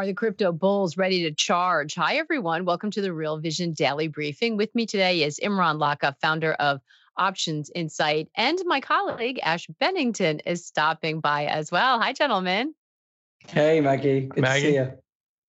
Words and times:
Are 0.00 0.06
the 0.06 0.14
crypto 0.14 0.50
bulls 0.50 0.96
ready 0.96 1.24
to 1.24 1.30
charge? 1.30 1.94
Hi, 1.96 2.14
everyone. 2.14 2.64
Welcome 2.64 2.90
to 2.92 3.02
the 3.02 3.12
Real 3.12 3.36
Vision 3.36 3.74
Daily 3.74 4.08
Briefing. 4.08 4.56
With 4.56 4.74
me 4.74 4.86
today 4.86 5.24
is 5.24 5.38
Imran 5.44 5.76
Lakha, 5.76 6.14
founder 6.22 6.54
of 6.54 6.80
Options 7.18 7.70
Insight, 7.74 8.30
and 8.34 8.58
my 8.64 8.80
colleague 8.80 9.38
Ash 9.42 9.66
Bennington 9.78 10.40
is 10.46 10.64
stopping 10.64 11.20
by 11.20 11.44
as 11.44 11.70
well. 11.70 12.00
Hi, 12.00 12.14
gentlemen. 12.14 12.74
Hey, 13.46 13.82
Maggie. 13.82 14.22
Good 14.22 14.40
Maggie. 14.40 14.62
to 14.62 14.68
see 14.68 14.74
you. 14.74 14.92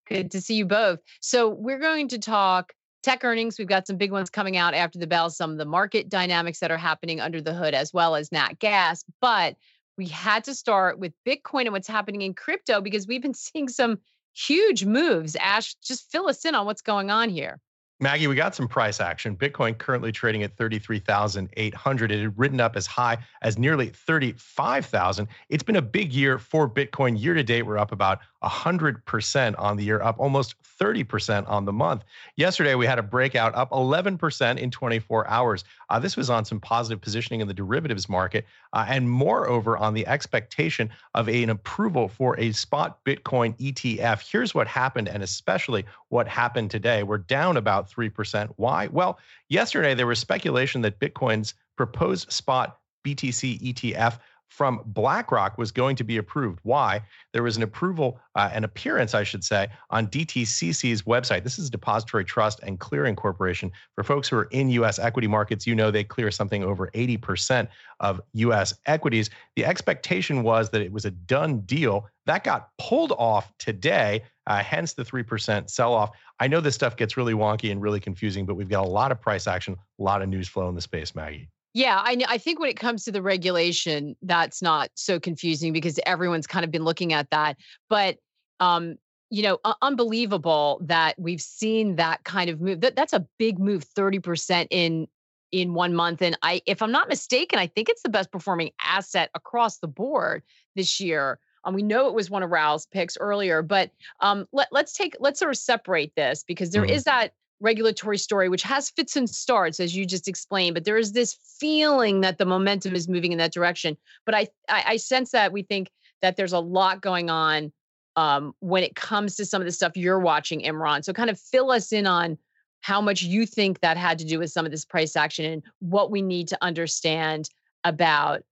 Good 0.06 0.30
to 0.32 0.40
see 0.42 0.56
you 0.56 0.66
both. 0.66 0.98
So, 1.22 1.48
we're 1.48 1.78
going 1.78 2.08
to 2.08 2.18
talk 2.18 2.74
tech 3.02 3.24
earnings. 3.24 3.58
We've 3.58 3.66
got 3.66 3.86
some 3.86 3.96
big 3.96 4.12
ones 4.12 4.28
coming 4.28 4.58
out 4.58 4.74
after 4.74 4.98
the 4.98 5.06
bell, 5.06 5.30
some 5.30 5.52
of 5.52 5.56
the 5.56 5.64
market 5.64 6.10
dynamics 6.10 6.60
that 6.60 6.70
are 6.70 6.76
happening 6.76 7.20
under 7.20 7.40
the 7.40 7.54
hood, 7.54 7.72
as 7.72 7.94
well 7.94 8.16
as 8.16 8.30
Nat 8.30 8.58
Gas. 8.58 9.02
But 9.22 9.56
we 9.96 10.08
had 10.08 10.44
to 10.44 10.54
start 10.54 10.98
with 10.98 11.14
Bitcoin 11.26 11.62
and 11.62 11.72
what's 11.72 11.88
happening 11.88 12.20
in 12.20 12.34
crypto 12.34 12.82
because 12.82 13.06
we've 13.06 13.22
been 13.22 13.32
seeing 13.48 13.70
some 13.70 13.98
huge 14.34 14.84
moves. 14.84 15.36
Ash, 15.36 15.74
just 15.76 16.10
fill 16.10 16.28
us 16.28 16.44
in 16.44 16.54
on 16.54 16.66
what's 16.66 16.82
going 16.82 17.10
on 17.10 17.28
here. 17.28 17.58
Maggie, 18.02 18.26
we 18.26 18.34
got 18.34 18.52
some 18.52 18.66
price 18.66 19.00
action. 19.00 19.36
Bitcoin 19.36 19.78
currently 19.78 20.10
trading 20.10 20.42
at 20.42 20.56
33,800. 20.56 22.10
It 22.10 22.20
had 22.20 22.36
ridden 22.36 22.60
up 22.60 22.74
as 22.74 22.84
high 22.84 23.18
as 23.42 23.58
nearly 23.58 23.90
35,000. 23.90 25.28
It's 25.48 25.62
been 25.62 25.76
a 25.76 25.82
big 25.82 26.12
year 26.12 26.36
for 26.38 26.68
Bitcoin. 26.68 27.20
Year 27.20 27.34
to 27.34 27.44
date, 27.44 27.62
we're 27.62 27.78
up 27.78 27.92
about 27.92 28.18
100% 28.42 29.54
on 29.58 29.76
the 29.76 29.84
year, 29.84 30.02
up 30.02 30.16
almost 30.18 30.54
30% 30.80 31.48
on 31.48 31.64
the 31.64 31.72
month. 31.72 32.04
Yesterday, 32.36 32.74
we 32.74 32.86
had 32.86 32.98
a 32.98 33.02
breakout 33.02 33.54
up 33.54 33.70
11% 33.70 34.58
in 34.58 34.70
24 34.70 35.28
hours. 35.28 35.64
Uh, 35.88 35.98
this 35.98 36.16
was 36.16 36.30
on 36.30 36.44
some 36.44 36.60
positive 36.60 37.00
positioning 37.00 37.40
in 37.40 37.48
the 37.48 37.54
derivatives 37.54 38.08
market, 38.08 38.44
uh, 38.72 38.84
and 38.88 39.08
moreover, 39.08 39.76
on 39.76 39.94
the 39.94 40.06
expectation 40.06 40.90
of 41.14 41.28
an 41.28 41.50
approval 41.50 42.08
for 42.08 42.38
a 42.38 42.52
spot 42.52 43.04
Bitcoin 43.04 43.56
ETF. 43.58 44.28
Here's 44.28 44.54
what 44.54 44.66
happened, 44.66 45.08
and 45.08 45.22
especially 45.22 45.84
what 46.08 46.26
happened 46.26 46.70
today. 46.70 47.02
We're 47.02 47.18
down 47.18 47.56
about 47.56 47.90
3%. 47.90 48.52
Why? 48.56 48.88
Well, 48.88 49.18
yesterday, 49.48 49.94
there 49.94 50.06
was 50.06 50.18
speculation 50.18 50.82
that 50.82 50.98
Bitcoin's 50.98 51.54
proposed 51.76 52.30
spot 52.32 52.78
BTC 53.04 53.74
ETF 53.74 54.18
from 54.52 54.82
BlackRock 54.84 55.56
was 55.56 55.72
going 55.72 55.96
to 55.96 56.04
be 56.04 56.18
approved. 56.18 56.60
Why? 56.62 57.00
There 57.32 57.42
was 57.42 57.56
an 57.56 57.62
approval, 57.62 58.20
uh, 58.34 58.50
an 58.52 58.64
appearance, 58.64 59.14
I 59.14 59.22
should 59.22 59.42
say, 59.42 59.68
on 59.88 60.08
DTCC's 60.08 61.02
website. 61.02 61.42
This 61.42 61.58
is 61.58 61.70
Depository 61.70 62.26
Trust 62.26 62.60
and 62.62 62.78
Clearing 62.78 63.16
Corporation. 63.16 63.72
For 63.94 64.04
folks 64.04 64.28
who 64.28 64.36
are 64.36 64.48
in 64.50 64.68
U.S. 64.68 64.98
equity 64.98 65.26
markets, 65.26 65.66
you 65.66 65.74
know 65.74 65.90
they 65.90 66.04
clear 66.04 66.30
something 66.30 66.62
over 66.62 66.88
80% 66.88 67.66
of 68.00 68.20
U.S. 68.34 68.74
equities. 68.84 69.30
The 69.56 69.64
expectation 69.64 70.42
was 70.42 70.68
that 70.70 70.82
it 70.82 70.92
was 70.92 71.06
a 71.06 71.10
done 71.12 71.60
deal. 71.60 72.06
That 72.26 72.44
got 72.44 72.68
pulled 72.78 73.12
off 73.12 73.50
today, 73.58 74.22
uh, 74.46 74.62
hence 74.62 74.92
the 74.92 75.02
3% 75.02 75.70
sell 75.70 75.94
off. 75.94 76.10
I 76.40 76.46
know 76.46 76.60
this 76.60 76.74
stuff 76.74 76.96
gets 76.96 77.16
really 77.16 77.32
wonky 77.32 77.72
and 77.72 77.80
really 77.80 78.00
confusing, 78.00 78.44
but 78.44 78.56
we've 78.56 78.68
got 78.68 78.84
a 78.84 78.88
lot 78.88 79.12
of 79.12 79.20
price 79.20 79.46
action, 79.46 79.78
a 79.98 80.02
lot 80.02 80.20
of 80.20 80.28
news 80.28 80.46
flow 80.46 80.68
in 80.68 80.74
the 80.74 80.82
space, 80.82 81.14
Maggie. 81.14 81.48
Yeah, 81.74 81.98
I, 82.04 82.20
I 82.28 82.38
think 82.38 82.60
when 82.60 82.68
it 82.68 82.78
comes 82.78 83.04
to 83.04 83.12
the 83.12 83.22
regulation, 83.22 84.14
that's 84.22 84.60
not 84.60 84.90
so 84.94 85.18
confusing 85.18 85.72
because 85.72 85.98
everyone's 86.04 86.46
kind 86.46 86.64
of 86.64 86.70
been 86.70 86.84
looking 86.84 87.12
at 87.12 87.30
that. 87.30 87.56
But 87.88 88.18
um, 88.60 88.96
you 89.30 89.42
know, 89.42 89.58
uh, 89.64 89.72
unbelievable 89.80 90.80
that 90.84 91.18
we've 91.18 91.40
seen 91.40 91.96
that 91.96 92.22
kind 92.24 92.50
of 92.50 92.60
move. 92.60 92.82
That 92.82 92.96
that's 92.96 93.14
a 93.14 93.26
big 93.38 93.58
move, 93.58 93.84
thirty 93.84 94.18
percent 94.18 94.68
in 94.70 95.08
in 95.50 95.74
one 95.74 95.94
month. 95.94 96.22
And 96.22 96.36
I, 96.42 96.62
if 96.66 96.82
I'm 96.82 96.92
not 96.92 97.08
mistaken, 97.08 97.58
I 97.58 97.66
think 97.66 97.88
it's 97.88 98.02
the 98.02 98.08
best 98.08 98.32
performing 98.32 98.72
asset 98.82 99.30
across 99.34 99.78
the 99.78 99.88
board 99.88 100.42
this 100.74 100.98
year. 101.00 101.38
Um, 101.64 101.74
we 101.74 101.82
know 101.82 102.08
it 102.08 102.14
was 102.14 102.28
one 102.28 102.42
of 102.42 102.50
Raoul's 102.50 102.86
picks 102.86 103.16
earlier, 103.18 103.62
but 103.62 103.90
um, 104.20 104.46
let, 104.52 104.68
let's 104.72 104.92
take 104.92 105.16
let's 105.20 105.38
sort 105.38 105.52
of 105.52 105.58
separate 105.58 106.12
this 106.16 106.42
because 106.42 106.70
there 106.70 106.82
mm-hmm. 106.82 106.94
is 106.94 107.04
that 107.04 107.32
regulatory 107.62 108.18
story, 108.18 108.48
which 108.48 108.62
has 108.64 108.90
fits 108.90 109.16
and 109.16 109.30
starts, 109.30 109.80
as 109.80 109.96
you 109.96 110.04
just 110.04 110.28
explained, 110.28 110.74
but 110.74 110.84
there 110.84 110.98
is 110.98 111.12
this 111.12 111.38
feeling 111.58 112.20
that 112.20 112.38
the 112.38 112.44
momentum 112.44 112.94
is 112.94 113.08
moving 113.08 113.32
in 113.32 113.38
that 113.38 113.52
direction. 113.52 113.96
But 114.26 114.34
I, 114.34 114.48
I, 114.68 114.84
I 114.88 114.96
sense 114.96 115.30
that 115.30 115.52
we 115.52 115.62
think 115.62 115.90
that 116.20 116.36
there's 116.36 116.52
a 116.52 116.58
lot 116.58 117.00
going 117.00 117.30
on 117.30 117.72
um, 118.16 118.52
when 118.60 118.82
it 118.82 118.94
comes 118.94 119.36
to 119.36 119.46
some 119.46 119.62
of 119.62 119.66
the 119.66 119.72
stuff 119.72 119.96
you're 119.96 120.20
watching, 120.20 120.62
Imran. 120.62 121.04
So 121.04 121.12
kind 121.12 121.30
of 121.30 121.40
fill 121.40 121.70
us 121.70 121.92
in 121.92 122.06
on 122.06 122.36
how 122.80 123.00
much 123.00 123.22
you 123.22 123.46
think 123.46 123.80
that 123.80 123.96
had 123.96 124.18
to 124.18 124.24
do 124.24 124.40
with 124.40 124.50
some 124.50 124.66
of 124.66 124.72
this 124.72 124.84
price 124.84 125.16
action 125.16 125.44
and 125.44 125.62
what 125.78 126.10
we 126.10 126.20
need 126.20 126.48
to 126.48 126.58
understand 126.60 127.48
about 127.84 128.42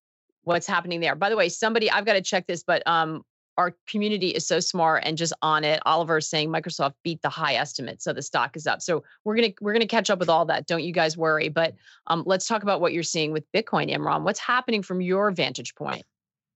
what's 0.44 0.66
happening 0.66 1.00
there. 1.00 1.14
By 1.14 1.28
the 1.28 1.36
way, 1.36 1.48
somebody 1.48 1.90
I've 1.90 2.06
got 2.06 2.14
to 2.14 2.22
check 2.22 2.46
this, 2.46 2.62
but 2.62 2.82
um, 2.86 3.24
our 3.56 3.74
community 3.86 4.28
is 4.28 4.46
so 4.46 4.60
smart 4.60 5.02
and 5.04 5.18
just 5.18 5.32
on 5.42 5.64
it. 5.64 5.80
Oliver 5.84 6.18
is 6.18 6.28
saying 6.28 6.50
Microsoft 6.50 6.94
beat 7.02 7.20
the 7.22 7.28
high 7.28 7.54
estimate, 7.54 8.02
so 8.02 8.12
the 8.12 8.22
stock 8.22 8.56
is 8.56 8.66
up. 8.66 8.80
So 8.82 9.02
we're 9.24 9.36
gonna 9.36 9.52
we're 9.60 9.72
gonna 9.72 9.86
catch 9.86 10.10
up 10.10 10.18
with 10.18 10.28
all 10.28 10.44
that. 10.46 10.66
Don't 10.66 10.82
you 10.82 10.92
guys 10.92 11.16
worry. 11.16 11.48
But 11.48 11.74
um, 12.06 12.22
let's 12.26 12.46
talk 12.46 12.62
about 12.62 12.80
what 12.80 12.92
you're 12.92 13.02
seeing 13.02 13.32
with 13.32 13.44
Bitcoin, 13.52 13.94
Imran. 13.94 14.22
What's 14.22 14.40
happening 14.40 14.82
from 14.82 15.00
your 15.00 15.30
vantage 15.30 15.74
point? 15.74 16.04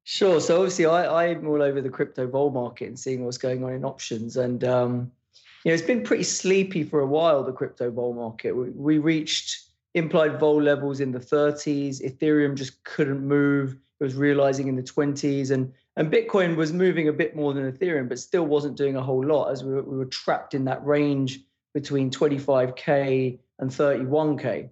Sure. 0.04 0.40
So 0.40 0.56
obviously, 0.56 0.86
I, 0.86 1.30
I'm 1.30 1.46
all 1.46 1.62
over 1.62 1.80
the 1.80 1.88
crypto 1.88 2.26
bull 2.26 2.50
market 2.50 2.88
and 2.88 2.98
seeing 2.98 3.24
what's 3.24 3.38
going 3.38 3.64
on 3.64 3.72
in 3.72 3.84
options, 3.84 4.36
and 4.36 4.62
um, 4.64 5.10
you 5.64 5.70
know 5.70 5.74
it's 5.74 5.82
been 5.82 6.02
pretty 6.02 6.24
sleepy 6.24 6.84
for 6.84 7.00
a 7.00 7.06
while. 7.06 7.42
The 7.42 7.52
crypto 7.52 7.90
bull 7.90 8.12
market. 8.12 8.52
We, 8.52 8.70
we 8.70 8.98
reached 8.98 9.70
implied 9.94 10.38
vol 10.38 10.60
levels 10.60 11.00
in 11.00 11.12
the 11.12 11.20
30s. 11.20 12.02
Ethereum 12.02 12.54
just 12.54 12.82
couldn't 12.84 13.26
move. 13.26 13.76
It 14.00 14.04
was 14.04 14.14
realizing 14.14 14.68
in 14.68 14.76
the 14.76 14.82
20s, 14.82 15.50
and 15.50 15.72
and 15.96 16.12
Bitcoin 16.12 16.56
was 16.56 16.72
moving 16.72 17.08
a 17.08 17.12
bit 17.12 17.36
more 17.36 17.52
than 17.54 17.70
Ethereum, 17.70 18.08
but 18.08 18.18
still 18.18 18.44
wasn't 18.44 18.76
doing 18.76 18.96
a 18.96 19.02
whole 19.02 19.24
lot 19.24 19.50
as 19.50 19.62
we 19.62 19.72
were, 19.72 19.82
we 19.82 19.96
were 19.96 20.06
trapped 20.06 20.54
in 20.54 20.64
that 20.64 20.84
range 20.84 21.40
between 21.72 22.10
25K 22.10 23.38
and 23.60 23.70
31K. 23.70 24.70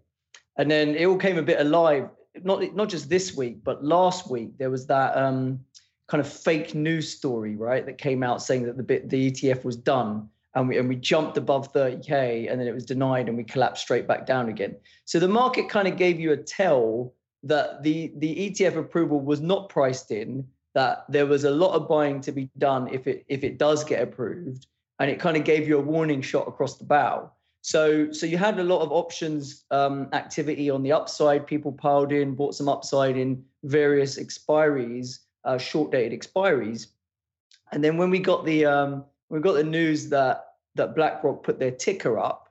And 0.56 0.70
then 0.70 0.96
it 0.96 1.04
all 1.06 1.16
came 1.16 1.38
a 1.38 1.42
bit 1.42 1.60
alive, 1.60 2.08
not, 2.42 2.74
not 2.74 2.88
just 2.88 3.08
this 3.08 3.36
week, 3.36 3.62
but 3.62 3.84
last 3.84 4.30
week, 4.30 4.58
there 4.58 4.70
was 4.70 4.86
that 4.86 5.16
um, 5.16 5.60
kind 6.08 6.20
of 6.20 6.30
fake 6.30 6.74
news 6.74 7.08
story, 7.08 7.54
right, 7.54 7.86
that 7.86 7.98
came 7.98 8.22
out 8.22 8.42
saying 8.42 8.64
that 8.64 8.76
the, 8.76 8.82
bit, 8.82 9.08
the 9.08 9.30
ETF 9.30 9.64
was 9.64 9.76
done. 9.76 10.28
And 10.54 10.68
we, 10.68 10.76
and 10.76 10.88
we 10.88 10.96
jumped 10.96 11.38
above 11.38 11.72
30K 11.72 12.50
and 12.50 12.60
then 12.60 12.68
it 12.68 12.74
was 12.74 12.84
denied 12.84 13.28
and 13.28 13.38
we 13.38 13.44
collapsed 13.44 13.84
straight 13.84 14.06
back 14.06 14.26
down 14.26 14.50
again. 14.50 14.76
So 15.06 15.18
the 15.18 15.28
market 15.28 15.70
kind 15.70 15.88
of 15.88 15.96
gave 15.96 16.20
you 16.20 16.32
a 16.32 16.36
tell 16.36 17.14
that 17.44 17.82
the, 17.82 18.12
the 18.18 18.50
ETF 18.50 18.76
approval 18.76 19.18
was 19.18 19.40
not 19.40 19.70
priced 19.70 20.10
in 20.10 20.46
that 20.74 21.04
there 21.08 21.26
was 21.26 21.44
a 21.44 21.50
lot 21.50 21.74
of 21.74 21.88
buying 21.88 22.20
to 22.22 22.32
be 22.32 22.50
done 22.58 22.88
if 22.88 23.06
it 23.06 23.24
if 23.28 23.44
it 23.44 23.58
does 23.58 23.84
get 23.84 24.02
approved, 24.02 24.66
and 24.98 25.10
it 25.10 25.18
kind 25.18 25.36
of 25.36 25.44
gave 25.44 25.68
you 25.68 25.78
a 25.78 25.82
warning 25.82 26.22
shot 26.22 26.48
across 26.48 26.78
the 26.78 26.84
bow. 26.84 27.30
So 27.62 28.10
so 28.12 28.26
you 28.26 28.38
had 28.38 28.58
a 28.58 28.64
lot 28.64 28.80
of 28.80 28.90
options 28.90 29.64
um, 29.70 30.08
activity 30.12 30.70
on 30.70 30.82
the 30.82 30.92
upside. 30.92 31.46
People 31.46 31.72
piled 31.72 32.12
in, 32.12 32.34
bought 32.34 32.54
some 32.54 32.68
upside 32.68 33.16
in 33.16 33.44
various 33.64 34.18
expiries, 34.18 35.20
uh, 35.44 35.58
short 35.58 35.92
dated 35.92 36.18
expiries, 36.18 36.88
and 37.70 37.84
then 37.84 37.96
when 37.98 38.10
we 38.10 38.18
got 38.18 38.44
the 38.44 38.64
um, 38.64 39.04
we 39.28 39.40
got 39.40 39.54
the 39.54 39.64
news 39.64 40.08
that 40.08 40.54
that 40.74 40.94
BlackRock 40.94 41.42
put 41.42 41.58
their 41.58 41.70
ticker 41.70 42.18
up 42.18 42.48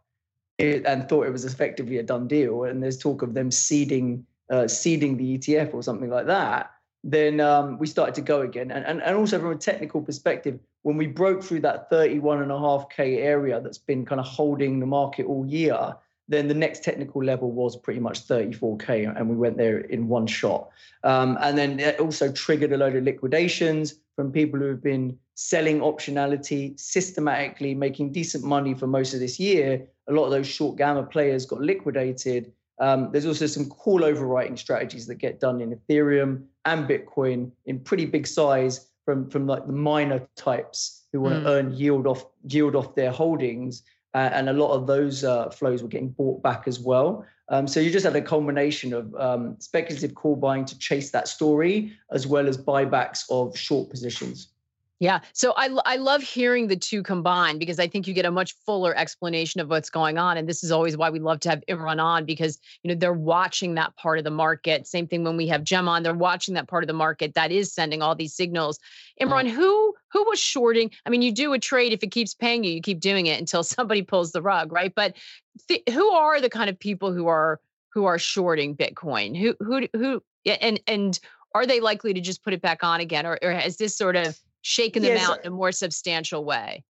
it, 0.59 0.85
and 0.85 1.09
thought 1.09 1.25
it 1.25 1.31
was 1.31 1.45
effectively 1.45 1.97
a 1.97 2.03
done 2.03 2.27
deal, 2.27 2.63
and 2.65 2.83
there's 2.83 2.99
talk 2.99 3.23
of 3.23 3.33
them 3.33 3.49
seeding 3.49 4.25
uh, 4.51 4.67
seeding 4.67 5.17
the 5.17 5.37
ETF 5.39 5.73
or 5.73 5.81
something 5.81 6.09
like 6.09 6.27
that 6.27 6.71
then 7.03 7.39
um, 7.39 7.77
we 7.79 7.87
started 7.87 8.15
to 8.15 8.21
go 8.21 8.41
again. 8.41 8.71
And, 8.71 8.85
and, 8.85 9.01
and 9.01 9.15
also 9.15 9.39
from 9.39 9.51
a 9.51 9.55
technical 9.55 10.01
perspective, 10.01 10.59
when 10.83 10.97
we 10.97 11.07
broke 11.07 11.43
through 11.43 11.61
that 11.61 11.89
31.5K 11.89 13.17
area 13.17 13.59
that's 13.59 13.77
been 13.77 14.05
kind 14.05 14.19
of 14.19 14.27
holding 14.27 14.79
the 14.79 14.85
market 14.85 15.25
all 15.25 15.45
year, 15.45 15.95
then 16.27 16.47
the 16.47 16.53
next 16.53 16.83
technical 16.83 17.23
level 17.23 17.51
was 17.51 17.75
pretty 17.75 17.99
much 17.99 18.25
34K, 18.27 19.17
and 19.17 19.29
we 19.29 19.35
went 19.35 19.57
there 19.57 19.79
in 19.79 20.07
one 20.07 20.27
shot. 20.27 20.69
Um, 21.03 21.37
and 21.41 21.57
then 21.57 21.79
it 21.79 21.99
also 21.99 22.31
triggered 22.31 22.71
a 22.71 22.77
load 22.77 22.95
of 22.95 23.03
liquidations 23.03 23.95
from 24.15 24.31
people 24.31 24.59
who 24.59 24.67
have 24.67 24.83
been 24.83 25.17
selling 25.35 25.79
optionality 25.79 26.79
systematically, 26.79 27.73
making 27.73 28.11
decent 28.11 28.43
money 28.43 28.73
for 28.73 28.87
most 28.87 29.13
of 29.13 29.19
this 29.19 29.39
year. 29.39 29.85
A 30.07 30.13
lot 30.13 30.25
of 30.25 30.31
those 30.31 30.47
short 30.47 30.77
gamma 30.77 31.03
players 31.03 31.45
got 31.45 31.61
liquidated. 31.61 32.53
Um, 32.81 33.09
there's 33.11 33.27
also 33.27 33.45
some 33.45 33.69
call 33.69 34.01
overwriting 34.01 34.57
strategies 34.57 35.05
that 35.07 35.15
get 35.15 35.39
done 35.39 35.61
in 35.61 35.69
Ethereum 35.77 36.43
and 36.65 36.87
Bitcoin 36.89 37.51
in 37.65 37.79
pretty 37.79 38.05
big 38.05 38.25
size 38.27 38.89
from 39.05 39.29
from 39.29 39.47
like 39.47 39.65
the 39.67 39.73
miner 39.73 40.27
types 40.35 41.05
who 41.13 41.21
want 41.21 41.35
Mm. 41.35 41.43
to 41.43 41.49
earn 41.49 41.73
yield 41.73 42.07
off 42.07 42.25
yield 42.49 42.75
off 42.75 42.95
their 42.95 43.11
holdings, 43.11 43.83
uh, 44.15 44.29
and 44.33 44.49
a 44.49 44.53
lot 44.53 44.71
of 44.73 44.87
those 44.87 45.23
uh, 45.23 45.49
flows 45.51 45.81
were 45.83 45.89
getting 45.89 46.09
bought 46.09 46.41
back 46.41 46.63
as 46.67 46.79
well. 46.79 47.23
Um, 47.49 47.67
so 47.67 47.79
you 47.79 47.91
just 47.91 48.05
had 48.05 48.15
a 48.15 48.21
combination 48.21 48.93
of 48.93 49.13
um, 49.15 49.55
speculative 49.59 50.15
call 50.15 50.35
buying 50.35 50.65
to 50.65 50.77
chase 50.79 51.11
that 51.11 51.27
story, 51.27 51.93
as 52.11 52.25
well 52.25 52.47
as 52.47 52.57
buybacks 52.57 53.23
of 53.29 53.57
short 53.57 53.89
positions. 53.89 54.47
Yeah. 55.01 55.21
So 55.33 55.55
I, 55.57 55.75
I 55.87 55.95
love 55.95 56.21
hearing 56.21 56.67
the 56.67 56.75
two 56.75 57.01
combined 57.01 57.59
because 57.59 57.79
I 57.79 57.87
think 57.87 58.07
you 58.07 58.13
get 58.13 58.27
a 58.27 58.29
much 58.29 58.53
fuller 58.67 58.95
explanation 58.95 59.59
of 59.59 59.67
what's 59.67 59.89
going 59.89 60.19
on. 60.19 60.37
And 60.37 60.47
this 60.47 60.63
is 60.63 60.71
always 60.71 60.95
why 60.95 61.09
we 61.09 61.17
love 61.17 61.39
to 61.39 61.49
have 61.49 61.63
Imran 61.67 61.99
on 61.99 62.23
because, 62.23 62.59
you 62.83 62.89
know, 62.89 62.93
they're 62.93 63.11
watching 63.11 63.73
that 63.73 63.95
part 63.95 64.19
of 64.19 64.25
the 64.25 64.29
market. 64.29 64.85
Same 64.85 65.07
thing 65.07 65.23
when 65.23 65.37
we 65.37 65.47
have 65.47 65.63
Gem 65.63 65.87
on, 65.87 66.03
they're 66.03 66.13
watching 66.13 66.53
that 66.53 66.67
part 66.67 66.83
of 66.83 66.87
the 66.87 66.93
market 66.93 67.33
that 67.33 67.51
is 67.51 67.73
sending 67.73 68.03
all 68.03 68.13
these 68.13 68.35
signals. 68.35 68.77
Imran, 69.19 69.49
who 69.49 69.95
who 70.11 70.23
was 70.29 70.39
shorting? 70.39 70.91
I 71.07 71.09
mean, 71.09 71.23
you 71.23 71.31
do 71.31 71.51
a 71.53 71.59
trade 71.59 71.93
if 71.93 72.03
it 72.03 72.11
keeps 72.11 72.35
paying 72.35 72.63
you, 72.63 72.71
you 72.71 72.81
keep 72.81 72.99
doing 72.99 73.25
it 73.25 73.39
until 73.39 73.63
somebody 73.63 74.03
pulls 74.03 74.33
the 74.33 74.41
rug, 74.43 74.71
right? 74.71 74.93
But 74.93 75.15
th- 75.67 75.81
who 75.89 76.11
are 76.11 76.39
the 76.39 76.49
kind 76.49 76.69
of 76.69 76.77
people 76.77 77.11
who 77.11 77.25
are 77.25 77.59
who 77.91 78.05
are 78.05 78.19
shorting 78.19 78.77
Bitcoin? 78.77 79.35
Who 79.35 79.55
who 79.61 79.87
who 79.93 80.21
and 80.45 80.79
and 80.85 81.19
are 81.55 81.65
they 81.65 81.79
likely 81.79 82.13
to 82.13 82.21
just 82.21 82.43
put 82.43 82.53
it 82.53 82.61
back 82.61 82.83
on 82.83 82.99
again, 82.99 83.25
or, 83.25 83.39
or 83.41 83.51
has 83.51 83.77
this 83.77 83.97
sort 83.97 84.15
of 84.15 84.39
shaken 84.61 85.03
them 85.03 85.15
Yes, 85.15 85.29
out 85.29 85.41
in 85.41 85.47
a 85.47 85.55
more 85.55 85.71
substantial 85.71 86.43
way? 86.43 86.83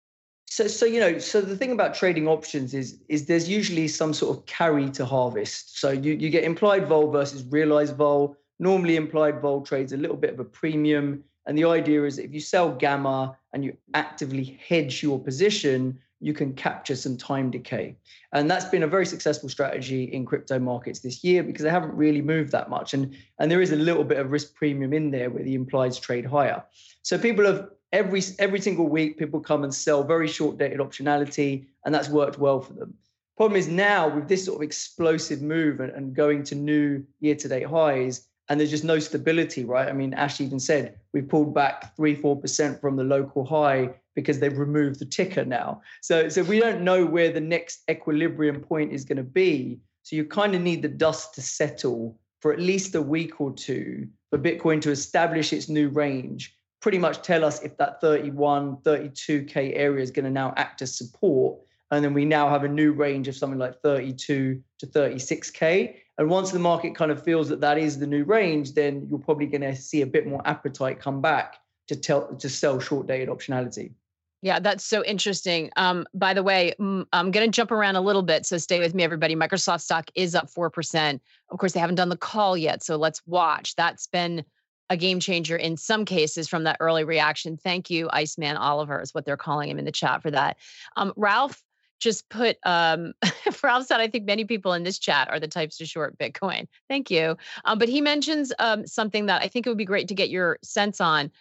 So, 0.47 0.67
so 0.67 0.85
you 0.85 0.99
know, 0.99 1.17
so 1.17 1.39
the 1.39 1.55
thing 1.55 1.71
about 1.71 1.95
trading 1.95 2.27
options 2.27 2.73
is 2.73 2.99
is 3.07 3.25
there's 3.25 3.47
usually 3.47 3.87
some 3.87 4.13
sort 4.13 4.37
of 4.37 4.45
carry 4.45 4.89
to 4.91 5.05
harvest. 5.05 5.79
So 5.79 5.91
you 5.91 6.13
you 6.13 6.29
get 6.29 6.43
implied 6.43 6.87
vol 6.87 7.09
versus 7.09 7.43
realized 7.45 7.95
vol. 7.95 8.35
Normally, 8.59 8.95
implied 8.95 9.41
vol 9.41 9.61
trades 9.61 9.93
a 9.93 9.97
little 9.97 10.17
bit 10.17 10.33
of 10.33 10.39
a 10.39 10.43
premium, 10.43 11.23
and 11.45 11.57
the 11.57 11.63
idea 11.63 12.03
is 12.03 12.17
that 12.17 12.25
if 12.25 12.33
you 12.33 12.41
sell 12.41 12.75
gamma 12.75 13.37
and 13.53 13.63
you 13.63 13.77
actively 13.93 14.59
hedge 14.67 15.01
your 15.01 15.19
position, 15.19 15.99
you 16.21 16.33
can 16.33 16.53
capture 16.53 16.95
some 16.95 17.17
time 17.17 17.49
decay. 17.49 17.95
And 18.31 18.49
that's 18.49 18.65
been 18.65 18.83
a 18.83 18.87
very 18.87 19.05
successful 19.05 19.49
strategy 19.49 20.03
in 20.03 20.25
crypto 20.25 20.59
markets 20.59 20.99
this 20.99 21.23
year 21.23 21.43
because 21.43 21.63
they 21.63 21.69
haven't 21.69 21.95
really 21.95 22.21
moved 22.21 22.51
that 22.51 22.69
much. 22.69 22.93
And, 22.93 23.15
and 23.39 23.51
there 23.51 23.61
is 23.61 23.71
a 23.71 23.75
little 23.75 24.03
bit 24.03 24.19
of 24.19 24.31
risk 24.31 24.53
premium 24.53 24.93
in 24.93 25.11
there 25.11 25.29
where 25.31 25.43
the 25.43 25.57
implieds 25.57 25.99
trade 25.99 26.25
higher. 26.25 26.63
So 27.01 27.17
people 27.17 27.45
have 27.45 27.69
every 27.91 28.21
every 28.39 28.61
single 28.61 28.87
week, 28.87 29.17
people 29.17 29.39
come 29.39 29.63
and 29.63 29.73
sell 29.73 30.03
very 30.03 30.27
short 30.27 30.57
dated 30.57 30.79
optionality, 30.79 31.65
and 31.85 31.93
that's 31.93 32.09
worked 32.09 32.37
well 32.37 32.61
for 32.61 32.73
them. 32.73 32.93
Problem 33.35 33.57
is 33.57 33.67
now 33.67 34.07
with 34.07 34.27
this 34.27 34.45
sort 34.45 34.57
of 34.57 34.61
explosive 34.61 35.41
move 35.41 35.79
and, 35.79 35.91
and 35.91 36.13
going 36.13 36.43
to 36.43 36.55
new 36.55 37.03
year-to-date 37.21 37.65
highs, 37.65 38.27
and 38.47 38.59
there's 38.59 38.69
just 38.69 38.83
no 38.83 38.99
stability, 38.99 39.65
right? 39.65 39.89
I 39.89 39.93
mean, 39.93 40.13
Ash 40.13 40.39
even 40.39 40.59
said 40.59 40.99
we 41.13 41.21
pulled 41.21 41.53
back 41.53 41.95
three, 41.95 42.15
four 42.15 42.39
percent 42.39 42.79
from 42.79 42.95
the 42.95 43.03
local 43.03 43.43
high 43.43 43.89
because 44.15 44.39
they've 44.39 44.57
removed 44.57 44.99
the 44.99 45.05
ticker 45.05 45.45
now. 45.45 45.81
So, 46.01 46.29
so 46.29 46.43
we 46.43 46.59
don't 46.59 46.81
know 46.81 47.05
where 47.05 47.31
the 47.31 47.41
next 47.41 47.81
equilibrium 47.89 48.61
point 48.61 48.91
is 48.91 49.05
going 49.05 49.17
to 49.17 49.23
be. 49.23 49.79
So 50.03 50.15
you 50.15 50.25
kind 50.25 50.55
of 50.55 50.61
need 50.61 50.81
the 50.81 50.89
dust 50.89 51.35
to 51.35 51.41
settle 51.41 52.19
for 52.39 52.51
at 52.51 52.59
least 52.59 52.95
a 52.95 53.01
week 53.01 53.39
or 53.39 53.53
two 53.53 54.07
for 54.29 54.39
Bitcoin 54.39 54.81
to 54.81 54.91
establish 54.91 55.53
its 55.53 55.69
new 55.69 55.89
range. 55.89 56.55
Pretty 56.81 56.97
much 56.97 57.21
tell 57.21 57.45
us 57.45 57.61
if 57.61 57.77
that 57.77 58.01
31, 58.01 58.77
32k 58.77 59.73
area 59.75 60.01
is 60.01 60.09
going 60.09 60.25
to 60.25 60.31
now 60.31 60.53
act 60.57 60.81
as 60.81 60.97
support. 60.97 61.59
And 61.91 62.03
then 62.03 62.13
we 62.13 62.25
now 62.25 62.49
have 62.49 62.63
a 62.63 62.69
new 62.69 62.93
range 62.93 63.27
of 63.27 63.35
something 63.35 63.59
like 63.59 63.79
32 63.81 64.61
to 64.79 64.87
36k. 64.87 65.95
And 66.17 66.29
once 66.29 66.51
the 66.51 66.59
market 66.59 66.95
kind 66.95 67.11
of 67.11 67.23
feels 67.23 67.49
that 67.49 67.61
that 67.61 67.77
is 67.77 67.99
the 67.99 68.07
new 68.07 68.23
range, 68.23 68.73
then 68.73 69.07
you're 69.09 69.19
probably 69.19 69.45
going 69.45 69.61
to 69.61 69.75
see 69.75 70.01
a 70.01 70.07
bit 70.07 70.25
more 70.25 70.41
appetite 70.45 70.99
come 70.99 71.21
back 71.21 71.57
to 71.87 71.95
tell 71.95 72.33
to 72.35 72.49
sell 72.49 72.79
short 72.79 73.07
dated 73.07 73.27
optionality. 73.27 73.91
Yeah, 74.41 74.59
that's 74.59 74.83
so 74.83 75.03
interesting. 75.03 75.69
Um, 75.75 76.05
by 76.15 76.33
the 76.33 76.41
way, 76.41 76.73
I'm 76.79 77.31
going 77.31 77.45
to 77.45 77.47
jump 77.49 77.71
around 77.71 77.95
a 77.95 78.01
little 78.01 78.23
bit, 78.23 78.45
so 78.45 78.57
stay 78.57 78.79
with 78.79 78.95
me, 78.95 79.03
everybody. 79.03 79.35
Microsoft 79.35 79.81
stock 79.81 80.09
is 80.15 80.33
up 80.33 80.49
four 80.49 80.69
percent. 80.71 81.21
Of 81.49 81.59
course, 81.59 81.73
they 81.73 81.79
haven't 81.79 81.95
done 81.95 82.09
the 82.09 82.17
call 82.17 82.57
yet, 82.57 82.83
so 82.83 82.95
let's 82.95 83.21
watch. 83.27 83.75
That's 83.75 84.07
been 84.07 84.43
a 84.89 84.97
game 84.97 85.19
changer 85.19 85.55
in 85.55 85.77
some 85.77 86.05
cases 86.05 86.49
from 86.49 86.63
that 86.63 86.77
early 86.79 87.03
reaction. 87.03 87.55
Thank 87.55 87.89
you, 87.89 88.09
Iceman 88.11 88.57
Oliver, 88.57 89.01
is 89.01 89.13
what 89.13 89.25
they're 89.25 89.37
calling 89.37 89.69
him 89.69 89.79
in 89.79 89.85
the 89.85 89.91
chat 89.91 90.21
for 90.21 90.31
that. 90.31 90.57
Um, 90.97 91.13
Ralph 91.15 91.63
just 92.01 92.27
put 92.29 92.57
um, 92.65 93.13
Ralph 93.63 93.85
said, 93.85 94.01
I 94.01 94.07
think 94.07 94.25
many 94.25 94.43
people 94.43 94.73
in 94.73 94.83
this 94.83 94.99
chat 94.99 95.29
are 95.29 95.39
the 95.39 95.47
types 95.47 95.77
to 95.77 95.85
short 95.85 96.17
Bitcoin. 96.17 96.67
Thank 96.89 97.09
you. 97.09 97.37
Um, 97.63 97.77
but 97.77 97.87
he 97.87 98.01
mentions 98.01 98.51
um, 98.59 98.85
something 98.85 99.27
that 99.27 99.41
I 99.41 99.47
think 99.47 99.65
it 99.65 99.69
would 99.69 99.77
be 99.77 99.85
great 99.85 100.07
to 100.09 100.15
get 100.15 100.29
your 100.29 100.57
sense 100.63 100.99
on. 100.99 101.31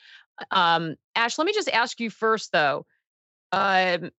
Um, 0.50 0.96
Ash, 1.14 1.38
let 1.38 1.46
me 1.46 1.52
just 1.52 1.68
ask 1.70 2.00
you 2.00 2.10
first, 2.10 2.52
though. 2.52 2.86
Um, 3.52 4.10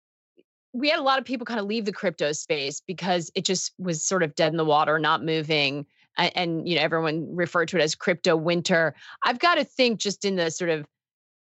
we 0.73 0.89
had 0.89 0.99
a 0.99 1.03
lot 1.03 1.19
of 1.19 1.25
people 1.25 1.45
kind 1.45 1.59
of 1.59 1.65
leave 1.65 1.85
the 1.85 1.91
crypto 1.91 2.31
space 2.31 2.81
because 2.85 3.31
it 3.35 3.45
just 3.45 3.73
was 3.77 4.05
sort 4.05 4.23
of 4.23 4.35
dead 4.35 4.53
in 4.53 4.57
the 4.57 4.65
water, 4.65 4.99
not 4.99 5.23
moving. 5.23 5.85
And, 6.17 6.31
and 6.35 6.69
you 6.69 6.75
know, 6.75 6.81
everyone 6.81 7.35
referred 7.35 7.67
to 7.69 7.77
it 7.77 7.81
as 7.81 7.95
crypto 7.95 8.35
winter. 8.35 8.95
I've 9.23 9.39
got 9.39 9.55
to 9.55 9.63
think 9.63 9.99
just 9.99 10.23
in 10.23 10.35
the 10.35 10.49
sort 10.49 10.69
of 10.69 10.85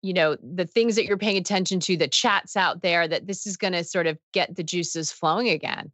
you 0.02 0.14
know 0.14 0.36
the 0.42 0.64
things 0.64 0.96
that 0.96 1.04
you're 1.04 1.18
paying 1.18 1.36
attention 1.36 1.78
to 1.80 1.96
the 1.96 2.08
chats 2.08 2.56
out 2.56 2.82
there 2.82 3.06
that 3.06 3.26
this 3.26 3.46
is 3.46 3.56
going 3.56 3.74
to 3.74 3.84
sort 3.84 4.06
of 4.06 4.18
get 4.32 4.56
the 4.56 4.62
juices 4.62 5.12
flowing 5.12 5.48
again 5.50 5.92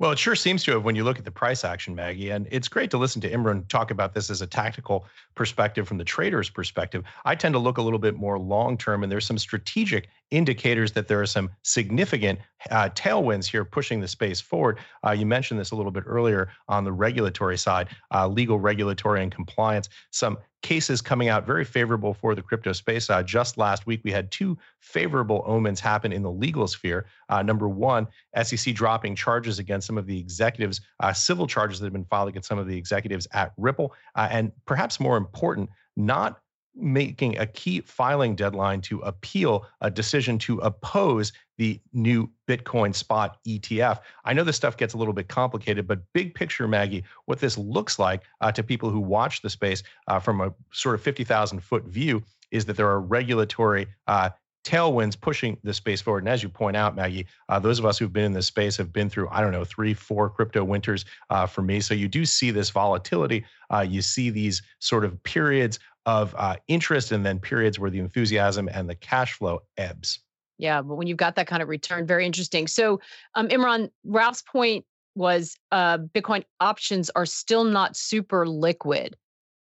Well, 0.00 0.10
it 0.10 0.18
sure 0.18 0.34
seems 0.34 0.64
to 0.64 0.72
have 0.72 0.84
when 0.84 0.96
you 0.96 1.04
look 1.04 1.18
at 1.18 1.24
the 1.24 1.30
price 1.30 1.64
action, 1.64 1.94
Maggie. 1.94 2.30
And 2.30 2.48
it's 2.50 2.68
great 2.68 2.90
to 2.90 2.98
listen 2.98 3.20
to 3.22 3.30
Imran 3.30 3.66
talk 3.68 3.90
about 3.90 4.12
this 4.12 4.28
as 4.28 4.42
a 4.42 4.46
tactical 4.46 5.06
perspective 5.34 5.86
from 5.86 5.98
the 5.98 6.04
trader's 6.04 6.50
perspective. 6.50 7.04
I 7.24 7.34
tend 7.34 7.52
to 7.54 7.58
look 7.58 7.78
a 7.78 7.82
little 7.82 7.98
bit 7.98 8.16
more 8.16 8.38
long 8.38 8.76
term, 8.76 9.02
and 9.02 9.10
there's 9.10 9.26
some 9.26 9.38
strategic 9.38 10.08
indicators 10.30 10.92
that 10.92 11.08
there 11.08 11.20
are 11.20 11.26
some 11.26 11.50
significant 11.62 12.40
uh, 12.70 12.90
tailwinds 12.90 13.46
here 13.46 13.64
pushing 13.64 14.00
the 14.00 14.08
space 14.08 14.40
forward. 14.40 14.78
Uh, 15.06 15.12
you 15.12 15.26
mentioned 15.26 15.60
this 15.60 15.70
a 15.70 15.76
little 15.76 15.92
bit 15.92 16.04
earlier 16.06 16.50
on 16.68 16.84
the 16.84 16.92
regulatory 16.92 17.56
side, 17.56 17.88
uh, 18.12 18.26
legal, 18.26 18.58
regulatory, 18.58 19.22
and 19.22 19.32
compliance. 19.32 19.88
Some 20.10 20.38
cases 20.62 21.00
coming 21.00 21.28
out 21.28 21.46
very 21.46 21.64
favorable 21.64 22.12
for 22.12 22.34
the 22.34 22.42
crypto 22.42 22.72
space. 22.72 23.10
Uh, 23.10 23.22
just 23.22 23.58
last 23.58 23.86
week, 23.86 24.00
we 24.04 24.10
had 24.10 24.30
two 24.30 24.58
favorable 24.80 25.42
omens 25.46 25.80
happen 25.80 26.12
in 26.12 26.22
the 26.22 26.30
legal 26.30 26.66
sphere. 26.66 27.06
Uh, 27.28 27.42
number 27.42 27.68
one, 27.68 28.06
SEC 28.42 28.74
dropping 28.74 29.14
charges 29.14 29.58
against 29.58 29.86
some 29.86 29.98
of 29.98 30.06
the 30.06 30.18
executives, 30.18 30.80
uh, 31.00 31.12
civil 31.12 31.46
charges 31.46 31.78
that 31.78 31.86
have 31.86 31.92
been 31.92 32.04
filed 32.04 32.28
against 32.28 32.48
some 32.48 32.58
of 32.58 32.66
the 32.66 32.76
executives 32.76 33.26
at 33.32 33.52
Ripple, 33.56 33.94
uh, 34.16 34.28
and 34.30 34.52
perhaps 34.66 34.98
more 34.98 35.16
important, 35.16 35.70
not 35.96 36.40
making 36.78 37.38
a 37.38 37.46
key 37.46 37.80
filing 37.80 38.34
deadline 38.34 38.80
to 38.82 39.00
appeal 39.00 39.66
a 39.80 39.90
decision 39.90 40.38
to 40.38 40.58
oppose 40.58 41.32
the 41.56 41.80
new 41.92 42.30
Bitcoin 42.46 42.94
spot 42.94 43.38
ETF. 43.46 44.00
I 44.24 44.32
know 44.32 44.44
this 44.44 44.56
stuff 44.56 44.76
gets 44.76 44.94
a 44.94 44.96
little 44.96 45.12
bit 45.12 45.28
complicated, 45.28 45.86
but 45.86 46.00
big 46.12 46.34
picture, 46.34 46.68
Maggie, 46.68 47.04
what 47.26 47.40
this 47.40 47.58
looks 47.58 47.98
like 47.98 48.22
uh, 48.40 48.52
to 48.52 48.62
people 48.62 48.90
who 48.90 49.00
watch 49.00 49.42
the 49.42 49.50
space 49.50 49.82
uh, 50.06 50.20
from 50.20 50.40
a 50.40 50.54
sort 50.72 50.94
of 50.94 51.02
50,000 51.02 51.60
foot 51.60 51.84
view 51.84 52.22
is 52.50 52.64
that 52.64 52.76
there 52.76 52.88
are 52.88 53.00
regulatory 53.00 53.88
uh, 54.06 54.30
tailwinds 54.68 55.18
pushing 55.18 55.56
the 55.64 55.72
space 55.72 56.02
forward. 56.02 56.24
And 56.24 56.28
as 56.28 56.42
you 56.42 56.50
point 56.50 56.76
out, 56.76 56.94
Maggie, 56.94 57.26
uh, 57.48 57.58
those 57.58 57.78
of 57.78 57.86
us 57.86 57.96
who've 57.96 58.12
been 58.12 58.24
in 58.24 58.32
this 58.34 58.46
space 58.46 58.76
have 58.76 58.92
been 58.92 59.08
through, 59.08 59.28
I 59.30 59.40
don't 59.40 59.52
know, 59.52 59.64
three, 59.64 59.94
four 59.94 60.28
crypto 60.28 60.62
winters 60.62 61.06
uh, 61.30 61.46
for 61.46 61.62
me. 61.62 61.80
So 61.80 61.94
you 61.94 62.06
do 62.06 62.26
see 62.26 62.50
this 62.50 62.68
volatility. 62.68 63.46
Uh, 63.72 63.80
you 63.80 64.02
see 64.02 64.28
these 64.28 64.60
sort 64.78 65.06
of 65.06 65.22
periods 65.22 65.78
of 66.04 66.34
uh, 66.36 66.56
interest 66.68 67.12
and 67.12 67.24
then 67.24 67.38
periods 67.38 67.78
where 67.78 67.90
the 67.90 67.98
enthusiasm 67.98 68.68
and 68.70 68.90
the 68.90 68.94
cash 68.94 69.32
flow 69.32 69.62
ebbs. 69.78 70.20
Yeah, 70.58 70.82
but 70.82 70.96
when 70.96 71.06
you've 71.06 71.16
got 71.16 71.36
that 71.36 71.46
kind 71.46 71.62
of 71.62 71.68
return, 71.68 72.06
very 72.06 72.26
interesting. 72.26 72.66
So, 72.66 73.00
um, 73.36 73.48
Imran, 73.48 73.90
Ralph's 74.04 74.42
point 74.42 74.84
was 75.14 75.56
uh, 75.72 75.98
Bitcoin 75.98 76.44
options 76.60 77.10
are 77.10 77.26
still 77.26 77.64
not 77.64 77.96
super 77.96 78.46
liquid. 78.46 79.16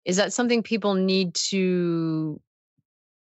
Is 0.03 0.17
that 0.17 0.33
something 0.33 0.63
people 0.63 0.95
need 0.95 1.35
to 1.35 2.41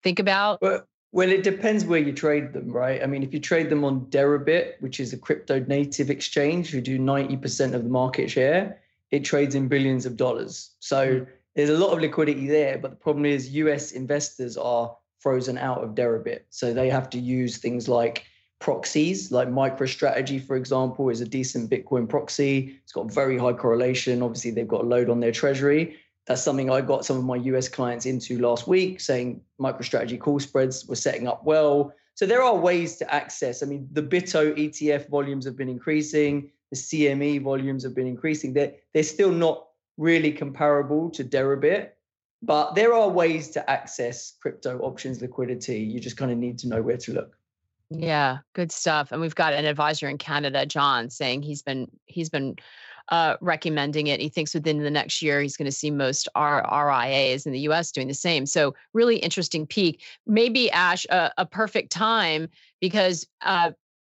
think 0.02 0.18
about? 0.18 0.60
Well, 0.62 0.84
well, 1.12 1.30
it 1.30 1.42
depends 1.42 1.84
where 1.84 2.00
you 2.00 2.12
trade 2.12 2.52
them, 2.52 2.70
right? 2.70 3.02
I 3.02 3.06
mean, 3.06 3.22
if 3.22 3.32
you 3.32 3.40
trade 3.40 3.70
them 3.70 3.84
on 3.84 4.06
Deribit, 4.06 4.80
which 4.80 5.00
is 5.00 5.12
a 5.12 5.18
crypto 5.18 5.60
native 5.60 6.10
exchange 6.10 6.70
who 6.70 6.80
do 6.80 6.98
90% 6.98 7.74
of 7.74 7.82
the 7.82 7.88
market 7.88 8.30
share, 8.30 8.78
it 9.10 9.24
trades 9.24 9.54
in 9.54 9.68
billions 9.68 10.04
of 10.04 10.16
dollars. 10.16 10.70
So 10.80 11.20
hmm. 11.20 11.24
there's 11.54 11.70
a 11.70 11.78
lot 11.78 11.92
of 11.92 12.00
liquidity 12.00 12.46
there. 12.46 12.76
But 12.76 12.90
the 12.90 12.96
problem 12.96 13.24
is, 13.24 13.54
US 13.54 13.92
investors 13.92 14.56
are 14.58 14.94
frozen 15.18 15.56
out 15.56 15.82
of 15.82 15.94
Deribit. 15.94 16.40
So 16.50 16.74
they 16.74 16.90
have 16.90 17.08
to 17.10 17.18
use 17.18 17.56
things 17.56 17.88
like 17.88 18.24
proxies, 18.58 19.32
like 19.32 19.48
MicroStrategy, 19.48 20.44
for 20.44 20.56
example, 20.56 21.08
is 21.08 21.20
a 21.20 21.26
decent 21.26 21.70
Bitcoin 21.70 22.08
proxy. 22.08 22.78
It's 22.82 22.92
got 22.92 23.10
very 23.10 23.38
high 23.38 23.52
correlation. 23.54 24.22
Obviously, 24.22 24.50
they've 24.50 24.68
got 24.68 24.82
a 24.82 24.86
load 24.86 25.08
on 25.08 25.20
their 25.20 25.32
treasury. 25.32 25.96
That's 26.28 26.42
something 26.42 26.70
I 26.70 26.82
got 26.82 27.06
some 27.06 27.16
of 27.16 27.24
my 27.24 27.36
US 27.36 27.68
clients 27.68 28.04
into 28.04 28.38
last 28.38 28.68
week, 28.68 29.00
saying 29.00 29.40
MicroStrategy 29.58 30.20
call 30.20 30.38
spreads 30.38 30.86
were 30.86 30.94
setting 30.94 31.26
up 31.26 31.42
well. 31.44 31.94
So 32.14 32.26
there 32.26 32.42
are 32.42 32.54
ways 32.54 32.96
to 32.98 33.14
access. 33.14 33.62
I 33.62 33.66
mean, 33.66 33.88
the 33.92 34.02
BITO 34.02 34.52
ETF 34.54 35.08
volumes 35.08 35.46
have 35.46 35.56
been 35.56 35.70
increasing. 35.70 36.50
The 36.70 36.76
CME 36.76 37.42
volumes 37.42 37.82
have 37.82 37.94
been 37.94 38.06
increasing. 38.06 38.52
They're, 38.52 38.74
they're 38.92 39.04
still 39.04 39.32
not 39.32 39.68
really 39.96 40.30
comparable 40.30 41.08
to 41.10 41.24
Deribit, 41.24 41.90
but 42.42 42.74
there 42.74 42.92
are 42.92 43.08
ways 43.08 43.48
to 43.50 43.70
access 43.70 44.34
crypto 44.42 44.78
options 44.80 45.22
liquidity. 45.22 45.78
You 45.78 45.98
just 45.98 46.18
kind 46.18 46.30
of 46.30 46.36
need 46.36 46.58
to 46.58 46.68
know 46.68 46.82
where 46.82 46.98
to 46.98 47.12
look. 47.14 47.38
Yeah, 47.90 48.38
good 48.52 48.70
stuff. 48.70 49.12
And 49.12 49.20
we've 49.22 49.34
got 49.34 49.54
an 49.54 49.64
advisor 49.64 50.08
in 50.08 50.18
Canada, 50.18 50.66
John, 50.66 51.08
saying 51.08 51.42
he's 51.42 51.62
been 51.62 51.90
he's 52.04 52.28
been 52.28 52.56
uh, 53.10 53.36
recommending 53.40 54.06
it. 54.06 54.20
He 54.20 54.28
thinks 54.28 54.54
within 54.54 54.82
the 54.82 54.90
next 54.90 55.22
year 55.22 55.40
he's 55.40 55.56
going 55.56 55.66
to 55.66 55.72
see 55.72 55.90
most 55.90 56.28
R- 56.34 56.66
RIAs 56.70 57.46
in 57.46 57.52
the 57.52 57.60
U.S. 57.60 57.90
doing 57.90 58.08
the 58.08 58.14
same. 58.14 58.46
So 58.46 58.74
really 58.92 59.16
interesting 59.16 59.66
peak. 59.66 60.02
Maybe 60.26 60.70
Ash 60.70 61.06
a, 61.10 61.32
a 61.38 61.46
perfect 61.46 61.90
time 61.90 62.48
because 62.80 63.26
uh, 63.42 63.72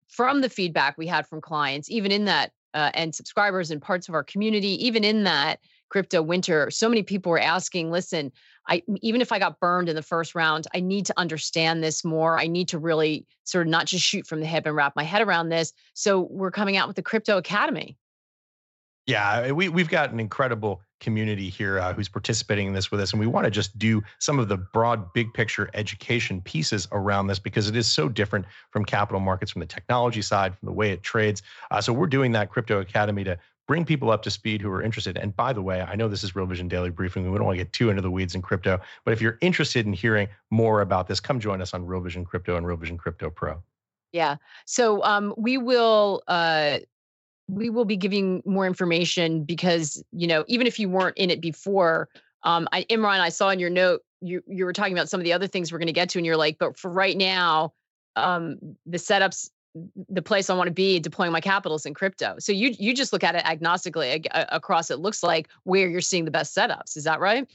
from 0.08 0.40
the 0.40 0.48
feedback 0.48 0.96
we 0.96 1.06
had 1.06 1.26
from 1.26 1.40
clients, 1.40 1.90
even 1.90 2.12
in 2.12 2.24
that 2.26 2.52
uh, 2.74 2.90
and 2.94 3.14
subscribers 3.14 3.70
and 3.70 3.80
parts 3.80 4.08
of 4.08 4.14
our 4.14 4.24
community, 4.24 4.84
even 4.84 5.04
in 5.04 5.24
that 5.24 5.60
crypto 5.88 6.22
winter, 6.22 6.70
so 6.70 6.88
many 6.88 7.02
people 7.02 7.30
were 7.30 7.40
asking, 7.40 7.90
listen, 7.90 8.32
I 8.68 8.82
even 9.02 9.20
if 9.20 9.30
I 9.30 9.38
got 9.38 9.60
burned 9.60 9.88
in 9.88 9.96
the 9.96 10.02
first 10.02 10.34
round, 10.34 10.66
I 10.74 10.80
need 10.80 11.06
to 11.06 11.14
understand 11.16 11.82
this 11.82 12.04
more. 12.04 12.38
I 12.38 12.46
need 12.46 12.68
to 12.68 12.78
really 12.78 13.26
sort 13.44 13.66
of 13.66 13.70
not 13.70 13.86
just 13.86 14.04
shoot 14.04 14.26
from 14.26 14.40
the 14.40 14.46
hip 14.46 14.66
and 14.66 14.74
wrap 14.74 14.96
my 14.96 15.04
head 15.04 15.22
around 15.22 15.50
this. 15.50 15.72
So 15.92 16.28
we're 16.30 16.50
coming 16.50 16.76
out 16.76 16.88
with 16.88 16.96
the 16.96 17.02
Crypto 17.02 17.36
Academy. 17.36 17.96
Yeah, 19.06 19.50
we 19.52 19.68
we've 19.68 19.88
got 19.88 20.12
an 20.12 20.20
incredible 20.20 20.80
community 21.00 21.50
here 21.50 21.78
uh, 21.78 21.92
who's 21.92 22.08
participating 22.08 22.68
in 22.68 22.73
this 22.73 22.90
with 22.90 23.00
us, 23.00 23.12
and 23.12 23.20
we 23.20 23.26
want 23.26 23.44
to 23.44 23.50
just 23.50 23.78
do 23.78 24.02
some 24.18 24.38
of 24.38 24.49
the 24.49 24.56
broad, 24.56 25.12
big 25.12 25.32
picture 25.34 25.68
education 25.75 26.40
pieces 26.40 26.88
around 26.92 27.26
this 27.26 27.38
because 27.38 27.68
it 27.68 27.76
is 27.76 27.87
so 27.87 28.08
different 28.08 28.46
from 28.70 28.84
capital 28.84 29.20
markets, 29.20 29.52
from 29.52 29.61
the 29.61 29.66
technology 29.66 30.23
side, 30.23 30.56
from 30.56 30.66
the 30.66 30.73
way 30.73 30.90
it 30.90 31.02
trades. 31.02 31.42
Uh, 31.70 31.82
so 31.82 31.92
we're 31.92 32.06
doing 32.06 32.32
that 32.32 32.50
Crypto 32.50 32.80
Academy 32.80 33.25
to 33.25 33.38
bring 33.66 33.84
people 33.84 34.11
up 34.11 34.23
to 34.23 34.30
speed 34.30 34.62
who 34.62 34.70
are 34.70 34.82
interested. 34.82 35.18
And 35.18 35.37
by 35.37 35.52
the 35.52 35.62
way, 35.62 35.82
I 35.82 35.94
know 35.96 36.08
this 36.08 36.25
is 36.25 36.34
Real 36.34 36.46
Vision 36.46 36.68
Daily 36.68 36.90
Briefing. 36.90 37.30
We 37.30 37.37
don't 37.37 37.46
want 37.46 37.58
to 37.58 37.64
get 37.64 37.73
too 37.75 37.90
into 37.90 38.02
the 38.02 38.11
weeds 38.11 38.34
in 38.34 38.40
crypto, 38.40 38.80
but 39.04 39.12
if 39.12 39.20
you're 39.20 39.38
interested 39.42 39.87
in 39.87 39.92
hearing 39.92 40.28
more 40.50 40.80
about 40.80 41.06
this, 41.08 41.20
come 41.20 41.40
join 41.40 41.61
us 41.61 41.75
on 41.75 41.84
Real 41.84 42.00
Vision 42.00 42.25
Crypto 42.25 42.56
and 42.56 42.66
Real 42.66 42.76
Vision 42.78 42.96
Crypto 42.96 43.28
Pro. 43.28 43.62
Yeah. 44.12 44.37
So 44.64 45.02
um, 45.02 45.34
we 45.37 45.58
will 45.58 46.23
uh, 46.28 46.78
we 47.48 47.70
will 47.70 47.84
be 47.84 47.96
giving 47.96 48.42
more 48.44 48.66
information 48.66 49.44
because 49.44 50.02
you 50.12 50.26
know 50.26 50.44
even 50.48 50.66
if 50.66 50.78
you 50.78 50.88
weren't 50.88 51.16
in 51.16 51.30
it 51.30 51.40
before, 51.40 52.08
um, 52.42 52.68
I, 52.72 52.84
Imran, 52.84 53.20
I 53.20 53.28
saw 53.28 53.50
in 53.50 53.58
your 53.58 53.70
note 53.70 54.02
you 54.20 54.42
you 54.46 54.64
were 54.64 54.72
talking 54.72 54.92
about 54.92 55.08
some 55.08 55.20
of 55.20 55.24
the 55.24 55.32
other 55.32 55.46
things 55.46 55.72
we're 55.72 55.78
going 55.78 55.86
to 55.86 55.92
get 55.92 56.08
to, 56.10 56.18
and 56.18 56.26
you're 56.26 56.36
like, 56.36 56.58
but 56.58 56.78
for 56.78 56.90
right 56.90 57.16
now, 57.16 57.72
um, 58.16 58.58
the 58.86 58.98
setups 58.98 59.50
the 60.08 60.22
place 60.22 60.48
I 60.48 60.54
want 60.54 60.68
to 60.68 60.72
be 60.72 61.00
deploying 61.00 61.32
my 61.32 61.40
capitals 61.40 61.84
in 61.84 61.94
crypto. 61.94 62.36
So 62.38 62.52
you 62.52 62.74
you 62.78 62.94
just 62.94 63.12
look 63.12 63.24
at 63.24 63.34
it 63.34 63.44
agnostically 63.44 64.24
across. 64.32 64.90
It 64.90 65.00
looks 65.00 65.22
like 65.22 65.48
where 65.64 65.88
you're 65.88 66.00
seeing 66.00 66.24
the 66.24 66.30
best 66.30 66.56
setups. 66.56 66.96
Is 66.96 67.04
that 67.04 67.20
right? 67.20 67.48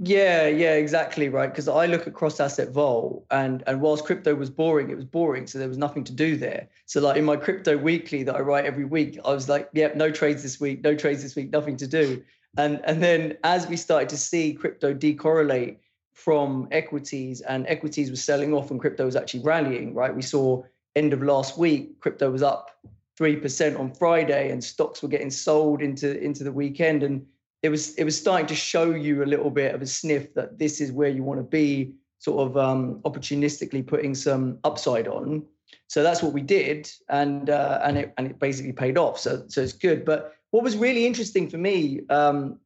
Yeah, 0.00 0.46
yeah, 0.46 0.74
exactly 0.74 1.28
right. 1.28 1.50
Because 1.50 1.66
I 1.66 1.86
look 1.86 2.06
at 2.06 2.14
cross 2.14 2.38
asset 2.38 2.70
vol, 2.70 3.26
and 3.32 3.64
and 3.66 3.80
whilst 3.80 4.04
crypto 4.04 4.34
was 4.34 4.48
boring, 4.48 4.90
it 4.90 4.96
was 4.96 5.04
boring, 5.04 5.48
so 5.48 5.58
there 5.58 5.68
was 5.68 5.76
nothing 5.76 6.04
to 6.04 6.12
do 6.12 6.36
there. 6.36 6.68
So 6.86 7.00
like 7.00 7.16
in 7.16 7.24
my 7.24 7.36
crypto 7.36 7.76
weekly 7.76 8.22
that 8.22 8.36
I 8.36 8.40
write 8.40 8.64
every 8.64 8.84
week, 8.84 9.18
I 9.24 9.32
was 9.32 9.48
like, 9.48 9.68
yep, 9.72 9.96
no 9.96 10.12
trades 10.12 10.44
this 10.44 10.60
week, 10.60 10.84
no 10.84 10.94
trades 10.94 11.22
this 11.22 11.34
week, 11.34 11.50
nothing 11.50 11.76
to 11.78 11.88
do. 11.88 12.22
And 12.56 12.80
and 12.84 13.02
then 13.02 13.38
as 13.42 13.66
we 13.66 13.76
started 13.76 14.08
to 14.10 14.16
see 14.16 14.54
crypto 14.54 14.94
decorrelate 14.94 15.78
from 16.12 16.68
equities, 16.70 17.40
and 17.40 17.66
equities 17.66 18.08
was 18.08 18.22
selling 18.22 18.54
off, 18.54 18.70
and 18.70 18.80
crypto 18.80 19.04
was 19.04 19.16
actually 19.16 19.42
rallying, 19.42 19.94
right? 19.94 20.14
We 20.14 20.22
saw 20.22 20.62
end 20.94 21.12
of 21.12 21.22
last 21.22 21.58
week, 21.58 21.98
crypto 22.00 22.30
was 22.30 22.42
up 22.42 22.70
3% 23.18 23.78
on 23.78 23.92
Friday 23.92 24.50
and 24.50 24.62
stocks 24.62 25.02
were 25.02 25.08
getting 25.08 25.30
sold 25.30 25.82
into, 25.82 26.20
into 26.22 26.44
the 26.44 26.52
weekend. 26.52 27.02
And 27.02 27.26
it 27.62 27.68
was, 27.68 27.94
it 27.94 28.04
was 28.04 28.18
starting 28.18 28.46
to 28.46 28.54
show 28.54 28.90
you 28.90 29.22
a 29.22 29.26
little 29.26 29.50
bit 29.50 29.74
of 29.74 29.82
a 29.82 29.86
sniff 29.86 30.34
that 30.34 30.58
this 30.58 30.80
is 30.80 30.92
where 30.92 31.08
you 31.08 31.22
want 31.22 31.40
to 31.40 31.44
be 31.44 31.92
sort 32.18 32.48
of 32.48 32.56
um, 32.56 33.00
opportunistically 33.04 33.86
putting 33.86 34.14
some 34.14 34.58
upside 34.64 35.08
on. 35.08 35.44
So 35.86 36.02
that's 36.02 36.22
what 36.22 36.32
we 36.32 36.40
did. 36.40 36.90
And, 37.08 37.50
uh, 37.50 37.80
and 37.82 37.98
it, 37.98 38.14
and 38.16 38.28
it 38.28 38.38
basically 38.38 38.72
paid 38.72 38.98
off. 38.98 39.18
So, 39.18 39.44
so 39.48 39.60
it's 39.60 39.72
good. 39.72 40.04
But 40.04 40.34
what 40.50 40.62
was 40.62 40.76
really 40.76 41.06
interesting 41.06 41.48
for 41.48 41.58
me 41.58 42.00
um, 42.10 42.58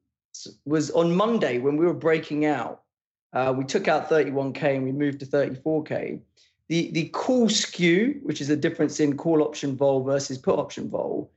was 0.64 0.90
on 0.90 1.14
Monday 1.14 1.58
when 1.58 1.76
we 1.76 1.86
were 1.86 1.94
breaking 1.94 2.44
out, 2.46 2.82
uh, 3.32 3.54
we 3.56 3.64
took 3.64 3.88
out 3.88 4.10
31K 4.10 4.76
and 4.76 4.84
we 4.84 4.92
moved 4.92 5.20
to 5.20 5.26
34K 5.26 6.20
the 6.72 6.90
the 6.92 7.08
call 7.10 7.50
skew, 7.50 8.18
which 8.22 8.40
is 8.40 8.48
a 8.48 8.56
difference 8.56 8.98
in 8.98 9.14
call 9.16 9.42
option 9.42 9.76
vol 9.76 10.02
versus 10.02 10.38
put 10.38 10.58
option 10.58 10.88
vol, 10.88 11.30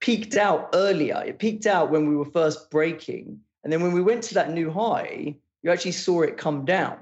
peaked 0.00 0.36
out 0.36 0.70
earlier. 0.74 1.22
It 1.26 1.38
peaked 1.38 1.66
out 1.66 1.90
when 1.90 2.08
we 2.08 2.16
were 2.16 2.24
first 2.24 2.70
breaking, 2.70 3.40
and 3.62 3.72
then 3.72 3.82
when 3.82 3.92
we 3.92 4.02
went 4.02 4.22
to 4.24 4.34
that 4.34 4.52
new 4.52 4.70
high, 4.70 5.34
you 5.62 5.70
actually 5.70 5.92
saw 5.92 6.22
it 6.22 6.36
come 6.36 6.64
down, 6.64 6.98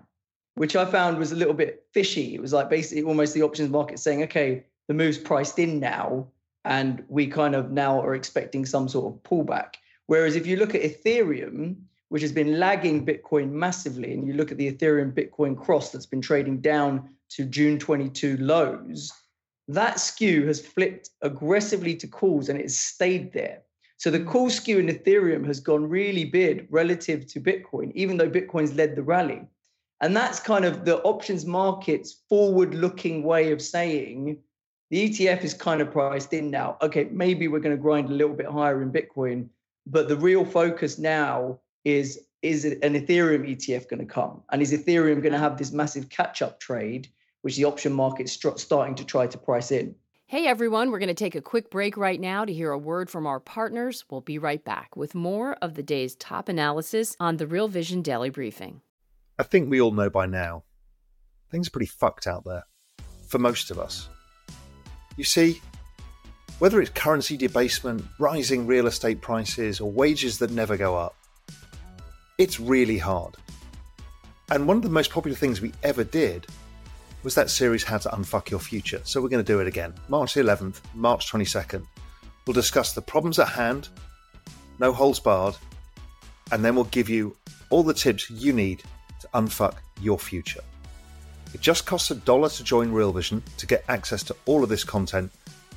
which 0.55 0.77
I 0.77 0.85
found 0.85 1.19
was 1.19 1.33
a 1.33 1.37
little 1.37 1.55
bit 1.55 1.85
fishy. 1.93 2.35
It 2.35 2.41
was 2.41 2.53
like 2.53 2.71
basically 2.71 3.03
almost 3.03 3.35
the 3.35 3.43
options 3.43 3.71
market 3.71 3.99
saying, 3.99 4.23
okay, 4.25 4.65
the 4.87 4.95
move's 4.95 5.19
priced 5.19 5.59
in 5.59 5.81
now, 5.81 6.29
and 6.65 7.05
we 7.09 7.27
kind 7.27 7.55
of 7.55 7.73
now 7.73 8.01
are 8.01 8.15
expecting 8.15 8.65
some 8.65 8.89
sort 8.89 9.13
of 9.13 9.23
pullback. 9.25 9.75
Whereas 10.07 10.37
if 10.37 10.47
you 10.47 10.57
look 10.57 10.75
at 10.75 10.83
Ethereum, 10.83 11.77
which 12.11 12.23
has 12.23 12.33
been 12.33 12.61
lagging 12.61 13.07
Bitcoin 13.07 13.51
massively, 13.51 14.13
and 14.13 14.27
you 14.27 14.35
look 14.35 14.53
at 14.53 14.59
the 14.59 14.71
Ethereum 14.71 15.13
Bitcoin 15.13 15.57
cross 15.57 15.91
that's 15.91 16.07
been 16.07 16.21
trading 16.21 16.61
down 16.61 17.09
to 17.31 17.45
June 17.45 17.79
22 17.79 18.37
lows, 18.37 19.13
that 19.69 20.01
skew 20.01 20.47
has 20.47 20.61
flipped 20.61 21.11
aggressively 21.23 21.95
to 21.97 22.07
calls 22.07 22.49
and 22.49 22.59
it's 22.61 22.77
stayed 22.77 23.33
there. 23.33 23.63
So 23.97 24.11
the 24.11 24.25
call 24.25 24.51
skew 24.51 24.79
in 24.79 24.89
Ethereum 24.89 25.47
has 25.47 25.61
gone 25.61 25.89
really 25.89 26.25
big 26.25 26.67
relative 26.71 27.27
to 27.29 27.41
Bitcoin, 27.41 27.93
even 27.95 28.17
though 28.17 28.29
Bitcoin's 28.29 28.75
led 28.75 28.97
the 28.97 29.03
rally. 29.03 29.43
And 30.01 30.17
that's 30.17 30.41
kind 30.41 30.65
of 30.65 30.85
the 30.85 30.99
options 31.03 31.47
market's 31.47 32.23
forward 32.29 32.75
looking 32.75 33.23
way 33.23 33.53
of 33.53 33.63
saying 33.63 34.39
the 34.91 35.09
ETF 35.09 35.45
is 35.45 35.55
kind 35.55 35.81
of 35.81 35.93
priced 35.93 36.33
in 36.33 36.51
now. 36.51 36.77
Okay, 36.83 37.05
maybe 37.13 37.47
we're 37.47 37.61
going 37.61 37.77
to 37.77 37.81
grind 37.81 38.11
a 38.11 38.13
little 38.13 38.35
bit 38.35 38.47
higher 38.47 38.83
in 38.83 38.91
Bitcoin, 38.91 39.49
but 39.87 40.09
the 40.09 40.17
real 40.17 40.45
focus 40.45 40.99
now 40.99 41.61
is 41.85 42.27
is 42.43 42.65
an 42.65 42.95
Ethereum 42.95 43.49
ETF 43.49 43.89
going 43.89 44.01
to 44.01 44.13
come? 44.13 44.43
And 44.51 44.61
is 44.61 44.73
Ethereum 44.73 45.23
going 45.23 45.33
to 45.33 45.39
have 45.39 45.57
this 45.57 45.71
massive 45.71 46.09
catch 46.09 46.43
up 46.43 46.59
trade, 46.59 47.09
which 47.43 47.57
the 47.57 47.65
option 47.67 47.93
market's 47.93 48.33
starting 48.57 48.95
to 48.95 49.05
try 49.05 49.27
to 49.27 49.39
price 49.39 49.71
in? 49.71 49.95
Hey 50.27 50.47
everyone, 50.47 50.91
we're 50.91 50.99
going 50.99 51.09
to 51.09 51.15
take 51.15 51.35
a 51.35 51.43
quick 51.43 51.71
break 51.71 51.99
right 51.99 52.19
now 52.19 52.47
to 52.47 52.53
hear 52.53 52.71
a 52.71 52.79
word 52.79 53.11
from 53.11 53.27
our 53.27 53.39
partners. 53.39 54.05
We'll 54.11 54.23
be 54.23 54.39
right 54.39 54.65
back 54.65 54.97
with 54.97 55.15
more 55.15 55.55
of 55.61 55.75
the 55.75 55.83
day's 55.83 56.15
top 56.15 56.49
analysis 56.49 57.15
on 57.21 57.37
the 57.37 57.47
Real 57.47 57.69
Vision 57.69 58.01
Daily 58.01 58.31
Briefing. 58.31 58.81
I 59.39 59.43
think 59.43 59.69
we 59.69 59.81
all 59.81 59.91
know 59.91 60.09
by 60.09 60.25
now, 60.25 60.65
things 61.51 61.69
are 61.69 61.73
pretty 61.73 61.87
fucked 61.87 62.27
out 62.27 62.45
there 62.45 62.65
for 63.29 63.39
most 63.39 63.71
of 63.71 63.79
us. 63.79 64.09
You 65.19 65.25
see, 65.25 65.61
whether 66.61 66.81
it's 66.81 66.91
currency 66.91 67.37
debasement, 67.37 68.05
rising 68.19 68.67
real 68.67 68.87
estate 68.87 69.21
prices, 69.21 69.81
or 69.81 69.91
wages 69.91 70.39
that 70.39 70.51
never 70.51 70.79
go 70.79 70.97
up, 70.97 71.15
it's 72.39 72.59
really 72.59 72.99
hard. 72.99 73.37
And 74.51 74.67
one 74.67 74.79
of 74.79 74.83
the 74.83 74.89
most 74.89 75.11
popular 75.11 75.37
things 75.37 75.61
we 75.61 75.73
ever 75.83 76.05
did 76.05 76.47
was 77.23 77.35
that 77.35 77.51
series 77.51 77.85
How 77.85 77.99
to 77.99 78.09
Unfuck 78.11 78.51
Your 78.51 78.61
Future. 78.61 79.01
So 79.05 79.21
we're 79.21 79.29
going 79.29 79.45
to 79.45 79.53
do 79.53 79.61
it 79.61 79.67
again. 79.67 79.95
March 80.09 80.35
the 80.35 80.41
11th, 80.41 80.81
March 80.95 81.31
22nd. 81.31 81.87
We'll 82.47 82.55
discuss 82.55 82.93
the 82.93 83.03
problems 83.03 83.39
at 83.39 83.49
hand, 83.49 83.89
no 84.79 84.93
holds 84.93 85.21
barred, 85.21 85.57
and 86.51 86.65
then 86.65 86.75
we'll 86.75 86.85
give 86.85 87.09
you 87.09 87.37
all 87.71 87.83
the 87.83 87.95
tips 87.95 88.29
you 88.31 88.53
need 88.53 88.83
to 89.21 89.29
unfuck 89.35 89.77
your 90.01 90.19
future. 90.19 90.61
It 91.55 91.61
just 91.61 91.87
costs 91.87 92.11
a 92.11 92.17
dollar 92.17 92.49
to 92.49 92.65
join 92.65 92.91
Real 92.91 93.13
Vision 93.13 93.43
to 93.59 93.67
get 93.67 93.85
access 93.89 94.23
to 94.25 94.37
all 94.47 94.63
of 94.63 94.69
this 94.69 94.85
content. 94.85 95.31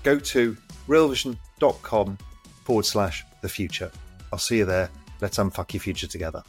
Go 0.04 0.18
to 0.20 0.58
realvision.com 0.88 2.18
forward 2.64 2.86
slash 2.86 3.24
the 3.42 3.50
future. 3.50 3.92
I'll 4.34 4.40
see 4.40 4.58
you 4.58 4.66
there. 4.66 4.90
Let's 5.22 5.38
unfuck 5.38 5.74
your 5.74 5.82
future 5.82 6.08
together. 6.08 6.44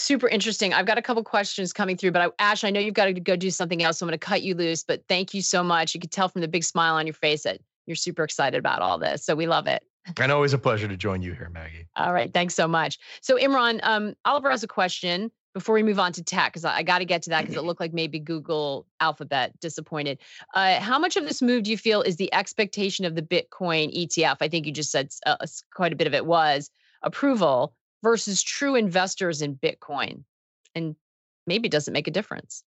Super 0.00 0.28
interesting. 0.28 0.72
I've 0.72 0.86
got 0.86 0.98
a 0.98 1.02
couple 1.02 1.22
questions 1.24 1.72
coming 1.72 1.96
through, 1.96 2.12
but 2.12 2.22
I, 2.22 2.50
Ash, 2.50 2.64
I 2.64 2.70
know 2.70 2.80
you've 2.80 2.94
got 2.94 3.06
to 3.06 3.12
go 3.12 3.36
do 3.36 3.50
something 3.50 3.82
else. 3.82 3.98
So 3.98 4.06
I'm 4.06 4.08
going 4.08 4.18
to 4.18 4.24
cut 4.24 4.42
you 4.42 4.54
loose, 4.54 4.82
but 4.82 5.02
thank 5.08 5.34
you 5.34 5.42
so 5.42 5.62
much. 5.62 5.94
You 5.94 6.00
can 6.00 6.10
tell 6.10 6.28
from 6.28 6.40
the 6.40 6.48
big 6.48 6.64
smile 6.64 6.94
on 6.94 7.06
your 7.06 7.14
face 7.14 7.42
that 7.42 7.60
you're 7.86 7.96
super 7.96 8.24
excited 8.24 8.58
about 8.58 8.82
all 8.82 8.98
this. 8.98 9.24
So 9.24 9.34
we 9.34 9.46
love 9.46 9.66
it. 9.66 9.82
And 10.20 10.30
always 10.30 10.52
a 10.52 10.58
pleasure 10.58 10.86
to 10.86 10.98
join 10.98 11.22
you 11.22 11.32
here, 11.32 11.48
Maggie. 11.48 11.86
All 11.96 12.12
right. 12.12 12.32
Thanks 12.32 12.54
so 12.54 12.68
much. 12.68 12.98
So 13.22 13.38
Imran, 13.38 13.80
um, 13.82 14.14
Oliver 14.26 14.50
has 14.50 14.62
a 14.62 14.68
question 14.68 15.30
before 15.54 15.74
we 15.74 15.82
move 15.82 15.98
on 15.98 16.12
to 16.12 16.22
tech, 16.22 16.52
because 16.52 16.64
I, 16.66 16.78
I 16.78 16.82
got 16.82 16.98
to 16.98 17.06
get 17.06 17.22
to 17.22 17.30
that 17.30 17.42
because 17.42 17.56
it 17.56 17.62
looked 17.64 17.80
like 17.80 17.94
maybe 17.94 18.18
Google 18.18 18.86
Alphabet 19.00 19.58
disappointed. 19.60 20.18
Uh, 20.52 20.78
how 20.80 20.98
much 20.98 21.16
of 21.16 21.24
this 21.24 21.40
move 21.40 21.62
do 21.62 21.70
you 21.70 21.78
feel 21.78 22.02
is 22.02 22.16
the 22.16 22.32
expectation 22.34 23.06
of 23.06 23.14
the 23.14 23.22
Bitcoin 23.22 23.96
ETF? 23.96 24.36
I 24.40 24.48
think 24.48 24.66
you 24.66 24.72
just 24.72 24.90
said 24.90 25.10
uh, 25.24 25.36
quite 25.72 25.92
a 25.92 25.96
bit 25.96 26.06
of 26.06 26.12
it 26.12 26.26
was 26.26 26.70
approval 27.02 27.74
versus 28.04 28.42
true 28.42 28.76
investors 28.76 29.42
in 29.42 29.56
Bitcoin? 29.56 30.22
And 30.76 30.94
maybe 31.48 31.66
it 31.66 31.72
doesn't 31.72 31.92
make 31.92 32.06
a 32.06 32.12
difference. 32.12 32.62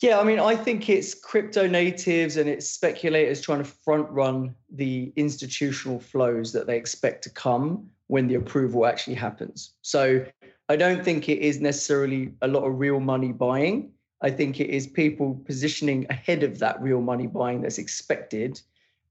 Yeah, 0.00 0.18
I 0.18 0.24
mean, 0.24 0.40
I 0.40 0.56
think 0.56 0.88
it's 0.88 1.14
crypto 1.14 1.66
natives 1.66 2.36
and 2.36 2.48
it's 2.48 2.68
speculators 2.68 3.40
trying 3.40 3.58
to 3.58 3.64
front 3.64 4.10
run 4.10 4.54
the 4.70 5.12
institutional 5.16 6.00
flows 6.00 6.52
that 6.52 6.66
they 6.66 6.76
expect 6.76 7.24
to 7.24 7.30
come 7.30 7.88
when 8.08 8.26
the 8.26 8.34
approval 8.34 8.84
actually 8.84 9.14
happens. 9.14 9.74
So 9.82 10.24
I 10.68 10.76
don't 10.76 11.04
think 11.04 11.28
it 11.28 11.38
is 11.38 11.60
necessarily 11.60 12.32
a 12.42 12.48
lot 12.48 12.64
of 12.64 12.78
real 12.78 13.00
money 13.00 13.32
buying. 13.32 13.92
I 14.22 14.30
think 14.30 14.60
it 14.60 14.70
is 14.70 14.86
people 14.86 15.40
positioning 15.46 16.06
ahead 16.10 16.42
of 16.42 16.58
that 16.58 16.80
real 16.82 17.00
money 17.00 17.26
buying 17.26 17.62
that's 17.62 17.78
expected. 17.78 18.60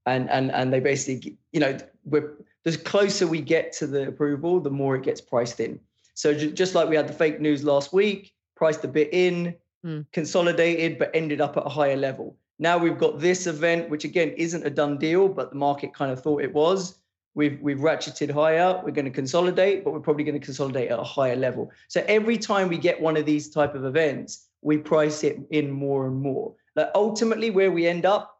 And 0.04 0.28
and 0.30 0.50
and 0.52 0.72
they 0.72 0.80
basically, 0.80 1.38
you 1.52 1.60
know, 1.60 1.78
we're 2.04 2.34
the 2.64 2.76
closer 2.76 3.26
we 3.26 3.40
get 3.40 3.72
to 3.74 3.86
the 3.86 4.08
approval, 4.08 4.60
the 4.60 4.70
more 4.70 4.96
it 4.96 5.02
gets 5.02 5.20
priced 5.20 5.60
in. 5.60 5.80
So 6.14 6.34
just 6.34 6.74
like 6.74 6.88
we 6.88 6.96
had 6.96 7.08
the 7.08 7.12
fake 7.12 7.40
news 7.40 7.64
last 7.64 7.92
week, 7.92 8.32
priced 8.54 8.84
a 8.84 8.88
bit 8.88 9.08
in, 9.12 9.54
mm. 9.84 10.06
consolidated, 10.12 10.98
but 10.98 11.10
ended 11.14 11.40
up 11.40 11.56
at 11.56 11.66
a 11.66 11.68
higher 11.68 11.96
level. 11.96 12.36
Now 12.58 12.78
we've 12.78 12.98
got 12.98 13.18
this 13.18 13.46
event, 13.46 13.90
which 13.90 14.04
again 14.04 14.30
isn't 14.36 14.64
a 14.64 14.70
done 14.70 14.98
deal, 14.98 15.28
but 15.28 15.50
the 15.50 15.56
market 15.56 15.94
kind 15.94 16.12
of 16.12 16.22
thought 16.22 16.42
it 16.42 16.52
was. 16.52 16.98
We've 17.34 17.58
we've 17.62 17.78
ratcheted 17.78 18.30
higher. 18.30 18.80
We're 18.84 18.92
going 18.92 19.06
to 19.06 19.10
consolidate, 19.10 19.84
but 19.84 19.92
we're 19.92 20.00
probably 20.00 20.24
going 20.24 20.38
to 20.38 20.44
consolidate 20.44 20.90
at 20.90 20.98
a 20.98 21.02
higher 21.02 21.34
level. 21.34 21.72
So 21.88 22.04
every 22.06 22.36
time 22.36 22.68
we 22.68 22.76
get 22.76 23.00
one 23.00 23.16
of 23.16 23.24
these 23.24 23.48
type 23.48 23.74
of 23.74 23.84
events, 23.84 24.48
we 24.60 24.76
price 24.76 25.24
it 25.24 25.40
in 25.50 25.70
more 25.70 26.06
and 26.06 26.20
more. 26.20 26.54
Like 26.76 26.90
ultimately, 26.94 27.50
where 27.50 27.72
we 27.72 27.86
end 27.86 28.04
up, 28.04 28.31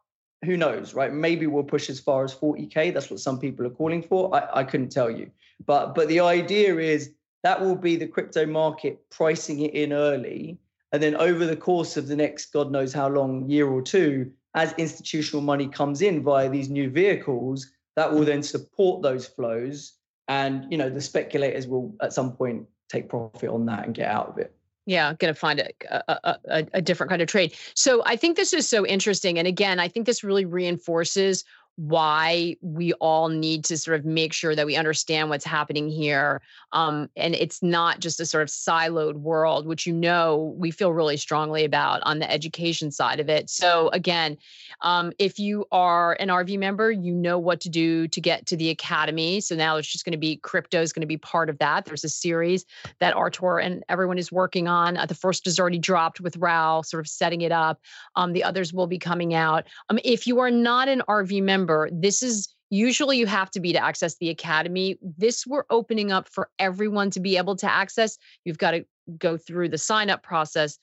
who 0.43 0.57
knows, 0.57 0.93
right? 0.93 1.13
Maybe 1.13 1.47
we'll 1.47 1.63
push 1.63 1.89
as 1.89 1.99
far 1.99 2.23
as 2.23 2.33
40k. 2.33 2.93
That's 2.93 3.09
what 3.09 3.19
some 3.19 3.39
people 3.39 3.65
are 3.65 3.71
calling 3.71 4.03
for. 4.03 4.33
I, 4.35 4.61
I 4.61 4.63
couldn't 4.63 4.91
tell 4.91 5.09
you, 5.09 5.29
but 5.65 5.95
but 5.95 6.07
the 6.07 6.19
idea 6.19 6.77
is 6.77 7.11
that 7.43 7.61
will 7.61 7.75
be 7.75 7.95
the 7.95 8.07
crypto 8.07 8.45
market 8.45 9.09
pricing 9.09 9.59
it 9.61 9.73
in 9.73 9.93
early, 9.93 10.57
and 10.91 11.01
then 11.01 11.15
over 11.15 11.45
the 11.45 11.55
course 11.55 11.97
of 11.97 12.07
the 12.07 12.15
next 12.15 12.53
God 12.53 12.71
knows 12.71 12.93
how 12.93 13.07
long 13.07 13.49
year 13.49 13.67
or 13.67 13.81
two, 13.81 14.31
as 14.55 14.73
institutional 14.77 15.41
money 15.41 15.67
comes 15.67 16.01
in 16.01 16.23
via 16.23 16.49
these 16.49 16.69
new 16.69 16.89
vehicles, 16.89 17.69
that 17.95 18.11
will 18.11 18.25
then 18.25 18.43
support 18.43 19.01
those 19.01 19.27
flows 19.27 19.93
and 20.27 20.65
you 20.71 20.77
know 20.77 20.89
the 20.89 21.01
speculators 21.01 21.67
will 21.67 21.93
at 22.01 22.13
some 22.13 22.33
point 22.33 22.65
take 22.89 23.09
profit 23.09 23.49
on 23.49 23.65
that 23.65 23.85
and 23.85 23.95
get 23.95 24.09
out 24.09 24.29
of 24.29 24.37
it 24.37 24.55
yeah 24.85 25.13
going 25.15 25.33
to 25.33 25.39
find 25.39 25.59
a, 25.59 25.71
a, 26.11 26.37
a, 26.45 26.67
a 26.73 26.81
different 26.81 27.09
kind 27.09 27.21
of 27.21 27.27
trade. 27.27 27.53
So 27.75 28.03
i 28.05 28.15
think 28.15 28.37
this 28.37 28.53
is 28.53 28.67
so 28.67 28.85
interesting 28.85 29.37
and 29.39 29.47
again 29.47 29.79
i 29.79 29.87
think 29.87 30.05
this 30.05 30.23
really 30.23 30.45
reinforces 30.45 31.43
why 31.75 32.55
we 32.61 32.93
all 32.93 33.29
need 33.29 33.65
to 33.65 33.77
sort 33.77 33.99
of 33.99 34.05
make 34.05 34.31
sure 34.31 34.55
that 34.55 34.65
we 34.65 34.75
understand 34.75 35.29
what's 35.29 35.45
happening 35.45 35.89
here. 35.89 36.41
Um, 36.71 37.09
and 37.15 37.33
it's 37.33 37.63
not 37.63 37.99
just 37.99 38.19
a 38.19 38.25
sort 38.25 38.43
of 38.43 38.49
siloed 38.49 39.15
world, 39.15 39.65
which 39.65 39.87
you 39.87 39.93
know 39.93 40.53
we 40.57 40.71
feel 40.71 40.93
really 40.93 41.17
strongly 41.17 41.65
about 41.65 42.01
on 42.03 42.19
the 42.19 42.31
education 42.31 42.91
side 42.91 43.19
of 43.19 43.29
it. 43.29 43.49
So, 43.49 43.89
again, 43.89 44.37
um, 44.81 45.13
if 45.17 45.39
you 45.39 45.65
are 45.71 46.13
an 46.19 46.29
RV 46.29 46.59
member, 46.59 46.91
you 46.91 47.13
know 47.13 47.39
what 47.39 47.59
to 47.61 47.69
do 47.69 48.07
to 48.07 48.21
get 48.21 48.45
to 48.47 48.57
the 48.57 48.69
academy. 48.69 49.39
So 49.39 49.55
now 49.55 49.77
it's 49.77 49.87
just 49.87 50.05
going 50.05 50.11
to 50.11 50.17
be 50.17 50.37
crypto 50.37 50.81
is 50.81 50.93
going 50.93 51.01
to 51.01 51.07
be 51.07 51.17
part 51.17 51.49
of 51.49 51.57
that. 51.59 51.85
There's 51.85 52.03
a 52.03 52.09
series 52.09 52.65
that 52.99 53.15
Artur 53.15 53.59
and 53.59 53.83
everyone 53.89 54.17
is 54.17 54.31
working 54.31 54.67
on. 54.67 54.97
Uh, 54.97 55.05
the 55.05 55.15
first 55.15 55.47
is 55.47 55.59
already 55.59 55.79
dropped 55.79 56.21
with 56.21 56.37
Raoul, 56.37 56.83
sort 56.83 57.01
of 57.01 57.07
setting 57.07 57.41
it 57.41 57.51
up. 57.51 57.79
Um, 58.15 58.33
the 58.33 58.43
others 58.43 58.73
will 58.73 58.87
be 58.87 58.99
coming 58.99 59.33
out. 59.33 59.65
Um, 59.89 59.99
if 60.03 60.27
you 60.27 60.39
are 60.39 60.51
not 60.51 60.87
an 60.87 61.01
RV 61.07 61.41
member, 61.41 61.62
remember, 61.63 61.89
this 61.91 62.21
is 62.23 62.53
usually 62.69 63.17
you 63.17 63.27
have 63.27 63.51
to 63.51 63.59
be 63.59 63.73
to 63.73 63.83
access 63.83 64.17
the 64.17 64.29
academy. 64.29 64.97
This 65.01 65.45
we're 65.45 65.65
opening 65.69 66.11
up 66.11 66.27
for 66.27 66.49
everyone 66.59 67.09
to 67.11 67.19
be 67.19 67.37
able 67.37 67.55
to 67.57 67.71
access. 67.71 68.17
You've 68.45 68.57
got 68.57 68.71
to 68.71 68.85
go 69.17 69.37
through 69.37 69.69
the 69.69 69.77
sign 69.77 70.09
up 70.09 70.23
process. 70.23 70.77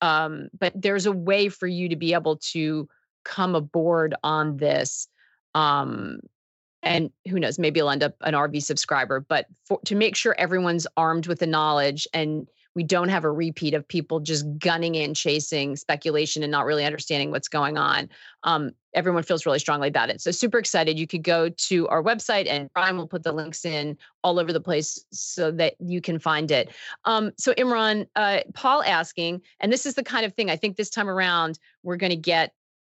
Um, 0.00 0.48
but 0.58 0.72
there's 0.74 1.06
a 1.06 1.12
way 1.12 1.48
for 1.48 1.66
you 1.66 1.88
to 1.88 1.96
be 1.96 2.14
able 2.14 2.36
to 2.52 2.88
come 3.24 3.54
aboard 3.54 4.14
on 4.22 4.56
this. 4.56 5.08
Um, 5.54 6.20
and 6.82 7.10
who 7.28 7.40
knows, 7.40 7.58
maybe 7.58 7.80
you'll 7.80 7.90
end 7.90 8.04
up 8.04 8.14
an 8.20 8.34
RV 8.34 8.62
subscriber, 8.62 9.20
but 9.20 9.46
for, 9.66 9.80
to 9.86 9.96
make 9.96 10.14
sure 10.14 10.34
everyone's 10.38 10.86
armed 10.96 11.26
with 11.26 11.40
the 11.40 11.46
knowledge 11.46 12.06
and 12.14 12.48
we 12.78 12.84
don't 12.84 13.08
have 13.08 13.24
a 13.24 13.32
repeat 13.32 13.74
of 13.74 13.88
people 13.88 14.20
just 14.20 14.46
gunning 14.56 14.94
in, 14.94 15.12
chasing 15.12 15.74
speculation 15.74 16.44
and 16.44 16.52
not 16.52 16.64
really 16.64 16.84
understanding 16.84 17.32
what's 17.32 17.48
going 17.48 17.76
on. 17.76 18.08
Um, 18.44 18.70
everyone 18.94 19.24
feels 19.24 19.44
really 19.44 19.58
strongly 19.58 19.88
about 19.88 20.10
it. 20.10 20.20
So 20.20 20.30
super 20.30 20.60
excited. 20.60 20.96
You 20.96 21.08
could 21.08 21.24
go 21.24 21.48
to 21.48 21.88
our 21.88 22.04
website 22.04 22.46
and 22.48 22.72
Brian 22.72 22.96
will 22.96 23.08
put 23.08 23.24
the 23.24 23.32
links 23.32 23.64
in 23.64 23.98
all 24.22 24.38
over 24.38 24.52
the 24.52 24.60
place 24.60 25.04
so 25.10 25.50
that 25.50 25.74
you 25.80 26.00
can 26.00 26.20
find 26.20 26.52
it. 26.52 26.70
Um, 27.04 27.32
so 27.36 27.52
Imran, 27.54 28.06
uh, 28.14 28.42
Paul 28.54 28.84
asking, 28.84 29.42
and 29.58 29.72
this 29.72 29.84
is 29.84 29.94
the 29.94 30.04
kind 30.04 30.24
of 30.24 30.32
thing 30.34 30.48
I 30.48 30.54
think 30.54 30.76
this 30.76 30.88
time 30.88 31.08
around 31.08 31.58
we're 31.82 31.96
going 31.96 32.10
to 32.10 32.16
get 32.16 32.52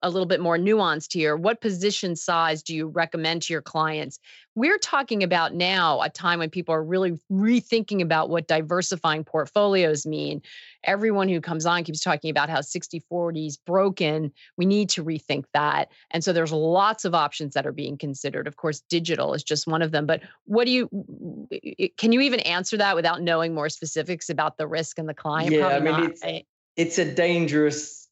a 0.03 0.11
little 0.11 0.27
bit 0.27 0.41
more 0.41 0.57
nuanced 0.57 1.13
here. 1.13 1.37
What 1.37 1.61
position 1.61 2.15
size 2.15 2.63
do 2.63 2.75
you 2.75 2.87
recommend 2.87 3.43
to 3.43 3.53
your 3.53 3.63
clients? 3.63 4.19
We're 4.55 4.79
talking 4.79 5.23
about 5.23 5.55
now 5.55 6.01
a 6.03 6.11
time 6.11 6.41
when 6.41 6.51
people 6.51 6.75
are 6.75 6.83
really 6.83 7.19
rethinking 7.31 8.03
about 8.03 8.29
what 8.29 8.49
diversifying 8.49 9.25
portfolios 9.25 10.07
mean. 10.07 10.43
Everyone 10.85 11.29
who 11.29 11.41
comes 11.41 11.67
on 11.67 11.85
keeps 11.85 12.01
talking 12.01 12.31
about 12.31 12.49
how 12.49 12.61
60 12.61 13.01
40 13.09 13.47
is 13.47 13.57
broken. 13.57 14.33
We 14.57 14.67
need 14.67 14.89
to 14.91 15.05
rethink 15.05 15.45
that. 15.53 15.91
And 16.11 16.23
so 16.25 16.33
there's 16.33 16.53
lots 16.53 17.05
of 17.05 17.15
options 17.15 17.55
that 17.55 17.67
are 17.67 17.73
being 17.73 17.97
considered. 17.99 18.47
Of 18.47 18.57
course, 18.57 18.83
digital 18.89 19.35
is 19.35 19.45
just 19.45 19.67
one 19.67 19.83
of 19.83 19.93
them. 19.93 20.07
But 20.07 20.23
what 20.45 20.67
do 20.67 20.73
you, 20.73 21.49
can 21.97 22.13
you 22.13 22.21
even 22.21 22.41
answer 22.41 22.77
that 22.77 22.97
without 22.97 23.23
knowing 23.23 23.55
more 23.55 23.69
specifics 23.69 24.29
about 24.29 24.57
the 24.57 24.67
risk 24.67 24.99
and 24.99 25.09
the 25.09 25.15
client? 25.15 25.53
Yeah, 25.53 25.69
Probably 25.69 25.91
I 25.91 26.01
mean, 26.01 26.11
it's, 26.11 26.47
it's 26.77 26.99
a 26.99 27.15
dangerous 27.15 28.08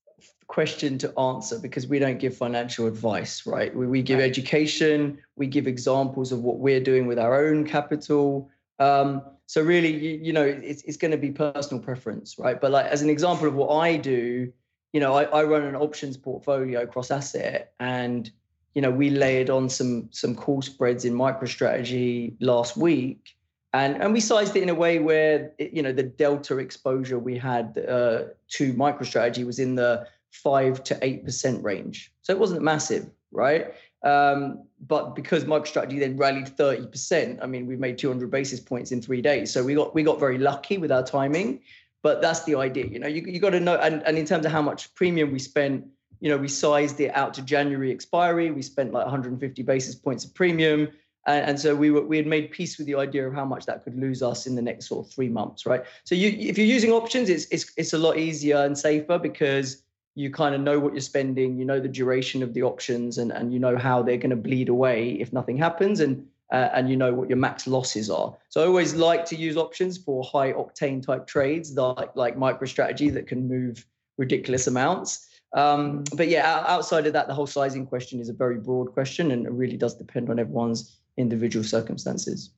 question 0.49 0.97
to 0.99 1.19
answer 1.19 1.59
because 1.59 1.87
we 1.87 1.99
don't 1.99 2.19
give 2.19 2.37
financial 2.37 2.87
advice, 2.87 3.47
right? 3.47 3.75
We, 3.75 3.87
we 3.87 4.03
give 4.03 4.19
right. 4.19 4.29
education, 4.29 5.19
we 5.37 5.47
give 5.47 5.67
examples 5.67 6.33
of 6.33 6.41
what 6.41 6.59
we're 6.59 6.81
doing 6.81 7.07
with 7.07 7.19
our 7.19 7.47
own 7.47 7.67
capital. 7.67 8.49
Um, 8.79 9.23
so 9.47 9.63
really, 9.63 9.95
you, 9.95 10.21
you 10.23 10.33
know, 10.33 10.45
it's, 10.45 10.83
it's 10.83 10.97
going 10.97 11.11
to 11.11 11.17
be 11.17 11.31
personal 11.31 11.83
preference, 11.83 12.39
right? 12.39 12.61
But 12.61 12.71
like 12.71 12.87
as 12.87 13.03
an 13.03 13.11
example 13.11 13.49
of 13.49 13.55
what 13.55 13.75
I 13.75 13.97
do, 13.97 14.53
you 14.93 15.01
know, 15.01 15.15
I, 15.15 15.25
I 15.25 15.43
run 15.45 15.63
an 15.63 15.77
options 15.77 16.17
portfolio 16.17 16.87
cross 16.87 17.11
asset 17.11 17.73
and 17.81 18.31
you 18.75 18.83
know 18.83 18.91
we 18.91 19.09
layered 19.09 19.49
on 19.49 19.71
some 19.71 20.09
some 20.13 20.35
call 20.35 20.61
spreads 20.61 21.07
in 21.07 21.15
MicroStrategy 21.15 22.35
last 22.41 22.77
week 22.77 23.35
and 23.73 24.01
and 24.03 24.13
we 24.13 24.21
sized 24.21 24.55
it 24.55 24.63
in 24.63 24.69
a 24.69 24.75
way 24.75 24.99
where 24.99 25.53
it, 25.59 25.73
you 25.73 25.83
know 25.83 25.93
the 25.93 26.03
delta 26.03 26.59
exposure 26.59 27.19
we 27.19 27.37
had 27.39 27.79
uh, 27.89 28.25
to 28.49 28.75
MicroStrategy 28.75 29.45
was 29.45 29.59
in 29.59 29.75
the 29.75 30.07
five 30.43 30.83
to 30.85 30.99
eight 31.03 31.25
percent 31.25 31.63
range. 31.63 32.13
So 32.23 32.33
it 32.33 32.39
wasn't 32.39 32.63
massive, 32.63 33.11
right? 33.33 33.75
Um, 34.03 34.65
but 34.87 35.17
because 35.17 35.45
MicroStrategy 35.45 35.99
then 35.99 36.17
rallied 36.17 36.57
30%, 36.57 37.39
I 37.43 37.47
mean, 37.47 37.67
we've 37.67 37.81
made 37.81 37.99
200 37.99 38.31
basis 38.31 38.61
points 38.61 38.93
in 38.93 39.03
three 39.03 39.21
days. 39.21 39.51
So 39.51 39.65
we 39.65 39.75
got 39.75 39.95
we 39.95 40.03
got 40.03 40.21
very 40.21 40.39
lucky 40.39 40.79
with 40.79 40.93
our 40.93 41.03
timing. 41.03 41.61
But 42.03 42.23
that's 42.23 42.45
the 42.45 42.55
idea, 42.55 42.87
you 42.87 43.01
know. 43.01 43.09
You 43.09 43.23
you 43.23 43.41
got 43.41 43.51
to 43.51 43.59
know, 43.59 43.77
and, 43.77 44.03
and 44.07 44.17
in 44.17 44.25
terms 44.25 44.47
of 44.47 44.53
how 44.53 44.63
much 44.63 44.95
premium 44.95 45.33
we 45.33 45.41
spent, 45.41 45.85
you 46.21 46.31
know, 46.31 46.37
we 46.37 46.47
sized 46.47 47.01
it 47.01 47.11
out 47.17 47.35
to 47.35 47.43
January 47.43 47.91
expiry. 47.91 48.53
We 48.53 48.63
spent 48.63 48.93
like 48.93 49.05
150 49.05 49.63
basis 49.65 49.97
points 49.97 50.25
of 50.25 50.33
premium. 50.33 50.89
And, 51.27 51.51
and, 51.51 51.61
so 51.61 51.75
we 51.75 51.91
were 51.91 52.03
we 52.03 52.17
had 52.17 52.29
made 52.29 52.53
peace 52.53 52.79
with 52.79 52.87
the 52.87 52.95
idea 52.95 53.27
of 53.27 53.35
how 53.35 53.45
much 53.45 53.67
that 53.67 53.83
could 53.83 53.99
lose 53.99 54.23
us 54.23 54.47
in 54.47 54.55
the 54.55 54.63
next 54.63 54.87
sort 54.87 55.05
of 55.05 55.13
three 55.13 55.29
months, 55.29 55.67
right? 55.67 55.83
So 56.05 56.15
you 56.15 56.29
if 56.29 56.57
you're 56.57 56.67
using 56.67 56.93
options, 56.93 57.29
it's 57.29 57.47
it's 57.47 57.73
it's 57.77 57.93
a 57.93 57.99
lot 57.99 58.19
easier 58.19 58.59
and 58.59 58.79
safer 58.79 59.19
because 59.19 59.83
you 60.17 60.31
kind 60.31 60.55
of 60.55 60.63
know 60.63 60.81
what 60.81 60.95
you're 60.95 61.01
spending, 61.03 61.59
you 61.59 61.65
know 61.65 61.79
the 61.79 61.89
duration 61.89 62.43
of 62.43 62.55
the 62.55 62.63
options, 62.63 63.19
and, 63.19 63.31
and 63.31 63.53
you 63.53 63.61
know 63.61 63.77
how 63.77 64.03
they're 64.03 64.17
going 64.17 64.31
to 64.31 64.37
bleed 64.37 64.69
away 64.69 65.11
if 65.21 65.33
nothing 65.33 65.59
happens, 65.59 66.01
and 66.01 66.27
uh, 66.53 66.71
and 66.73 66.89
you 66.89 66.97
know 66.97 67.13
what 67.13 67.29
your 67.29 67.37
max 67.37 67.67
losses 67.67 68.09
are. 68.09 68.35
So 68.49 68.63
I 68.63 68.67
always 68.67 68.95
like 68.95 69.27
to 69.27 69.37
use 69.37 69.57
options 69.57 69.99
for 69.99 70.25
high 70.25 70.53
octane 70.55 71.05
type 71.05 71.27
trades, 71.27 71.77
like 71.77 72.17
like 72.17 72.37
MicroStrategy 72.37 73.13
that 73.13 73.27
can 73.27 73.47
move 73.47 73.87
ridiculous 74.17 74.67
amounts. 74.67 75.29
Um, 75.53 76.05
but 76.15 76.29
yeah, 76.29 76.65
outside 76.67 77.07
of 77.07 77.13
that, 77.13 77.29
the 77.29 77.35
whole 77.35 77.47
sizing 77.47 77.87
question 77.87 78.19
is 78.19 78.31
a 78.31 78.33
very 78.33 78.57
broad 78.57 78.93
question, 78.95 79.31
and 79.31 79.45
it 79.47 79.53
really 79.53 79.77
does 79.77 79.95
depend 79.95 80.31
on 80.31 80.39
everyone's 80.39 80.99
individual 81.19 81.65
circumstances. 81.65 82.51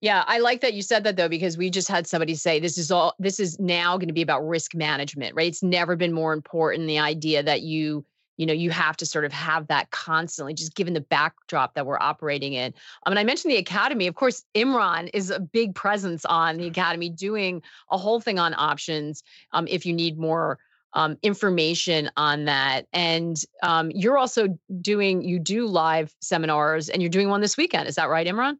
Yeah, 0.00 0.22
I 0.28 0.38
like 0.38 0.60
that 0.60 0.74
you 0.74 0.82
said 0.82 1.04
that 1.04 1.16
though, 1.16 1.28
because 1.28 1.58
we 1.58 1.70
just 1.70 1.88
had 1.88 2.06
somebody 2.06 2.36
say 2.36 2.60
this 2.60 2.78
is 2.78 2.90
all 2.90 3.14
this 3.18 3.40
is 3.40 3.58
now 3.58 3.96
going 3.96 4.08
to 4.08 4.14
be 4.14 4.22
about 4.22 4.46
risk 4.46 4.74
management, 4.74 5.34
right? 5.34 5.48
It's 5.48 5.62
never 5.62 5.96
been 5.96 6.12
more 6.12 6.32
important. 6.32 6.86
The 6.86 7.00
idea 7.00 7.42
that 7.42 7.62
you, 7.62 8.04
you 8.36 8.46
know, 8.46 8.52
you 8.52 8.70
have 8.70 8.96
to 8.98 9.06
sort 9.06 9.24
of 9.24 9.32
have 9.32 9.66
that 9.66 9.90
constantly, 9.90 10.54
just 10.54 10.76
given 10.76 10.94
the 10.94 11.00
backdrop 11.00 11.74
that 11.74 11.84
we're 11.84 11.98
operating 11.98 12.52
in. 12.52 12.72
I 13.04 13.10
mean, 13.10 13.18
I 13.18 13.24
mentioned 13.24 13.52
the 13.52 13.56
academy. 13.56 14.06
Of 14.06 14.14
course, 14.14 14.44
Imran 14.54 15.10
is 15.12 15.30
a 15.30 15.40
big 15.40 15.74
presence 15.74 16.24
on 16.24 16.58
the 16.58 16.68
academy, 16.68 17.10
doing 17.10 17.60
a 17.90 17.98
whole 17.98 18.20
thing 18.20 18.38
on 18.38 18.54
options. 18.54 19.24
Um, 19.52 19.66
if 19.68 19.84
you 19.84 19.92
need 19.92 20.16
more 20.16 20.60
um, 20.92 21.18
information 21.22 22.10
on 22.16 22.46
that. 22.46 22.86
And 22.92 23.36
um, 23.62 23.90
you're 23.90 24.16
also 24.16 24.58
doing, 24.80 25.22
you 25.22 25.38
do 25.38 25.66
live 25.66 26.14
seminars 26.20 26.88
and 26.88 27.02
you're 27.02 27.10
doing 27.10 27.28
one 27.28 27.40
this 27.40 27.56
weekend. 27.56 27.88
Is 27.88 27.96
that 27.96 28.08
right, 28.08 28.26
Imran? 28.26 28.58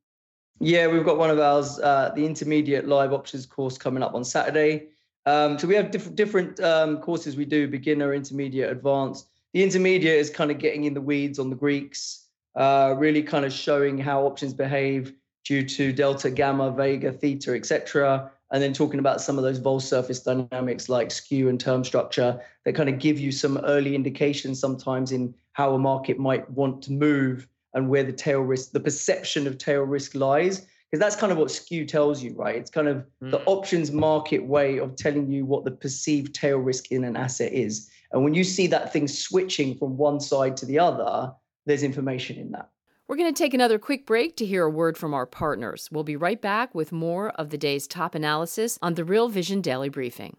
Yeah, 0.60 0.88
we've 0.88 1.04
got 1.04 1.18
one 1.18 1.30
of 1.30 1.38
ours, 1.38 1.78
uh, 1.78 2.10
the 2.14 2.26
intermediate 2.26 2.88
live 2.88 3.12
options 3.12 3.46
course 3.46 3.78
coming 3.78 4.02
up 4.02 4.14
on 4.14 4.24
Saturday. 4.24 4.88
Um, 5.24 5.58
so 5.58 5.68
we 5.68 5.74
have 5.74 5.90
diff- 5.90 6.14
different 6.14 6.58
um, 6.60 6.98
courses 6.98 7.36
we 7.36 7.44
do: 7.44 7.68
beginner, 7.68 8.14
intermediate, 8.14 8.70
advanced. 8.70 9.28
The 9.52 9.62
intermediate 9.62 10.18
is 10.18 10.30
kind 10.30 10.50
of 10.50 10.58
getting 10.58 10.84
in 10.84 10.94
the 10.94 11.00
weeds 11.00 11.38
on 11.38 11.50
the 11.50 11.56
Greeks, 11.56 12.26
uh, 12.56 12.94
really 12.98 13.22
kind 13.22 13.44
of 13.44 13.52
showing 13.52 13.98
how 13.98 14.24
options 14.24 14.52
behave. 14.52 15.14
due 15.48 15.64
to 15.64 15.94
delta, 15.94 16.30
gamma, 16.30 16.70
vega, 16.70 17.10
theta, 17.10 17.54
etc. 17.54 18.30
And 18.52 18.62
then 18.62 18.74
talking 18.74 19.00
about 19.00 19.22
some 19.22 19.38
of 19.38 19.44
those 19.44 19.58
vol 19.58 19.80
surface 19.80 20.20
dynamics 20.20 20.90
like 20.90 21.10
skew 21.10 21.48
and 21.48 21.58
term 21.58 21.84
structure 21.84 22.38
that 22.64 22.74
kind 22.74 22.90
of 22.90 22.98
give 22.98 23.18
you 23.18 23.32
some 23.32 23.56
early 23.64 23.94
indications 23.94 24.60
sometimes 24.60 25.10
in 25.10 25.34
how 25.52 25.74
a 25.74 25.78
market 25.78 26.18
might 26.18 26.50
want 26.50 26.82
to 26.82 26.92
move 26.92 27.48
and 27.74 27.88
where 27.88 28.02
the 28.02 28.12
tail 28.12 28.40
risk, 28.40 28.72
the 28.72 28.80
perception 28.80 29.46
of 29.46 29.58
tail 29.58 29.82
risk 29.82 30.14
lies 30.14 30.66
because 30.90 31.00
that's 31.00 31.16
kind 31.16 31.30
of 31.30 31.38
what 31.38 31.50
skew 31.50 31.84
tells 31.84 32.22
you, 32.22 32.34
right? 32.34 32.56
It's 32.56 32.70
kind 32.70 32.88
of 32.88 33.04
mm. 33.22 33.30
the 33.30 33.40
options 33.44 33.92
market 33.92 34.44
way 34.44 34.78
of 34.78 34.96
telling 34.96 35.30
you 35.30 35.44
what 35.44 35.64
the 35.64 35.70
perceived 35.70 36.34
tail 36.34 36.58
risk 36.58 36.90
in 36.90 37.04
an 37.04 37.14
asset 37.14 37.52
is. 37.52 37.90
And 38.12 38.24
when 38.24 38.32
you 38.32 38.42
see 38.42 38.66
that 38.68 38.92
thing 38.92 39.06
switching 39.06 39.76
from 39.76 39.98
one 39.98 40.18
side 40.18 40.56
to 40.58 40.66
the 40.66 40.78
other, 40.78 41.32
there's 41.66 41.82
information 41.82 42.38
in 42.38 42.52
that. 42.52 42.70
We're 43.06 43.16
going 43.16 43.32
to 43.32 43.38
take 43.38 43.54
another 43.54 43.78
quick 43.78 44.06
break 44.06 44.36
to 44.36 44.46
hear 44.46 44.64
a 44.64 44.70
word 44.70 44.96
from 44.96 45.14
our 45.14 45.26
partners. 45.26 45.88
We'll 45.92 46.04
be 46.04 46.16
right 46.16 46.40
back 46.40 46.74
with 46.74 46.92
more 46.92 47.30
of 47.30 47.50
the 47.50 47.58
day's 47.58 47.86
top 47.86 48.14
analysis 48.14 48.78
on 48.80 48.94
the 48.94 49.04
Real 49.04 49.28
Vision 49.28 49.60
Daily 49.60 49.88
Briefing. 49.88 50.36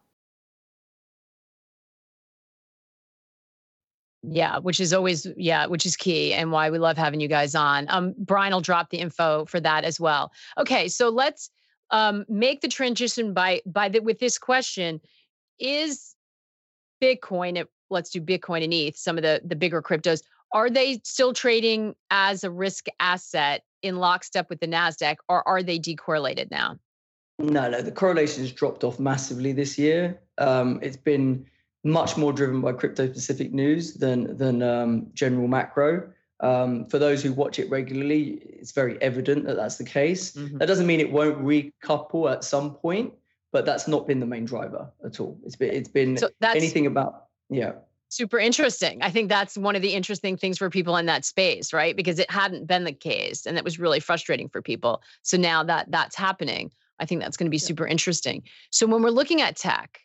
Yeah, 4.22 4.60
which 4.60 4.80
is 4.80 4.94
always 4.94 5.26
yeah, 5.38 5.66
which 5.66 5.86
is 5.86 5.96
key 5.96 6.34
and 6.34 6.52
why 6.52 6.70
we 6.70 6.78
love 6.78 6.98
having 6.98 7.22
you 7.22 7.30
guys 7.30 7.56
on. 7.56 7.86
Um, 7.90 8.14
Brian 8.18 8.54
will 8.54 8.62
drop 8.62 8.90
the 8.90 8.98
info 8.98 9.46
for 9.46 9.60
that 9.62 9.86
as 9.86 10.00
well. 10.00 10.32
Okay, 10.58 10.90
so 10.90 11.10
let's 11.10 11.50
um, 11.92 12.26
make 12.28 12.60
the 12.62 12.68
transition 12.68 13.34
by 13.34 13.62
by 13.66 13.88
the, 13.88 14.00
with 14.00 14.20
this 14.20 14.38
question: 14.38 15.00
Is 15.58 16.16
Bitcoin? 17.02 17.66
Let's 17.90 18.10
do 18.10 18.22
Bitcoin 18.22 18.64
and 18.64 18.74
ETH. 18.74 18.98
Some 18.98 19.18
of 19.18 19.24
the 19.24 19.42
the 19.46 19.56
bigger 19.56 19.82
cryptos 19.82 20.22
are 20.52 20.70
they 20.70 21.00
still 21.04 21.34
trading 21.34 21.96
as 22.10 22.44
a 22.44 22.50
risk 22.52 22.88
asset 23.00 23.64
in 23.82 23.98
lockstep 23.98 24.50
with 24.50 24.60
the 24.60 24.68
Nasdaq, 24.68 25.18
or 25.28 25.48
are 25.48 25.64
they 25.64 25.80
decorrelated 25.80 26.52
now? 26.52 26.78
No, 27.38 27.70
no, 27.70 27.82
the 27.82 27.92
correlation 27.92 28.42
has 28.44 28.52
dropped 28.52 28.84
off 28.84 29.00
massively 29.00 29.54
this 29.54 29.78
year. 29.78 30.20
Um, 30.38 30.80
it's 30.82 30.98
been 30.98 31.46
much 31.84 32.18
more 32.18 32.34
driven 32.34 32.62
by 32.62 32.74
crypto 32.74 33.08
specific 33.08 33.54
news 33.54 33.94
than 33.96 34.36
than 34.38 34.62
um, 34.62 35.08
general 35.14 35.48
macro. 35.48 36.12
Um, 36.42 36.86
for 36.86 37.00
those 37.00 37.22
who 37.22 37.34
watch 37.34 37.60
it 37.60 37.70
regularly, 37.70 38.42
it's 38.44 38.72
very 38.72 39.02
evident 39.02 39.46
that 39.46 39.58
that's 39.58 39.78
the 39.78 39.84
case. 39.84 40.32
Mm-hmm. 40.32 40.58
That 40.58 40.68
doesn't 40.68 40.88
mean 40.88 41.02
it 41.02 41.12
won't 41.12 41.44
recouple 41.44 42.32
at 42.32 42.46
some 42.46 42.76
point, 42.76 43.14
but 43.52 43.66
that's 43.66 43.88
not 43.88 44.08
been 44.08 44.22
the 44.22 44.26
main 44.26 44.46
driver 44.46 44.90
at 45.04 45.20
all. 45.20 45.38
It's 45.46 45.56
been 45.56 45.74
it's 45.74 45.90
been 45.90 46.18
so 46.18 46.30
anything 46.44 46.86
about 46.86 47.26
yeah. 47.50 47.74
Super 48.12 48.40
interesting. 48.40 49.04
I 49.04 49.12
think 49.12 49.30
that's 49.30 49.56
one 49.56 49.76
of 49.76 49.84
the 49.84 49.94
interesting 49.94 50.36
things 50.36 50.58
for 50.58 50.68
people 50.72 50.98
in 50.98 51.06
that 51.06 51.26
space, 51.26 51.72
right? 51.72 51.96
Because 51.96 52.18
it 52.18 52.32
hadn't 52.32 52.66
been 52.66 52.84
the 52.84 52.92
case, 52.92 53.46
and 53.46 53.56
it 53.56 53.64
was 53.64 53.78
really 53.78 54.00
frustrating 54.00 54.50
for 54.50 54.64
people. 54.64 55.04
So 55.22 55.38
now 55.38 55.64
that 55.64 55.92
that's 55.92 56.16
happening, 56.16 56.72
I 57.00 57.06
think 57.06 57.22
that's 57.22 57.38
going 57.38 57.46
to 57.46 57.52
be 57.52 57.58
yeah. 57.58 57.68
super 57.68 57.86
interesting. 57.86 58.42
So 58.72 58.88
when 58.88 59.04
we're 59.04 59.12
looking 59.12 59.42
at 59.42 59.58
tech, 59.58 60.00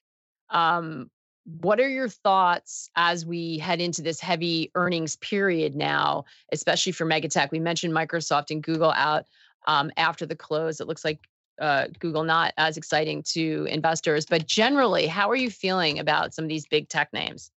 um, 0.50 1.10
what 1.44 1.78
are 1.78 1.88
your 1.88 2.08
thoughts 2.08 2.88
as 2.96 3.26
we 3.26 3.58
head 3.58 3.80
into 3.80 4.02
this 4.02 4.20
heavy 4.20 4.70
earnings 4.74 5.16
period 5.16 5.74
now, 5.74 6.24
especially 6.52 6.92
for 6.92 7.04
Megatech? 7.04 7.50
We 7.50 7.60
mentioned 7.60 7.92
Microsoft 7.92 8.50
and 8.50 8.62
Google 8.62 8.92
out 8.92 9.26
um, 9.66 9.90
after 9.96 10.24
the 10.24 10.36
close. 10.36 10.80
It 10.80 10.88
looks 10.88 11.04
like 11.04 11.20
uh, 11.60 11.86
Google 11.98 12.24
not 12.24 12.52
as 12.56 12.76
exciting 12.76 13.22
to 13.24 13.66
investors, 13.70 14.26
but 14.26 14.46
generally, 14.46 15.06
how 15.06 15.30
are 15.30 15.36
you 15.36 15.50
feeling 15.50 15.98
about 15.98 16.34
some 16.34 16.44
of 16.44 16.48
these 16.48 16.66
big 16.66 16.88
tech 16.88 17.12
names? 17.12 17.50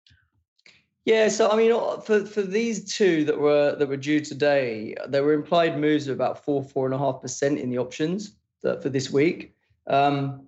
Yeah, 1.05 1.29
so 1.29 1.49
I 1.49 1.55
mean, 1.55 1.71
for 2.01 2.25
for 2.25 2.41
these 2.41 2.93
two 2.93 3.23
that 3.23 3.39
were 3.39 3.75
that 3.75 3.87
were 3.87 3.95
due 3.95 4.19
today, 4.19 4.93
there 5.07 5.23
were 5.23 5.31
implied 5.31 5.79
moves 5.79 6.07
of 6.07 6.15
about 6.15 6.43
four 6.43 6.61
four 6.61 6.85
and 6.85 6.93
a 6.93 6.97
half 6.97 7.21
percent 7.21 7.59
in 7.59 7.69
the 7.69 7.77
options 7.77 8.33
that, 8.61 8.83
for 8.83 8.89
this 8.89 9.09
week, 9.09 9.55
um, 9.87 10.45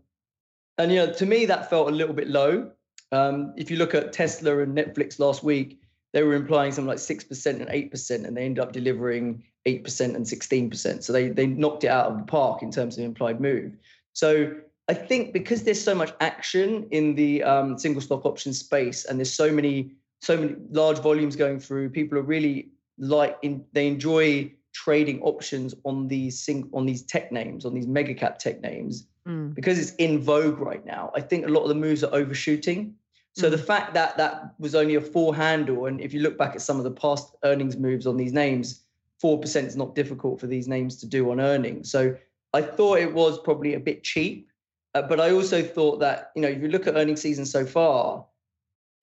and 0.78 0.92
you 0.92 0.98
know, 0.98 1.14
to 1.14 1.26
me 1.26 1.46
that 1.46 1.70
felt 1.70 1.88
a 1.88 1.92
little 1.92 2.14
bit 2.14 2.28
low. 2.28 2.72
Um, 3.12 3.54
if 3.58 3.72
you 3.72 3.78
look 3.78 3.96
at 3.96 4.14
Tesla 4.14 4.60
and 4.60 4.78
Netflix 4.78 5.20
last 5.20 5.44
week, 5.44 5.80
they 6.14 6.24
were 6.24 6.34
implying 6.34 6.72
something 6.72 6.88
like 6.88 6.98
6% 6.98 7.46
and 7.46 7.68
8%, 7.68 8.26
and 8.26 8.36
they 8.36 8.44
ended 8.44 8.64
up 8.64 8.72
delivering 8.72 9.44
8% 9.68 10.16
and 10.16 10.26
16%. 10.26 11.04
So 11.04 11.14
they, 11.14 11.30
they 11.30 11.48
knocked 11.48 11.84
it 11.84 11.90
out 11.90 12.08
of 12.12 12.18
the 12.18 12.24
park 12.24 12.64
in 12.64 12.72
terms 12.72 12.98
of 12.98 13.04
implied 13.04 13.40
move. 13.40 13.78
So 14.14 14.56
I 14.88 14.94
think 14.96 15.34
because 15.34 15.64
there's 15.64 15.82
so 15.82 15.94
much 15.94 16.14
action 16.20 16.88
in 16.90 17.14
the 17.14 17.44
um, 17.44 17.78
single 17.78 18.02
stock 18.02 18.26
option 18.26 18.54
space 18.54 19.06
and 19.06 19.20
there's 19.20 19.32
so 19.32 19.52
many 19.52 19.92
so 20.22 20.36
many 20.36 20.56
large 20.72 21.00
volumes 21.00 21.36
going 21.36 21.60
through, 21.60 21.90
people 21.90 22.18
are 22.18 22.24
really 22.24 22.72
like 22.98 23.38
in, 23.42 23.64
they 23.72 23.88
enjoy 23.88 24.52
trading 24.74 25.22
options 25.22 25.74
on 25.86 26.08
these 26.08 26.40
sing, 26.40 26.70
on 26.74 26.86
these 26.86 27.04
tech 27.04 27.32
names, 27.32 27.66
on 27.66 27.74
these 27.74 27.88
mega 27.88 28.14
cap 28.14 28.38
tech 28.38 28.62
names, 28.62 29.08
mm. 29.26 29.54
because 29.54 29.80
it's 29.80 29.92
in 29.96 30.20
vogue 30.20 30.60
right 30.60 30.86
now. 30.86 31.12
I 31.16 31.22
think 31.22 31.46
a 31.46 31.50
lot 31.50 31.62
of 31.62 31.70
the 31.70 31.76
moves 31.76 32.04
are 32.04 32.14
overshooting. 32.14 32.96
So 33.34 33.48
mm. 33.48 33.52
the 33.52 33.58
fact 33.58 33.94
that 33.94 34.18
that 34.18 34.54
was 34.60 34.76
only 34.76 34.96
a 34.96 35.02
four 35.02 35.36
handle, 35.36 35.86
and 35.86 36.02
if 36.02 36.14
you 36.14 36.22
look 36.22 36.38
back 36.38 36.56
at 36.56 36.62
some 36.62 36.78
of 36.78 36.84
the 36.84 36.92
past 36.92 37.36
earnings 37.44 37.78
moves 37.78 38.08
on 38.08 38.18
these 38.18 38.34
names, 38.34 38.84
four 39.20 39.40
percent 39.40 39.68
is 39.68 39.76
not 39.76 39.96
difficult 39.96 40.40
for 40.40 40.48
these 40.48 40.68
names 40.68 40.98
to 40.98 41.06
do 41.06 41.30
on 41.32 41.40
earnings. 41.40 41.92
So 41.92 42.16
I 42.54 42.62
thought 42.62 43.00
it 43.00 43.14
was 43.14 43.40
probably 43.40 43.76
a 43.76 43.80
bit 43.80 44.04
cheap, 44.04 44.50
uh, 44.96 45.04
but 45.04 45.20
I 45.20 45.32
also 45.32 45.62
thought 45.62 46.00
that 46.00 46.32
you 46.36 46.42
know 46.42 46.48
if 46.48 46.62
you 46.62 46.70
look 46.70 46.88
at 46.88 46.96
earnings 46.96 47.22
season 47.22 47.46
so 47.46 47.66
far, 47.66 48.26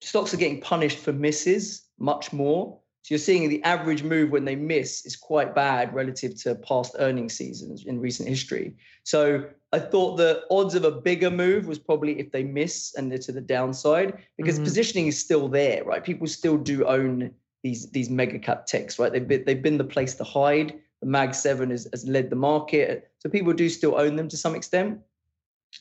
stocks 0.01 0.33
are 0.33 0.37
getting 0.37 0.61
punished 0.61 0.99
for 0.99 1.13
misses 1.13 1.85
much 1.99 2.33
more. 2.33 2.79
So 3.07 3.13
you're 3.13 3.19
seeing 3.19 3.47
the 3.47 3.63
average 3.63 4.03
move 4.03 4.31
when 4.31 4.43
they 4.43 4.57
miss 4.57 5.05
is 5.05 5.15
quite 5.15 5.55
bad 5.55 5.93
relative 5.93 6.35
to 6.41 6.55
past 6.55 6.93
earning 6.99 7.29
seasons 7.29 7.85
in 7.85 8.01
recent 8.01 8.27
history. 8.27 8.75
So 9.05 9.45
I 9.71 9.79
thought 9.79 10.17
the 10.17 10.43
odds 10.51 10.75
of 10.75 10.83
a 10.83 10.91
bigger 10.91 11.31
move 11.31 11.67
was 11.67 11.79
probably 11.79 12.19
if 12.19 12.33
they 12.33 12.43
miss 12.43 12.93
and 12.95 13.09
they're 13.09 13.17
to 13.19 13.31
the 13.31 13.39
downside 13.39 14.21
because 14.35 14.55
mm-hmm. 14.55 14.65
positioning 14.65 15.07
is 15.07 15.17
still 15.17 15.47
there, 15.47 15.85
right? 15.85 16.03
People 16.03 16.27
still 16.27 16.57
do 16.57 16.83
own 16.83 17.31
these 17.63 17.89
these 17.91 18.09
mega 18.09 18.39
cap 18.39 18.65
techs, 18.65 18.99
right? 18.99 19.13
They've 19.13 19.25
been, 19.25 19.45
they've 19.45 19.63
been 19.63 19.77
the 19.77 19.85
place 19.85 20.13
to 20.15 20.25
hide. 20.25 20.77
The 20.99 21.07
Mag 21.07 21.33
Seven 21.33 21.69
has, 21.69 21.87
has 21.93 22.05
led 22.05 22.29
the 22.29 22.35
market, 22.35 23.09
so 23.19 23.29
people 23.29 23.53
do 23.53 23.69
still 23.69 23.95
own 23.97 24.17
them 24.17 24.27
to 24.27 24.35
some 24.35 24.53
extent. 24.53 24.99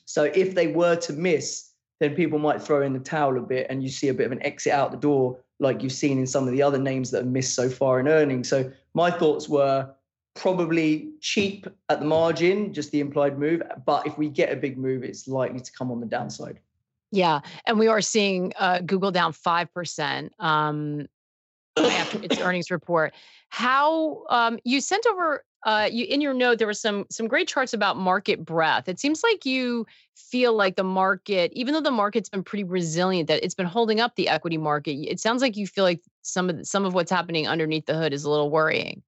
So 0.05 0.31
if 0.33 0.55
they 0.55 0.69
were 0.69 0.95
to 0.95 1.13
miss, 1.13 1.73
then 2.01 2.15
people 2.15 2.39
might 2.39 2.63
throw 2.63 2.83
in 2.83 2.93
the 2.93 2.99
towel 2.99 3.39
a 3.39 3.41
bit, 3.41 3.67
and 3.71 3.83
you 3.83 3.89
see 3.89 4.09
a 4.09 4.15
bit 4.15 4.27
of 4.27 4.33
an 4.33 4.45
exit 4.45 4.73
out 4.73 4.91
the 4.91 4.97
door 4.97 5.39
like 5.59 5.83
you've 5.83 5.93
seen 5.93 6.19
in 6.19 6.27
some 6.27 6.47
of 6.47 6.53
the 6.53 6.63
other 6.63 6.79
names 6.79 7.11
that 7.11 7.19
have 7.19 7.27
missed 7.27 7.55
so 7.55 7.71
far 7.71 7.99
in 7.99 8.09
earnings. 8.09 8.49
So 8.49 8.71
my 8.95 9.11
thoughts 9.11 9.49
were 9.49 9.91
probably 10.35 11.09
cheap 11.21 11.67
at 11.89 12.01
the 12.01 12.07
margin, 12.07 12.75
just 12.75 12.91
the 12.91 13.01
implied 13.01 13.39
move. 13.39 13.63
But 13.87 14.07
if 14.07 14.19
we 14.19 14.29
get 14.29 14.53
a 14.53 14.57
big 14.57 14.77
move, 14.77 15.03
it's 15.03 15.27
likely 15.27 15.61
to 15.61 15.73
come 15.73 15.91
on 15.91 16.01
the 16.01 16.07
downside. 16.07 16.61
Yeah, 17.11 17.41
and 17.65 17.79
we 17.79 17.89
are 17.89 18.03
seeing 18.03 18.53
uh, 18.59 18.81
Google 18.81 19.11
down 19.11 19.33
five 19.33 19.73
percent 19.73 20.35
um, 20.39 21.07
after 21.77 22.23
its 22.23 22.39
earnings 22.39 22.71
report. 22.71 23.15
How 23.49 24.25
um, 24.29 24.59
you 24.65 24.81
sent 24.81 25.07
over 25.07 25.45
uh, 25.67 25.89
you 25.91 26.07
in 26.07 26.21
your 26.21 26.33
note 26.33 26.59
there 26.59 26.67
were 26.67 26.73
some 26.73 27.05
some 27.11 27.27
great 27.27 27.49
charts 27.49 27.75
about 27.75 27.97
market 27.97 28.45
breadth. 28.45 28.89
It 28.89 29.01
seems 29.01 29.25
like 29.25 29.45
you 29.45 29.85
feel 30.15 30.55
like 30.55 30.77
the 30.77 30.85
market, 30.85 31.53
even 31.55 31.75
though 31.75 31.81
the 31.81 31.91
market's 31.91 32.29
been 32.29 32.45
pretty 32.45 32.63
resilient, 32.63 33.29
that 33.29 33.45
it's 33.45 33.55
been 33.55 33.67
holding 33.67 33.99
up 33.99 34.15
the 34.15 34.29
equity 34.29 34.59
market. 34.59 34.93
It 34.93 35.19
sounds 35.19 35.43
like 35.43 35.57
you 35.57 35.67
feel 35.67 35.83
like 35.83 36.01
some 36.23 36.49
of 36.49 36.65
some 36.67 36.85
of 36.85 36.95
what's 36.95 37.11
happening 37.11 37.49
underneath 37.49 37.85
the 37.87 37.95
hood 37.95 38.15
is 38.15 38.23
a 38.23 38.31
little 38.31 38.49
worrying. 38.49 39.03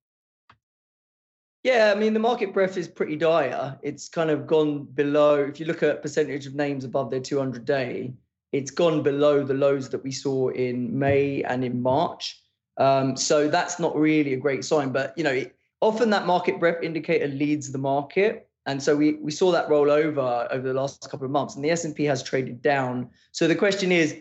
Yeah, 1.62 1.92
I 1.94 1.98
mean 1.98 2.12
the 2.12 2.18
market 2.18 2.52
breadth 2.52 2.76
is 2.76 2.88
pretty 2.88 3.14
dire. 3.14 3.78
It's 3.82 4.08
kind 4.08 4.28
of 4.28 4.48
gone 4.48 4.82
below. 4.94 5.36
If 5.36 5.60
you 5.60 5.66
look 5.66 5.84
at 5.84 6.02
percentage 6.02 6.46
of 6.46 6.56
names 6.56 6.84
above 6.84 7.10
their 7.10 7.20
200 7.20 7.64
day, 7.64 8.14
it's 8.50 8.72
gone 8.72 9.04
below 9.04 9.44
the 9.44 9.54
lows 9.54 9.90
that 9.90 10.02
we 10.02 10.10
saw 10.10 10.48
in 10.48 10.98
May 10.98 11.44
and 11.44 11.64
in 11.64 11.80
March. 11.80 12.42
Um, 12.78 13.16
so 13.16 13.48
that's 13.48 13.78
not 13.78 13.94
really 13.96 14.34
a 14.34 14.38
great 14.38 14.64
sign. 14.64 14.90
But 14.90 15.16
you 15.16 15.22
know, 15.22 15.32
it, 15.32 15.54
often 15.80 16.10
that 16.10 16.26
market 16.26 16.58
breadth 16.58 16.82
indicator 16.82 17.28
leads 17.28 17.72
the 17.72 17.78
market. 17.78 18.48
And 18.66 18.82
so 18.82 18.94
we, 18.96 19.14
we 19.14 19.30
saw 19.30 19.50
that 19.52 19.68
roll 19.70 19.90
over 19.90 20.48
over 20.50 20.66
the 20.66 20.74
last 20.74 21.08
couple 21.10 21.24
of 21.24 21.30
months 21.30 21.56
and 21.56 21.64
the 21.64 21.70
S&P 21.70 22.04
has 22.04 22.22
traded 22.22 22.60
down. 22.60 23.08
So 23.32 23.48
the 23.48 23.54
question 23.54 23.92
is, 23.92 24.16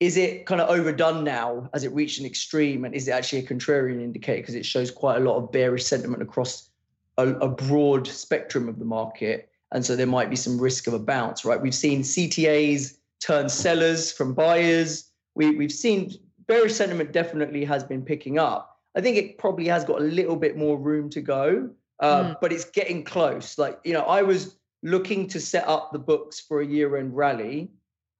is 0.00 0.16
it 0.16 0.46
kind 0.46 0.60
of 0.60 0.68
overdone 0.68 1.22
now 1.22 1.68
as 1.72 1.84
it 1.84 1.92
reached 1.92 2.18
an 2.18 2.26
extreme? 2.26 2.84
And 2.84 2.94
is 2.94 3.08
it 3.08 3.12
actually 3.12 3.40
a 3.40 3.46
contrarian 3.46 4.02
indicator? 4.02 4.40
Because 4.40 4.54
it 4.54 4.64
shows 4.66 4.90
quite 4.90 5.16
a 5.16 5.20
lot 5.20 5.36
of 5.36 5.52
bearish 5.52 5.84
sentiment 5.84 6.22
across 6.22 6.70
a, 7.18 7.28
a 7.34 7.48
broad 7.48 8.06
spectrum 8.06 8.68
of 8.68 8.78
the 8.78 8.84
market. 8.84 9.50
And 9.72 9.84
so 9.84 9.96
there 9.96 10.06
might 10.06 10.30
be 10.30 10.36
some 10.36 10.58
risk 10.58 10.86
of 10.86 10.94
a 10.94 10.98
bounce 10.98 11.44
right? 11.44 11.60
We've 11.60 11.74
seen 11.74 12.02
ctas 12.02 12.98
turn 13.20 13.48
sellers 13.48 14.12
from 14.12 14.34
buyers. 14.34 15.10
We, 15.34 15.56
we've 15.56 15.72
seen 15.72 16.12
bearish 16.46 16.74
sentiment 16.74 17.12
definitely 17.12 17.64
has 17.64 17.84
been 17.84 18.02
picking 18.02 18.38
up 18.38 18.73
I 18.96 19.00
think 19.00 19.16
it 19.16 19.38
probably 19.38 19.66
has 19.68 19.84
got 19.84 20.00
a 20.00 20.04
little 20.04 20.36
bit 20.36 20.56
more 20.56 20.76
room 20.78 21.10
to 21.10 21.20
go, 21.20 21.70
uh, 22.00 22.22
mm. 22.22 22.36
but 22.40 22.52
it's 22.52 22.64
getting 22.64 23.04
close. 23.04 23.58
Like 23.58 23.78
you 23.84 23.92
know, 23.92 24.02
I 24.02 24.22
was 24.22 24.56
looking 24.82 25.26
to 25.28 25.40
set 25.40 25.66
up 25.66 25.92
the 25.92 25.98
books 25.98 26.40
for 26.40 26.60
a 26.60 26.66
year-end 26.66 27.16
rally. 27.16 27.70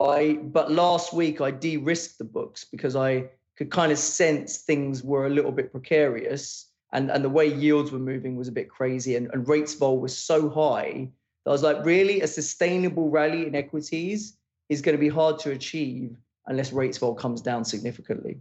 I 0.00 0.38
but 0.42 0.72
last 0.72 1.12
week 1.12 1.40
I 1.40 1.50
de-risked 1.50 2.18
the 2.18 2.24
books 2.24 2.64
because 2.64 2.96
I 2.96 3.30
could 3.56 3.70
kind 3.70 3.92
of 3.92 3.98
sense 3.98 4.58
things 4.58 5.04
were 5.04 5.26
a 5.26 5.30
little 5.30 5.52
bit 5.52 5.70
precarious, 5.70 6.70
and, 6.92 7.10
and 7.10 7.24
the 7.24 7.30
way 7.30 7.46
yields 7.46 7.92
were 7.92 7.98
moving 7.98 8.36
was 8.36 8.48
a 8.48 8.52
bit 8.52 8.68
crazy 8.68 9.16
and, 9.16 9.30
and 9.32 9.48
rates 9.48 9.74
vol 9.74 9.98
was 9.98 10.16
so 10.16 10.48
high 10.48 11.10
that 11.44 11.50
I 11.50 11.52
was 11.52 11.62
like, 11.62 11.84
really, 11.84 12.22
a 12.22 12.26
sustainable 12.26 13.10
rally 13.10 13.46
in 13.46 13.54
equities 13.54 14.36
is 14.68 14.80
going 14.80 14.96
to 14.96 15.00
be 15.00 15.08
hard 15.08 15.38
to 15.40 15.50
achieve 15.50 16.16
unless 16.46 16.72
rates 16.72 16.98
vol 16.98 17.14
comes 17.14 17.40
down 17.40 17.64
significantly. 17.64 18.38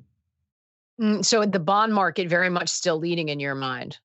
Mm, 1.02 1.26
so 1.26 1.46
the 1.46 1.60
bond 1.60 1.94
market 1.94 2.28
very 2.30 2.50
much 2.50 2.70
still 2.70 2.98
leading 2.98 3.30
in 3.30 3.40
your 3.40 3.56
mind. 3.56 3.98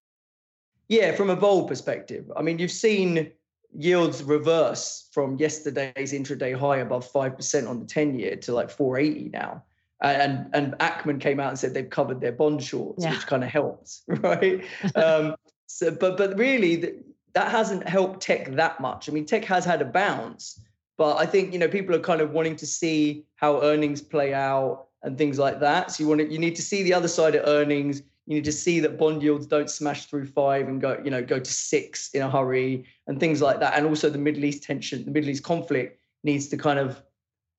Yeah, 0.88 1.14
from 1.14 1.28
a 1.30 1.36
vol 1.36 1.68
perspective. 1.68 2.30
I 2.36 2.42
mean, 2.42 2.58
you've 2.58 2.70
seen 2.70 3.30
yields 3.76 4.22
reverse 4.22 5.08
from 5.12 5.36
yesterday's 5.36 6.12
intraday 6.12 6.58
high 6.58 6.78
above 6.78 7.10
5% 7.10 7.68
on 7.68 7.80
the 7.80 7.86
10 7.86 8.18
year 8.18 8.36
to 8.36 8.52
like 8.52 8.70
480 8.70 9.30
now. 9.30 9.62
And 10.00 10.48
and 10.52 10.74
Ackman 10.74 11.20
came 11.20 11.40
out 11.40 11.48
and 11.48 11.58
said 11.58 11.74
they've 11.74 11.90
covered 11.90 12.20
their 12.20 12.30
bond 12.30 12.62
shorts, 12.62 13.02
yeah. 13.02 13.10
which 13.10 13.26
kind 13.26 13.42
of 13.42 13.50
helps, 13.50 14.02
right? 14.08 14.64
um, 14.94 15.34
so, 15.66 15.90
but 15.90 16.16
but 16.16 16.38
really, 16.38 17.00
that 17.32 17.50
hasn't 17.50 17.88
helped 17.88 18.20
tech 18.20 18.52
that 18.52 18.80
much. 18.80 19.08
I 19.08 19.12
mean, 19.12 19.26
tech 19.26 19.44
has 19.46 19.64
had 19.64 19.82
a 19.82 19.84
bounce, 19.84 20.60
but 20.96 21.16
I 21.16 21.26
think 21.26 21.52
you 21.52 21.58
know 21.58 21.66
people 21.66 21.96
are 21.96 22.00
kind 22.00 22.20
of 22.20 22.30
wanting 22.30 22.54
to 22.56 22.66
see 22.66 23.24
how 23.34 23.60
earnings 23.60 24.00
play 24.00 24.32
out 24.32 24.86
and 25.02 25.16
things 25.16 25.38
like 25.38 25.60
that. 25.60 25.90
So 25.90 26.02
you 26.02 26.08
want 26.08 26.20
to, 26.20 26.30
you 26.30 26.38
need 26.38 26.56
to 26.56 26.62
see 26.62 26.82
the 26.82 26.94
other 26.94 27.08
side 27.08 27.34
of 27.34 27.46
earnings. 27.46 28.02
You 28.26 28.34
need 28.34 28.44
to 28.44 28.52
see 28.52 28.80
that 28.80 28.98
bond 28.98 29.22
yields 29.22 29.46
don't 29.46 29.70
smash 29.70 30.06
through 30.06 30.26
five 30.26 30.68
and 30.68 30.80
go, 30.80 31.00
you 31.04 31.10
know, 31.10 31.22
go 31.22 31.38
to 31.38 31.50
six 31.50 32.10
in 32.10 32.22
a 32.22 32.30
hurry 32.30 32.84
and 33.06 33.18
things 33.18 33.40
like 33.40 33.60
that. 33.60 33.74
And 33.74 33.86
also 33.86 34.10
the 34.10 34.18
Middle 34.18 34.44
East 34.44 34.62
tension, 34.62 35.04
the 35.04 35.10
Middle 35.10 35.30
East 35.30 35.44
conflict 35.44 36.00
needs 36.24 36.48
to 36.48 36.56
kind 36.56 36.78
of 36.78 37.02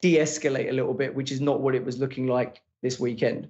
de-escalate 0.02 0.70
a 0.70 0.74
little 0.74 0.94
bit, 0.94 1.16
which 1.16 1.32
is 1.32 1.42
not 1.42 1.62
what 1.62 1.76
it 1.76 1.84
was 1.84 1.98
looking 1.98 2.28
like 2.28 2.62
this 2.82 3.00
weekend. 3.00 3.50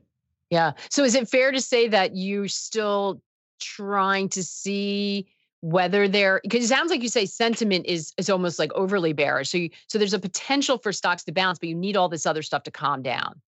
Yeah. 0.49 0.71
So 0.89 1.03
is 1.03 1.13
it 1.13 1.29
fair 1.29 1.51
to 1.51 1.61
say 1.61 1.87
that 1.89 2.15
you're 2.15 2.47
still 2.47 3.21
trying 3.59 4.29
to 4.29 4.43
see 4.43 5.27
whether 5.61 6.07
there 6.07 6.39
because 6.43 6.63
it 6.63 6.67
sounds 6.69 6.89
like 6.89 7.01
you 7.03 7.09
say 7.09 7.25
sentiment 7.25 7.85
is 7.85 8.13
is 8.17 8.29
almost 8.29 8.59
like 8.59 8.71
overly 8.73 9.13
bearish. 9.13 9.49
So 9.49 9.57
you, 9.57 9.69
so 9.87 9.97
there's 9.97 10.13
a 10.13 10.19
potential 10.19 10.77
for 10.77 10.93
stocks 10.93 11.23
to 11.25 11.31
bounce, 11.31 11.59
but 11.59 11.67
you 11.67 11.75
need 11.75 11.97
all 11.97 12.07
this 12.07 12.25
other 12.25 12.41
stuff 12.41 12.63
to 12.63 12.71
calm 12.71 13.01
down. 13.01 13.41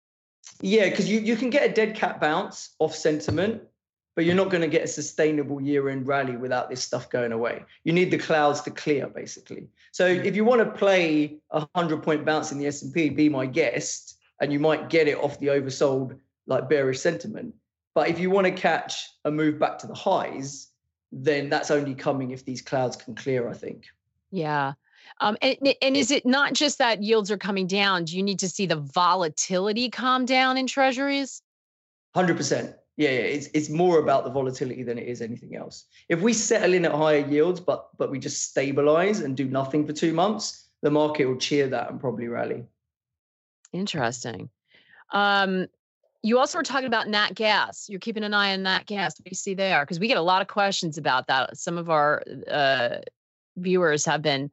Yeah, 0.61 0.89
because 0.89 1.09
you, 1.09 1.19
you 1.19 1.35
can 1.35 1.49
get 1.49 1.69
a 1.69 1.73
dead 1.73 1.95
cat 1.95 2.19
bounce 2.19 2.75
off 2.79 2.95
sentiment, 2.95 3.63
but 4.15 4.25
you're 4.25 4.35
not 4.35 4.49
going 4.49 4.61
to 4.61 4.67
get 4.67 4.83
a 4.83 4.87
sustainable 4.87 5.61
year-end 5.61 6.07
rally 6.07 6.35
without 6.35 6.69
this 6.69 6.83
stuff 6.83 7.09
going 7.09 7.31
away. 7.31 7.63
You 7.83 7.93
need 7.93 8.11
the 8.11 8.17
clouds 8.17 8.61
to 8.61 8.71
clear, 8.71 9.07
basically. 9.07 9.67
So 9.91 10.05
if 10.05 10.35
you 10.35 10.45
want 10.45 10.59
to 10.59 10.77
play 10.77 11.37
a 11.51 11.67
hundred-point 11.75 12.25
bounce 12.25 12.51
in 12.51 12.59
the 12.59 12.67
S&P, 12.67 13.09
be 13.09 13.29
my 13.29 13.45
guest, 13.45 14.17
and 14.39 14.51
you 14.51 14.59
might 14.59 14.89
get 14.89 15.07
it 15.07 15.17
off 15.17 15.39
the 15.39 15.47
oversold 15.47 16.17
like 16.47 16.69
bearish 16.69 16.99
sentiment. 16.99 17.55
But 17.93 18.09
if 18.09 18.19
you 18.19 18.29
want 18.29 18.47
to 18.47 18.51
catch 18.51 19.09
a 19.25 19.31
move 19.31 19.59
back 19.59 19.77
to 19.79 19.87
the 19.87 19.93
highs, 19.93 20.67
then 21.11 21.49
that's 21.49 21.71
only 21.71 21.93
coming 21.93 22.31
if 22.31 22.45
these 22.45 22.61
clouds 22.61 22.95
can 22.95 23.15
clear. 23.15 23.49
I 23.49 23.53
think. 23.53 23.85
Yeah. 24.31 24.73
Um, 25.19 25.37
and, 25.41 25.57
and 25.81 25.97
is 25.97 26.11
it 26.11 26.25
not 26.25 26.53
just 26.53 26.77
that 26.79 27.03
yields 27.03 27.29
are 27.31 27.37
coming 27.37 27.67
down? 27.67 28.05
Do 28.05 28.17
you 28.17 28.23
need 28.23 28.39
to 28.39 28.49
see 28.49 28.65
the 28.65 28.77
volatility 28.77 29.89
calm 29.89 30.25
down 30.25 30.57
in 30.57 30.67
treasuries? 30.67 31.41
100%. 32.15 32.75
Yeah, 32.97 33.09
yeah, 33.09 33.19
it's 33.19 33.47
it's 33.53 33.69
more 33.69 33.99
about 33.99 34.25
the 34.25 34.29
volatility 34.29 34.83
than 34.83 34.99
it 34.99 35.07
is 35.07 35.21
anything 35.21 35.55
else. 35.55 35.85
If 36.09 36.21
we 36.21 36.33
settle 36.33 36.73
in 36.73 36.85
at 36.85 36.91
higher 36.91 37.25
yields, 37.25 37.59
but 37.59 37.89
but 37.97 38.11
we 38.11 38.19
just 38.19 38.49
stabilize 38.49 39.21
and 39.21 39.35
do 39.35 39.45
nothing 39.45 39.87
for 39.87 39.93
two 39.93 40.13
months, 40.13 40.67
the 40.81 40.91
market 40.91 41.25
will 41.25 41.37
cheer 41.37 41.67
that 41.69 41.89
and 41.89 41.99
probably 41.99 42.27
rally. 42.27 42.65
Interesting. 43.71 44.49
Um, 45.13 45.67
you 46.21 46.37
also 46.37 46.57
were 46.57 46.63
talking 46.63 46.87
about 46.87 47.07
nat 47.07 47.33
gas. 47.33 47.87
You're 47.89 47.99
keeping 47.99 48.23
an 48.23 48.33
eye 48.33 48.53
on 48.53 48.63
nat 48.63 48.85
gas. 48.85 49.17
What 49.17 49.25
do 49.25 49.29
you 49.31 49.35
see 49.35 49.53
there? 49.53 49.81
Because 49.81 49.99
we 49.99 50.07
get 50.07 50.17
a 50.17 50.21
lot 50.21 50.41
of 50.41 50.47
questions 50.47 50.97
about 50.97 51.27
that. 51.27 51.57
Some 51.57 51.77
of 51.77 51.89
our 51.89 52.21
uh, 52.49 52.97
viewers 53.57 54.05
have 54.05 54.21
been 54.21 54.51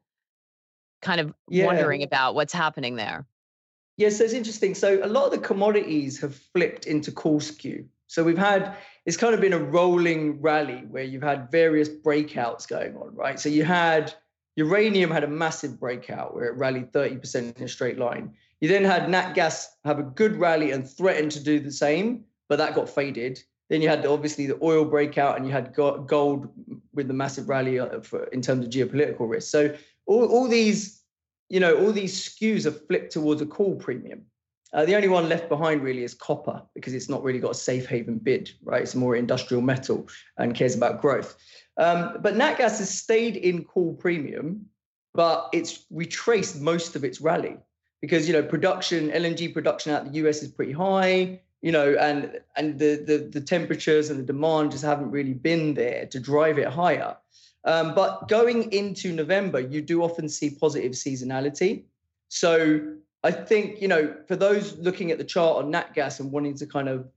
kind 1.02 1.20
of 1.20 1.32
yeah. 1.48 1.66
wondering 1.66 2.02
about 2.02 2.34
what's 2.34 2.52
happening 2.52 2.96
there. 2.96 3.26
Yes, 3.96 4.12
yeah, 4.12 4.18
so 4.18 4.24
it's 4.24 4.32
interesting. 4.32 4.74
So 4.74 5.00
a 5.02 5.08
lot 5.08 5.26
of 5.26 5.32
the 5.32 5.38
commodities 5.38 6.20
have 6.20 6.34
flipped 6.34 6.87
into 6.87 7.11
call 7.11 7.40
skew. 7.40 7.87
So 8.06 8.24
we've 8.24 8.38
had 8.38 8.76
it's 9.06 9.16
kind 9.16 9.34
of 9.34 9.40
been 9.40 9.52
a 9.52 9.58
rolling 9.58 10.40
rally 10.40 10.84
where 10.88 11.02
you've 11.02 11.22
had 11.22 11.50
various 11.50 11.88
breakouts 11.88 12.68
going 12.68 12.96
on, 12.96 13.14
right? 13.14 13.40
So 13.40 13.48
you 13.48 13.64
had 13.64 14.14
uranium 14.56 15.11
had 15.11 15.24
a 15.24 15.28
massive 15.28 15.78
breakout 15.78 16.34
where 16.34 16.46
it 16.46 16.56
rallied 16.56 16.92
30% 16.92 17.56
in 17.56 17.64
a 17.64 17.68
straight 17.68 17.98
line. 17.98 18.34
You 18.61 18.68
then 18.68 18.84
had 18.84 19.08
nat 19.08 19.34
gas 19.34 19.76
have 19.84 19.98
a 19.98 20.02
good 20.02 20.37
rally 20.37 20.72
and 20.72 20.88
threatened 20.88 21.32
to 21.32 21.42
do 21.42 21.61
the 21.61 21.70
same, 21.70 22.24
but 22.48 22.58
that 22.58 22.74
got 22.74 22.88
faded. 22.88 23.40
Then 23.68 23.82
you 23.82 23.88
had 23.88 24.04
obviously 24.06 24.46
the 24.46 24.58
oil 24.62 24.84
breakout, 24.84 25.37
and 25.37 25.46
you 25.46 25.52
had 25.52 25.74
gold 25.74 26.48
with 26.94 27.06
the 27.06 27.14
massive 27.14 27.48
rally 27.48 27.78
uh, 27.78 28.00
in 28.32 28.40
terms 28.40 28.64
of 28.64 28.72
geopolitical 28.72 29.28
risk. 29.28 29.50
So 29.50 29.74
all, 30.09 30.27
all 30.27 30.49
these, 30.49 31.03
you 31.49 31.61
know, 31.61 31.77
all 31.77 31.92
these 31.92 32.29
skews 32.29 32.66
are 32.66 32.73
flipped 32.73 33.12
towards 33.12 33.40
a 33.40 33.47
call 33.47 33.77
premium. 33.77 34.23
Uh, 34.73 34.85
the 34.85 34.97
only 34.97 35.09
one 35.09 35.29
left 35.29 35.49
behind 35.49 35.83
really 35.83 36.03
is 36.03 36.14
copper 36.14 36.62
because 36.75 36.92
it's 36.92 37.09
not 37.09 37.23
really 37.23 37.38
got 37.38 37.53
a 37.53 37.55
safe 37.55 37.87
haven 37.87 38.18
bid, 38.18 38.51
right? 38.64 38.83
It's 38.83 38.94
more 38.94 39.16
industrial 39.16 39.62
metal 39.62 40.09
and 40.37 40.55
cares 40.55 40.75
about 40.75 41.01
growth. 41.01 41.37
Um, 41.79 42.18
but 42.21 42.37
nat 42.37 42.59
gas 42.59 42.79
has 42.79 42.90
stayed 42.90 43.37
in 43.37 43.64
call 43.64 43.94
premium, 43.94 44.66
but 45.14 45.49
it's 45.53 45.87
retraced 45.90 46.61
most 46.61 46.97
of 46.97 47.05
its 47.05 47.21
rally 47.21 47.57
because 48.03 48.27
you 48.29 48.35
know 48.35 48.42
production, 48.42 49.11
LNG 49.11 49.55
production 49.55 49.92
out 49.92 50.05
the 50.05 50.18
US 50.27 50.42
is 50.42 50.49
pretty 50.49 50.73
high, 50.73 51.40
you 51.62 51.73
know, 51.73 51.94
and 51.94 52.38
and 52.57 52.79
the 52.79 53.03
the, 53.07 53.18
the 53.33 53.40
temperatures 53.40 54.11
and 54.11 54.18
the 54.18 54.25
demand 54.25 54.73
just 54.73 54.85
haven't 54.85 55.11
really 55.11 55.35
been 55.35 55.75
there 55.75 56.07
to 56.07 56.21
drive 56.21 56.59
it 56.59 56.68
higher. 56.68 57.16
Um, 57.64 57.94
but 57.94 58.29
going 58.29 58.73
into 58.73 59.12
November, 59.12 59.61
you 59.61 59.83
do 59.83 60.03
often 60.03 60.29
see 60.29 60.51
positive 60.51 60.92
seasonality. 60.92 61.85
So 62.29 62.97
I 63.25 63.31
think, 63.31 63.81
you 63.81 63.88
know, 63.88 64.14
for 64.27 64.37
those 64.37 64.79
looking 64.79 65.11
at 65.11 65.18
the 65.18 65.25
chart 65.25 65.64
on 65.64 65.73
NatGas 65.73 66.21
and 66.21 66.31
wanting 66.31 66.57
to 66.57 66.66
kind 66.66 66.88
of 66.88 67.09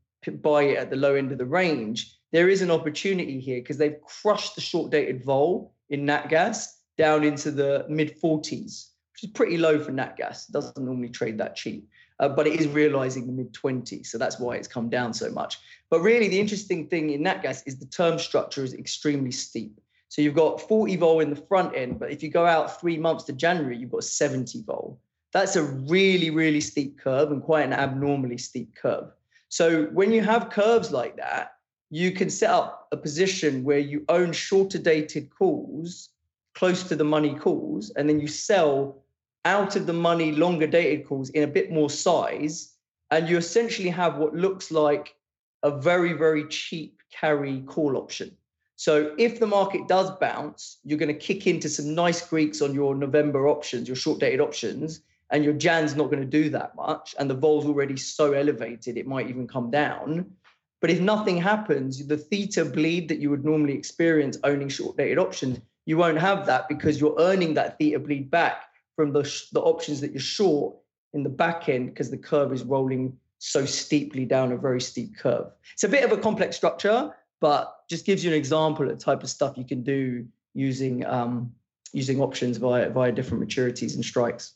buy 0.41 0.63
it 0.63 0.77
at 0.77 0.89
the 0.89 0.95
low 0.95 1.15
end 1.15 1.31
of 1.31 1.37
the 1.37 1.45
range, 1.45 2.17
there 2.31 2.49
is 2.49 2.61
an 2.61 2.71
opportunity 2.71 3.39
here 3.39 3.59
because 3.59 3.77
they've 3.77 4.01
crushed 4.01 4.55
the 4.55 4.61
short 4.61 4.91
dated 4.91 5.23
vol 5.23 5.73
in 5.89 6.05
NatGas 6.05 6.67
down 6.97 7.23
into 7.23 7.51
the 7.51 7.85
mid 7.89 8.19
40s, 8.19 8.87
which 9.13 9.23
is 9.23 9.29
pretty 9.33 9.57
low 9.57 9.79
for 9.79 9.91
NatGas. 9.91 10.49
It 10.49 10.53
doesn't 10.53 10.83
normally 10.83 11.09
trade 11.09 11.37
that 11.37 11.55
cheap. 11.55 11.87
Uh, 12.19 12.29
but 12.29 12.45
it 12.45 12.59
is 12.59 12.67
realizing 12.67 13.25
the 13.25 13.33
mid 13.33 13.51
20s. 13.51 14.05
So 14.05 14.19
that's 14.19 14.39
why 14.39 14.55
it's 14.55 14.67
come 14.67 14.89
down 14.89 15.11
so 15.11 15.31
much. 15.31 15.57
But 15.89 16.01
really, 16.01 16.27
the 16.27 16.39
interesting 16.39 16.87
thing 16.87 17.09
in 17.09 17.23
nat 17.23 17.41
gas 17.41 17.63
is 17.63 17.79
the 17.79 17.87
term 17.87 18.19
structure 18.19 18.63
is 18.63 18.75
extremely 18.75 19.31
steep. 19.31 19.81
So 20.11 20.21
you've 20.21 20.35
got 20.35 20.59
40 20.67 20.97
vol 20.97 21.21
in 21.21 21.29
the 21.29 21.37
front 21.37 21.73
end, 21.73 21.97
but 21.97 22.11
if 22.11 22.21
you 22.21 22.29
go 22.29 22.45
out 22.45 22.81
three 22.81 22.97
months 22.97 23.23
to 23.23 23.31
January, 23.31 23.77
you've 23.77 23.93
got 23.93 24.03
70 24.03 24.61
vol. 24.63 24.99
That's 25.31 25.55
a 25.55 25.63
really, 25.63 26.29
really 26.29 26.59
steep 26.59 26.99
curve 26.99 27.31
and 27.31 27.41
quite 27.41 27.65
an 27.65 27.71
abnormally 27.71 28.37
steep 28.37 28.75
curve. 28.75 29.09
So 29.47 29.85
when 29.93 30.11
you 30.11 30.21
have 30.21 30.49
curves 30.49 30.91
like 30.91 31.15
that, 31.15 31.53
you 31.91 32.11
can 32.11 32.29
set 32.29 32.49
up 32.49 32.89
a 32.91 32.97
position 32.97 33.63
where 33.63 33.79
you 33.79 34.03
own 34.09 34.33
shorter 34.33 34.77
dated 34.77 35.29
calls 35.29 36.09
close 36.55 36.83
to 36.89 36.97
the 36.97 37.05
money 37.05 37.33
calls, 37.33 37.89
and 37.91 38.09
then 38.09 38.19
you 38.19 38.27
sell 38.27 39.05
out 39.45 39.77
of 39.77 39.85
the 39.85 39.93
money 39.93 40.33
longer 40.33 40.67
dated 40.67 41.07
calls 41.07 41.29
in 41.29 41.43
a 41.43 41.47
bit 41.47 41.71
more 41.71 41.89
size. 41.89 42.73
And 43.11 43.29
you 43.29 43.37
essentially 43.37 43.87
have 43.87 44.17
what 44.17 44.35
looks 44.35 44.71
like 44.71 45.15
a 45.63 45.71
very, 45.71 46.11
very 46.11 46.49
cheap 46.49 47.01
carry 47.13 47.61
call 47.61 47.95
option. 47.95 48.35
So 48.81 49.13
if 49.19 49.39
the 49.39 49.45
market 49.45 49.87
does 49.87 50.09
bounce, 50.09 50.79
you're 50.83 50.97
going 50.97 51.13
to 51.13 51.27
kick 51.27 51.45
into 51.45 51.69
some 51.69 51.93
nice 51.93 52.27
Greeks 52.27 52.63
on 52.63 52.73
your 52.73 52.95
November 52.95 53.47
options, 53.47 53.87
your 53.87 53.95
short 53.95 54.19
dated 54.19 54.41
options, 54.41 55.01
and 55.29 55.43
your 55.43 55.53
Jan's 55.53 55.95
not 55.95 56.09
going 56.09 56.23
to 56.23 56.25
do 56.41 56.49
that 56.49 56.75
much. 56.75 57.13
And 57.19 57.29
the 57.29 57.35
vol's 57.35 57.67
already 57.67 57.95
so 57.95 58.33
elevated, 58.33 58.97
it 58.97 59.05
might 59.05 59.29
even 59.29 59.47
come 59.47 59.69
down. 59.69 60.31
But 60.79 60.89
if 60.89 60.99
nothing 60.99 61.37
happens, 61.37 62.07
the 62.07 62.17
theta 62.17 62.65
bleed 62.65 63.07
that 63.09 63.19
you 63.19 63.29
would 63.29 63.45
normally 63.45 63.73
experience 63.73 64.39
owning 64.43 64.69
short 64.69 64.97
dated 64.97 65.19
options, 65.19 65.59
you 65.85 65.97
won't 65.97 66.17
have 66.17 66.47
that 66.47 66.67
because 66.67 66.99
you're 66.99 67.19
earning 67.19 67.53
that 67.53 67.77
theta 67.77 67.99
bleed 67.99 68.31
back 68.31 68.63
from 68.95 69.13
the, 69.13 69.21
the 69.53 69.61
options 69.61 70.01
that 70.01 70.11
you're 70.11 70.19
short 70.19 70.75
in 71.13 71.21
the 71.21 71.29
back 71.29 71.69
end 71.69 71.89
because 71.89 72.09
the 72.09 72.17
curve 72.17 72.51
is 72.51 72.63
rolling 72.63 73.15
so 73.37 73.63
steeply 73.63 74.25
down 74.25 74.51
a 74.51 74.57
very 74.57 74.81
steep 74.81 75.15
curve. 75.17 75.51
It's 75.73 75.83
a 75.83 75.87
bit 75.87 76.03
of 76.03 76.11
a 76.11 76.17
complex 76.17 76.55
structure, 76.55 77.13
but 77.41 77.80
just 77.91 78.05
gives 78.05 78.23
you 78.23 78.31
an 78.31 78.37
example 78.37 78.89
of 78.89 78.97
the 78.97 79.03
type 79.03 79.21
of 79.21 79.29
stuff 79.29 79.57
you 79.57 79.65
can 79.65 79.83
do 79.83 80.25
using 80.53 81.05
um, 81.05 81.51
using 81.91 82.21
options 82.21 82.55
via 82.57 82.89
via 82.89 83.11
different 83.11 83.43
maturities 83.43 83.95
and 83.95 84.03
strikes. 84.03 84.55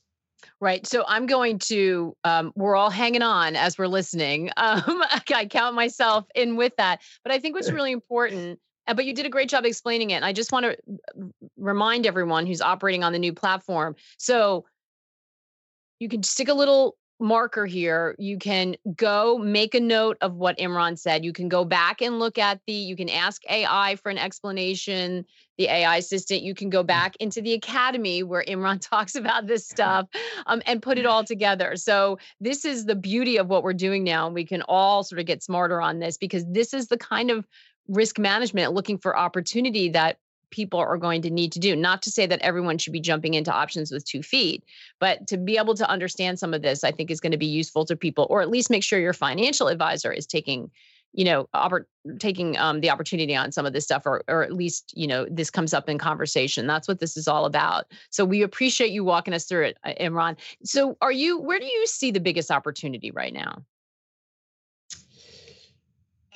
Right. 0.62 0.86
So 0.88 1.04
I'm 1.08 1.26
going 1.26 1.60
to, 1.60 2.16
um, 2.24 2.54
we're 2.56 2.76
all 2.76 2.92
hanging 2.92 3.24
on 3.24 3.56
as 3.56 3.78
we're 3.78 3.88
listening. 3.88 4.52
Um, 4.58 5.04
I 5.34 5.48
count 5.50 5.76
myself 5.76 6.26
in 6.34 6.56
with 6.56 6.74
that. 6.78 7.02
But 7.24 7.32
I 7.32 7.40
think 7.40 7.56
what's 7.56 7.72
really 7.78 7.92
important, 7.92 8.60
uh, 8.88 8.94
but 8.94 9.06
you 9.06 9.14
did 9.14 9.26
a 9.26 9.30
great 9.30 9.50
job 9.50 9.66
explaining 9.66 10.12
it. 10.12 10.16
And 10.16 10.26
I 10.26 10.34
just 10.34 10.52
want 10.52 10.66
to 10.66 10.78
remind 11.58 12.06
everyone 12.06 12.46
who's 12.46 12.62
operating 12.62 13.04
on 13.04 13.12
the 13.12 13.20
new 13.20 13.34
platform. 13.34 13.96
So 14.18 14.66
you 16.00 16.10
can 16.10 16.24
stick 16.24 16.48
a 16.48 16.54
little 16.54 16.96
marker 17.20 17.66
here. 17.66 18.16
You 18.20 18.38
can 18.38 18.76
go 18.96 19.38
make 19.38 19.74
a 19.74 19.80
note 19.80 20.18
of 20.22 20.36
what 20.36 20.58
Imran 20.58 21.00
said. 21.00 21.24
You 21.24 21.34
can 21.34 21.48
go 21.48 21.64
back 21.64 22.02
and 22.02 22.20
look 22.20 22.38
at 22.38 22.60
the, 22.68 22.74
you 22.74 22.96
can 22.96 23.10
ask 23.10 23.42
AI 23.50 23.96
for 23.98 24.10
an 24.10 24.18
explanation, 24.18 25.26
the 25.58 25.68
AI 25.68 25.98
assistant. 25.98 26.44
You 26.44 26.54
can 26.54 26.70
go 26.70 26.84
mm. 26.84 26.88
back 26.88 27.16
into 27.20 27.42
the 27.42 27.54
academy 27.54 28.24
where 28.24 28.44
Imran 28.48 28.82
talks 28.90 29.16
about 29.16 29.48
this 29.48 29.68
stuff 29.70 30.08
um, 30.46 30.62
and 30.66 30.82
put 30.82 30.98
it 30.98 31.06
all 31.06 31.24
together. 31.24 31.76
So, 31.76 32.20
this 32.40 32.66
is 32.66 32.86
the 32.86 32.96
beauty 32.96 33.38
of 33.38 33.48
what 33.48 33.64
we're 33.64 33.74
doing 33.74 34.04
now. 34.04 34.30
We 34.30 34.46
can 34.46 34.62
all 34.64 35.04
sort 35.04 35.20
of 35.20 35.26
get 35.26 35.44
smarter 35.44 35.82
on 35.82 36.00
this 36.00 36.18
because 36.18 36.46
this 36.48 36.74
is 36.74 36.88
the 36.88 36.98
kind 36.98 37.32
of 37.32 37.48
risk 37.88 38.18
management 38.18 38.74
looking 38.74 38.98
for 38.98 39.18
opportunity 39.18 39.90
that 39.90 40.18
people 40.50 40.80
are 40.80 40.98
going 40.98 41.22
to 41.22 41.30
need 41.30 41.52
to 41.52 41.60
do. 41.60 41.76
Not 41.76 42.02
to 42.04 42.12
say 42.12 42.26
that 42.26 42.42
everyone 42.42 42.78
should 42.78 42.94
be 42.94 43.00
jumping 43.00 43.34
into 43.34 43.54
options 43.54 43.92
with 43.92 44.06
two 44.06 44.24
feet, 44.24 44.64
but 45.00 45.28
to 45.28 45.38
be 45.38 45.58
able 45.58 45.76
to 45.76 45.90
understand 45.90 46.40
some 46.40 46.54
of 46.54 46.62
this, 46.62 46.84
I 46.84 46.92
think 46.92 47.12
is 47.12 47.20
going 47.20 47.32
to 47.32 47.38
be 47.38 47.46
useful 47.46 47.86
to 47.86 47.96
people, 47.96 48.28
or 48.30 48.42
at 48.42 48.50
least 48.50 48.70
make 48.70 48.84
sure 48.84 49.00
your 49.00 49.14
financial 49.14 49.68
advisor 49.68 50.12
is 50.12 50.26
taking, 50.26 50.70
you 51.14 51.26
know, 51.26 51.48
oppor- 51.54 51.86
taking 52.20 52.58
um, 52.58 52.82
the 52.82 52.90
opportunity 52.90 53.36
on 53.36 53.52
some 53.52 53.66
of 53.66 53.74
this 53.74 53.84
stuff, 53.84 54.04
or 54.06 54.24
or 54.28 54.44
at 54.44 54.54
least 54.54 54.94
you 54.96 55.08
know 55.08 55.26
this 55.30 55.50
comes 55.50 55.74
up 55.74 55.90
in 55.90 55.98
conversation. 55.98 56.68
That's 56.68 56.88
what 56.88 57.00
this 57.00 57.18
is 57.18 57.28
all 57.28 57.46
about. 57.46 57.86
So 58.10 58.26
we 58.26 58.42
appreciate 58.42 58.92
you 58.92 59.04
walking 59.04 59.34
us 59.34 59.46
through 59.46 59.66
it, 59.66 59.78
uh, 59.84 59.94
Imran. 60.00 60.38
So 60.64 60.98
are 61.02 61.12
you? 61.12 61.40
Where 61.40 61.60
do 61.60 61.66
you 61.66 61.88
see 61.88 62.12
the 62.12 62.20
biggest 62.20 62.52
opportunity 62.52 63.12
right 63.12 63.34
now? 63.34 63.64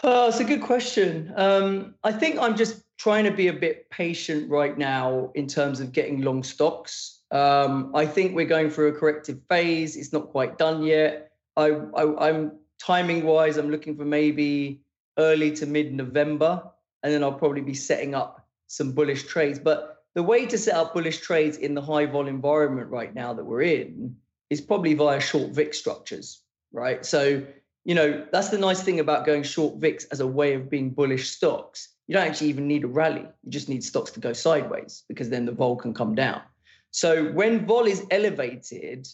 Oh, 0.04 0.30
it's 0.30 0.40
a 0.40 0.46
good 0.46 0.62
question. 0.62 1.34
Um, 1.36 1.96
I 2.04 2.12
think 2.12 2.40
I'm 2.40 2.56
just 2.56 2.84
trying 2.98 3.26
to 3.26 3.32
be 3.32 3.48
a 3.48 3.54
bit 3.54 3.90
patient 3.90 4.50
right 4.50 4.78
now 4.78 5.32
in 5.36 5.48
terms 5.48 5.80
of 5.80 5.92
getting 5.92 6.22
long 6.22 6.44
stocks. 6.44 7.22
Um, 7.32 7.92
I 7.94 8.06
think 8.06 8.36
we're 8.36 8.46
going 8.46 8.70
through 8.70 8.90
a 8.90 8.94
corrective 8.94 9.40
phase. 9.50 9.98
It's 9.98 10.14
not 10.14 10.30
quite 10.30 10.58
done 10.58 10.84
yet. 10.84 11.32
I, 11.58 11.68
I, 11.96 12.30
I'm 12.30 12.54
timing 12.80 13.26
wise, 13.26 13.58
I'm 13.58 13.70
looking 13.70 13.96
for 13.98 14.06
maybe 14.06 14.82
early 15.18 15.52
to 15.52 15.66
mid 15.66 15.94
November, 15.94 16.64
and 17.04 17.14
then 17.14 17.24
I'll 17.24 17.34
probably 17.34 17.62
be 17.62 17.74
setting 17.74 18.16
up 18.16 18.48
some 18.68 18.94
bullish 18.94 19.24
trades. 19.24 19.60
But 19.60 20.04
the 20.16 20.24
way 20.24 20.46
to 20.46 20.58
set 20.58 20.76
up 20.76 20.94
bullish 20.94 21.20
trades 21.20 21.58
in 21.58 21.74
the 21.74 21.82
high 21.82 22.06
vol 22.06 22.28
environment 22.28 22.90
right 22.90 23.14
now 23.14 23.34
that 23.34 23.44
we're 23.44 23.64
in 23.64 24.16
is 24.50 24.62
probably 24.62 24.94
via 24.94 25.20
short 25.20 25.52
VIX 25.52 25.78
structures, 25.78 26.42
right? 26.72 27.06
So, 27.06 27.46
you 27.86 27.96
know, 27.96 28.26
that's 28.32 28.50
the 28.50 28.58
nice 28.58 28.84
thing 28.84 29.00
about 29.00 29.26
going 29.26 29.44
short 29.44 29.78
VIX 29.78 30.04
as 30.06 30.20
a 30.20 30.28
way 30.28 30.54
of 30.54 30.70
being 30.70 30.90
bullish 30.90 31.30
stocks 31.32 31.90
you 32.10 32.16
don't 32.16 32.28
actually 32.28 32.50
even 32.50 32.68
need 32.68 32.84
a 32.84 32.88
rally. 32.88 33.28
You 33.44 33.52
just 33.52 33.70
need 33.70 33.84
stocks 33.84 34.10
to 34.12 34.20
go 34.20 34.34
sideways 34.34 35.04
because 35.08 35.30
then 35.30 35.46
the 35.46 35.52
vol 35.52 35.76
can 35.76 35.94
come 35.94 36.16
down. 36.16 36.42
So 36.90 37.26
when 37.34 37.68
vol 37.68 37.86
is 37.86 38.04
elevated, 38.10 39.08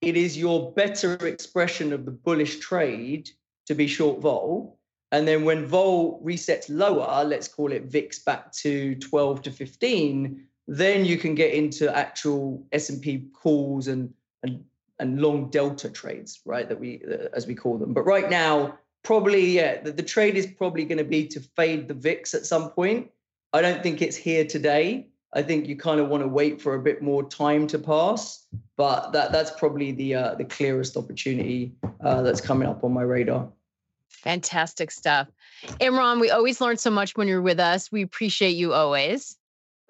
it 0.00 0.16
is 0.16 0.38
your 0.38 0.72
better 0.72 1.26
expression 1.26 1.92
of 1.92 2.06
the 2.06 2.10
bullish 2.10 2.58
trade 2.58 3.28
to 3.66 3.74
be 3.74 3.86
short 3.86 4.22
vol. 4.22 4.78
And 5.12 5.28
then 5.28 5.44
when 5.44 5.66
vol 5.66 6.22
resets 6.24 6.64
lower, 6.70 7.24
let's 7.24 7.46
call 7.46 7.72
it 7.72 7.84
VIX 7.84 8.18
back 8.20 8.52
to 8.52 8.94
12 8.94 9.42
to 9.42 9.50
15, 9.50 10.42
then 10.66 11.04
you 11.04 11.18
can 11.18 11.34
get 11.34 11.52
into 11.52 11.94
actual 11.94 12.66
S&P 12.72 13.26
calls 13.34 13.86
and 13.86 14.14
and 14.42 14.64
and 15.00 15.20
long 15.20 15.50
delta 15.50 15.90
trades, 15.90 16.40
right? 16.44 16.68
That 16.68 16.78
we 16.78 17.02
uh, 17.10 17.28
as 17.34 17.46
we 17.46 17.54
call 17.54 17.78
them. 17.78 17.92
But 17.92 18.02
right 18.02 18.30
now, 18.30 18.78
probably 19.02 19.44
yeah 19.46 19.82
the, 19.82 19.92
the 19.92 20.02
trade 20.02 20.36
is 20.36 20.46
probably 20.46 20.84
going 20.84 20.98
to 20.98 21.04
be 21.04 21.26
to 21.26 21.40
fade 21.56 21.88
the 21.88 21.94
vix 21.94 22.34
at 22.34 22.46
some 22.46 22.70
point. 22.70 23.10
I 23.52 23.60
don't 23.62 23.82
think 23.82 24.00
it's 24.00 24.16
here 24.16 24.44
today. 24.44 25.08
I 25.32 25.42
think 25.42 25.66
you 25.66 25.76
kind 25.76 26.00
of 26.00 26.08
want 26.08 26.22
to 26.22 26.28
wait 26.28 26.60
for 26.60 26.74
a 26.74 26.80
bit 26.80 27.02
more 27.02 27.28
time 27.28 27.66
to 27.68 27.78
pass 27.78 28.46
but 28.80 29.12
that 29.12 29.30
that's 29.30 29.50
probably 29.50 29.92
the 29.92 30.14
uh, 30.14 30.34
the 30.36 30.44
clearest 30.46 30.96
opportunity 30.96 31.74
uh, 32.02 32.22
that's 32.22 32.40
coming 32.40 32.66
up 32.66 32.82
on 32.82 32.94
my 32.94 33.02
radar. 33.02 33.46
Fantastic 34.08 34.90
stuff. 34.90 35.28
Imran 35.82 36.18
we 36.18 36.30
always 36.30 36.62
learn 36.62 36.78
so 36.78 36.90
much 36.90 37.14
when 37.14 37.28
you're 37.28 37.42
with 37.42 37.60
us. 37.60 37.92
We 37.92 38.00
appreciate 38.00 38.56
you 38.56 38.72
always. 38.72 39.36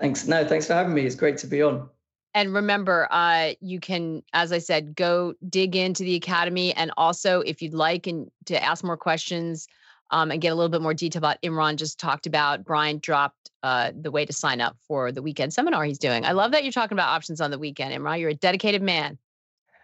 Thanks. 0.01 0.27
No 0.27 0.45
thanks 0.45 0.67
for 0.67 0.75
having 0.75 0.93
me. 0.93 1.03
It's 1.07 1.15
great 1.15 1.39
to 1.39 1.47
be 1.47 1.63
on 1.63 1.89
and 2.35 2.55
remember, 2.55 3.09
uh, 3.11 3.53
you 3.61 3.81
can, 3.81 4.23
as 4.33 4.53
I 4.53 4.59
said, 4.59 4.95
go 4.95 5.35
dig 5.49 5.75
into 5.75 6.05
the 6.05 6.15
academy. 6.15 6.73
And 6.75 6.93
also, 6.97 7.41
if 7.41 7.61
you'd 7.61 7.75
like 7.75 8.07
and 8.07 8.31
to 8.47 8.63
ask 8.63 8.85
more 8.85 8.97
questions 8.97 9.67
um, 10.11 10.31
and 10.31 10.41
get 10.41 10.51
a 10.51 10.55
little 10.55 10.69
bit 10.69 10.83
more 10.83 10.95
detail 10.95 11.19
about 11.19 11.43
Imran 11.43 11.77
just 11.77 11.99
talked 11.99 12.27
about, 12.27 12.65
Brian 12.65 12.99
dropped 12.99 13.51
uh, 13.63 13.91
the 14.01 14.11
way 14.11 14.25
to 14.25 14.33
sign 14.33 14.61
up 14.61 14.77
for 14.87 15.13
the 15.13 15.23
weekend 15.23 15.53
seminar 15.53 15.85
he's 15.85 15.99
doing. 15.99 16.25
I 16.25 16.33
love 16.33 16.53
that 16.53 16.65
you're 16.65 16.73
talking 16.73 16.97
about 16.97 17.09
options 17.09 17.41
on 17.41 17.51
the 17.51 17.59
weekend, 17.59 17.93
Imran. 17.95 18.21
You're 18.21 18.31
a 18.31 18.35
dedicated 18.35 18.83
man. 18.83 19.19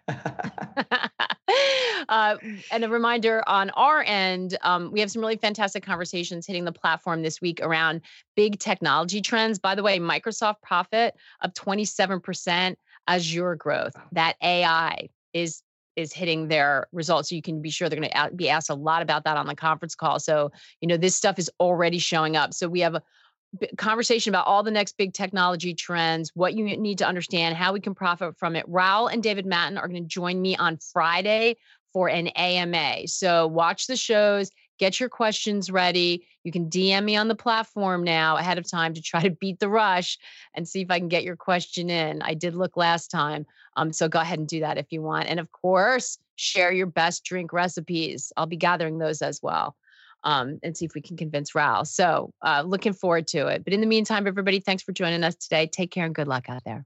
uh, 2.08 2.36
and 2.70 2.84
a 2.84 2.88
reminder 2.88 3.42
on 3.46 3.70
our 3.70 4.02
end, 4.06 4.56
um, 4.62 4.90
we 4.92 5.00
have 5.00 5.10
some 5.10 5.20
really 5.20 5.36
fantastic 5.36 5.84
conversations 5.84 6.46
hitting 6.46 6.64
the 6.64 6.72
platform 6.72 7.22
this 7.22 7.40
week 7.40 7.60
around 7.62 8.00
big 8.34 8.58
technology 8.58 9.20
trends. 9.20 9.58
By 9.58 9.74
the 9.74 9.82
way, 9.82 9.98
Microsoft 9.98 10.62
profit 10.62 11.14
up 11.40 11.54
27%, 11.54 12.76
Azure 13.08 13.56
growth, 13.56 13.94
that 14.12 14.36
AI 14.42 15.08
is 15.32 15.62
is 15.96 16.12
hitting 16.12 16.48
their 16.48 16.86
results. 16.92 17.30
So 17.30 17.34
you 17.34 17.42
can 17.42 17.62
be 17.62 17.70
sure 17.70 17.88
they're 17.88 17.98
going 17.98 18.10
to 18.10 18.30
be 18.36 18.50
asked 18.50 18.68
a 18.68 18.74
lot 18.74 19.00
about 19.00 19.24
that 19.24 19.38
on 19.38 19.46
the 19.46 19.56
conference 19.56 19.94
call. 19.94 20.20
So, 20.20 20.52
you 20.82 20.88
know, 20.88 20.98
this 20.98 21.16
stuff 21.16 21.38
is 21.38 21.50
already 21.58 21.98
showing 21.98 22.36
up. 22.36 22.52
So 22.52 22.68
we 22.68 22.80
have 22.80 22.94
a 22.94 23.02
conversation 23.76 24.30
about 24.30 24.46
all 24.46 24.62
the 24.62 24.70
next 24.70 24.96
big 24.96 25.12
technology 25.12 25.74
trends, 25.74 26.30
what 26.34 26.54
you 26.54 26.64
need 26.64 26.98
to 26.98 27.06
understand, 27.06 27.56
how 27.56 27.72
we 27.72 27.80
can 27.80 27.94
profit 27.94 28.38
from 28.38 28.56
it. 28.56 28.64
Raoul 28.68 29.08
and 29.08 29.22
David 29.22 29.46
Mattin 29.46 29.78
are 29.78 29.88
going 29.88 30.02
to 30.02 30.08
join 30.08 30.40
me 30.40 30.56
on 30.56 30.78
Friday 30.78 31.56
for 31.92 32.08
an 32.08 32.28
AMA. 32.28 33.08
So 33.08 33.46
watch 33.46 33.86
the 33.86 33.96
shows, 33.96 34.50
get 34.78 35.00
your 35.00 35.08
questions 35.08 35.70
ready. 35.70 36.26
You 36.44 36.52
can 36.52 36.68
DM 36.68 37.04
me 37.04 37.16
on 37.16 37.28
the 37.28 37.34
platform 37.34 38.04
now 38.04 38.36
ahead 38.36 38.58
of 38.58 38.70
time 38.70 38.94
to 38.94 39.02
try 39.02 39.22
to 39.22 39.30
beat 39.30 39.58
the 39.58 39.68
rush 39.68 40.18
and 40.54 40.68
see 40.68 40.82
if 40.82 40.90
I 40.90 40.98
can 40.98 41.08
get 41.08 41.24
your 41.24 41.36
question 41.36 41.88
in. 41.88 42.22
I 42.22 42.34
did 42.34 42.54
look 42.54 42.76
last 42.76 43.10
time. 43.10 43.46
Um, 43.76 43.92
so 43.92 44.08
go 44.08 44.20
ahead 44.20 44.38
and 44.38 44.48
do 44.48 44.60
that 44.60 44.78
if 44.78 44.86
you 44.90 45.02
want. 45.02 45.28
And 45.28 45.40
of 45.40 45.50
course, 45.52 46.18
share 46.36 46.72
your 46.72 46.86
best 46.86 47.24
drink 47.24 47.52
recipes. 47.52 48.32
I'll 48.36 48.46
be 48.46 48.56
gathering 48.56 48.98
those 48.98 49.22
as 49.22 49.40
well 49.42 49.76
um, 50.26 50.58
and 50.64 50.76
see 50.76 50.84
if 50.84 50.92
we 50.94 51.00
can 51.00 51.16
convince 51.16 51.54
Raoul. 51.54 51.84
So 51.84 52.32
uh, 52.42 52.64
looking 52.66 52.92
forward 52.92 53.28
to 53.28 53.46
it. 53.46 53.64
But 53.64 53.72
in 53.72 53.80
the 53.80 53.86
meantime, 53.86 54.26
everybody, 54.26 54.58
thanks 54.58 54.82
for 54.82 54.92
joining 54.92 55.22
us 55.22 55.36
today. 55.36 55.68
Take 55.68 55.92
care 55.92 56.04
and 56.04 56.14
good 56.14 56.26
luck 56.26 56.50
out 56.50 56.64
there. 56.64 56.84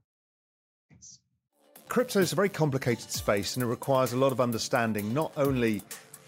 Crypto 1.89 2.19
is 2.19 2.31
a 2.31 2.35
very 2.35 2.49
complicated 2.49 3.11
space 3.11 3.55
and 3.55 3.63
it 3.63 3.65
requires 3.65 4.13
a 4.13 4.17
lot 4.17 4.31
of 4.31 4.39
understanding, 4.39 5.13
not 5.13 5.33
only 5.35 5.81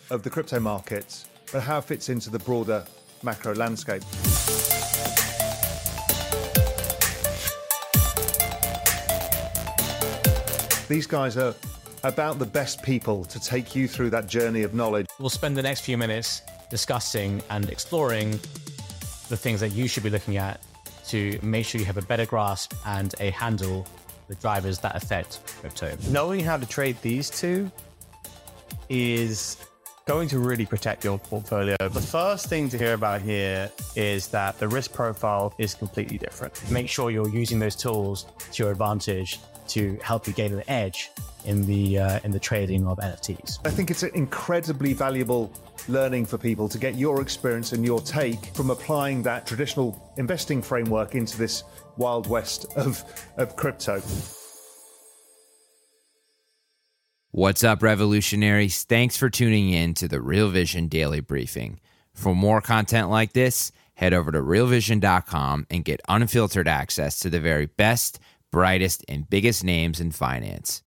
of 0.10 0.24
the 0.24 0.30
crypto 0.30 0.60
markets, 0.60 1.26
but 1.54 1.62
how 1.62 1.78
it 1.78 1.86
fits 1.86 2.10
into 2.10 2.32
the 2.32 2.40
broader 2.40 2.84
macro 3.22 3.54
landscape. 3.54 4.02
These 10.90 11.08
guys 11.08 11.38
are 11.38 11.56
about 12.04 12.40
the 12.40 12.46
best 12.46 12.84
people 12.84 13.24
to 13.26 13.40
take 13.40 13.76
you 13.76 13.88
through 13.88 14.10
that 14.10 14.28
journey 14.28 14.64
of 14.64 14.74
knowledge. 14.74 15.06
We'll 15.20 15.30
spend 15.30 15.56
the 15.56 15.62
next 15.62 15.82
few 15.82 15.98
minutes 15.98 16.42
discussing 16.74 17.40
and 17.52 17.70
exploring 17.70 18.32
the 19.30 19.38
things 19.38 19.60
that 19.60 19.70
you 19.74 19.88
should 19.88 20.02
be 20.02 20.10
looking 20.10 20.38
at 20.38 20.60
to 21.06 21.38
make 21.44 21.68
sure 21.68 21.78
you 21.78 21.86
have 21.86 21.98
a 21.98 22.08
better 22.14 22.26
grasp 22.26 22.74
and 22.88 23.14
a 23.20 23.30
handle 23.30 23.86
the 24.28 24.34
drivers 24.36 24.80
that 24.80 24.96
affect 24.96 25.40
crypto. 25.60 25.96
Knowing 26.10 26.40
how 26.40 26.58
to 26.58 26.66
trade 26.66 26.98
these 27.04 27.30
two 27.30 27.72
is 28.90 29.58
going 30.08 30.28
to 30.30 30.40
really 30.40 30.66
protect 30.66 31.04
your 31.04 31.20
portfolio. 31.20 31.76
The 31.80 32.02
first 32.02 32.48
thing 32.48 32.70
to 32.70 32.78
hear 32.80 32.96
about 32.96 33.22
here 33.22 33.70
is 33.96 34.30
that 34.30 34.58
the 34.58 34.68
risk 34.68 34.94
profile 34.94 35.54
is 35.60 35.76
completely 35.76 36.18
different. 36.18 36.54
Make 36.72 36.90
sure 36.90 37.12
you're 37.12 37.30
using 37.30 37.60
those 37.60 37.76
tools 37.76 38.26
to 38.52 38.64
your 38.64 38.72
advantage 38.72 39.40
to 39.68 39.98
help 40.02 40.26
you 40.26 40.34
gain 40.34 40.54
an 40.54 40.64
edge 40.68 41.12
in 41.46 41.66
the 41.66 42.00
uh, 42.00 42.20
in 42.24 42.32
the 42.32 42.40
trading 42.40 42.88
of 42.88 42.98
NFTs. 42.98 43.60
I 43.66 43.70
think 43.70 43.92
it's 43.92 44.04
an 44.04 44.12
incredibly 44.14 44.94
valuable 44.94 45.52
learning 45.88 46.26
for 46.26 46.38
people 46.38 46.70
to 46.70 46.78
get 46.78 46.96
your 46.96 47.22
experience 47.22 47.74
and 47.74 47.86
your 47.86 48.02
take 48.02 48.46
from 48.56 48.70
applying 48.70 49.24
that 49.24 49.46
traditional 49.46 50.14
investing 50.18 50.62
framework 50.62 51.16
into 51.16 51.38
this 51.38 51.64
wild 51.98 52.28
west 52.28 52.66
of, 52.76 53.04
of 53.38 53.56
crypto. 53.56 54.02
What's 57.32 57.64
up, 57.64 57.82
revolutionaries? 57.82 58.84
Thanks 58.84 59.18
for 59.18 59.30
tuning 59.30 59.72
in 59.72 59.96
to 59.96 60.08
the 60.08 60.22
Real 60.22 60.50
Vision 60.50 60.88
Daily 60.88 61.20
Briefing. 61.20 61.80
For 62.14 62.36
more 62.36 62.62
content 62.62 63.10
like 63.10 63.34
this, 63.34 63.72
head 63.96 64.14
over 64.14 64.32
to 64.32 64.40
realvision.com 64.40 65.68
and 65.70 65.86
get 65.86 66.02
unfiltered 66.08 66.68
access 66.68 67.20
to 67.20 67.30
the 67.30 67.40
very 67.40 67.66
best, 67.66 68.20
brightest, 68.52 69.04
and 69.08 69.30
biggest 69.30 69.64
names 69.64 70.00
in 70.00 70.12
finance. 70.12 70.82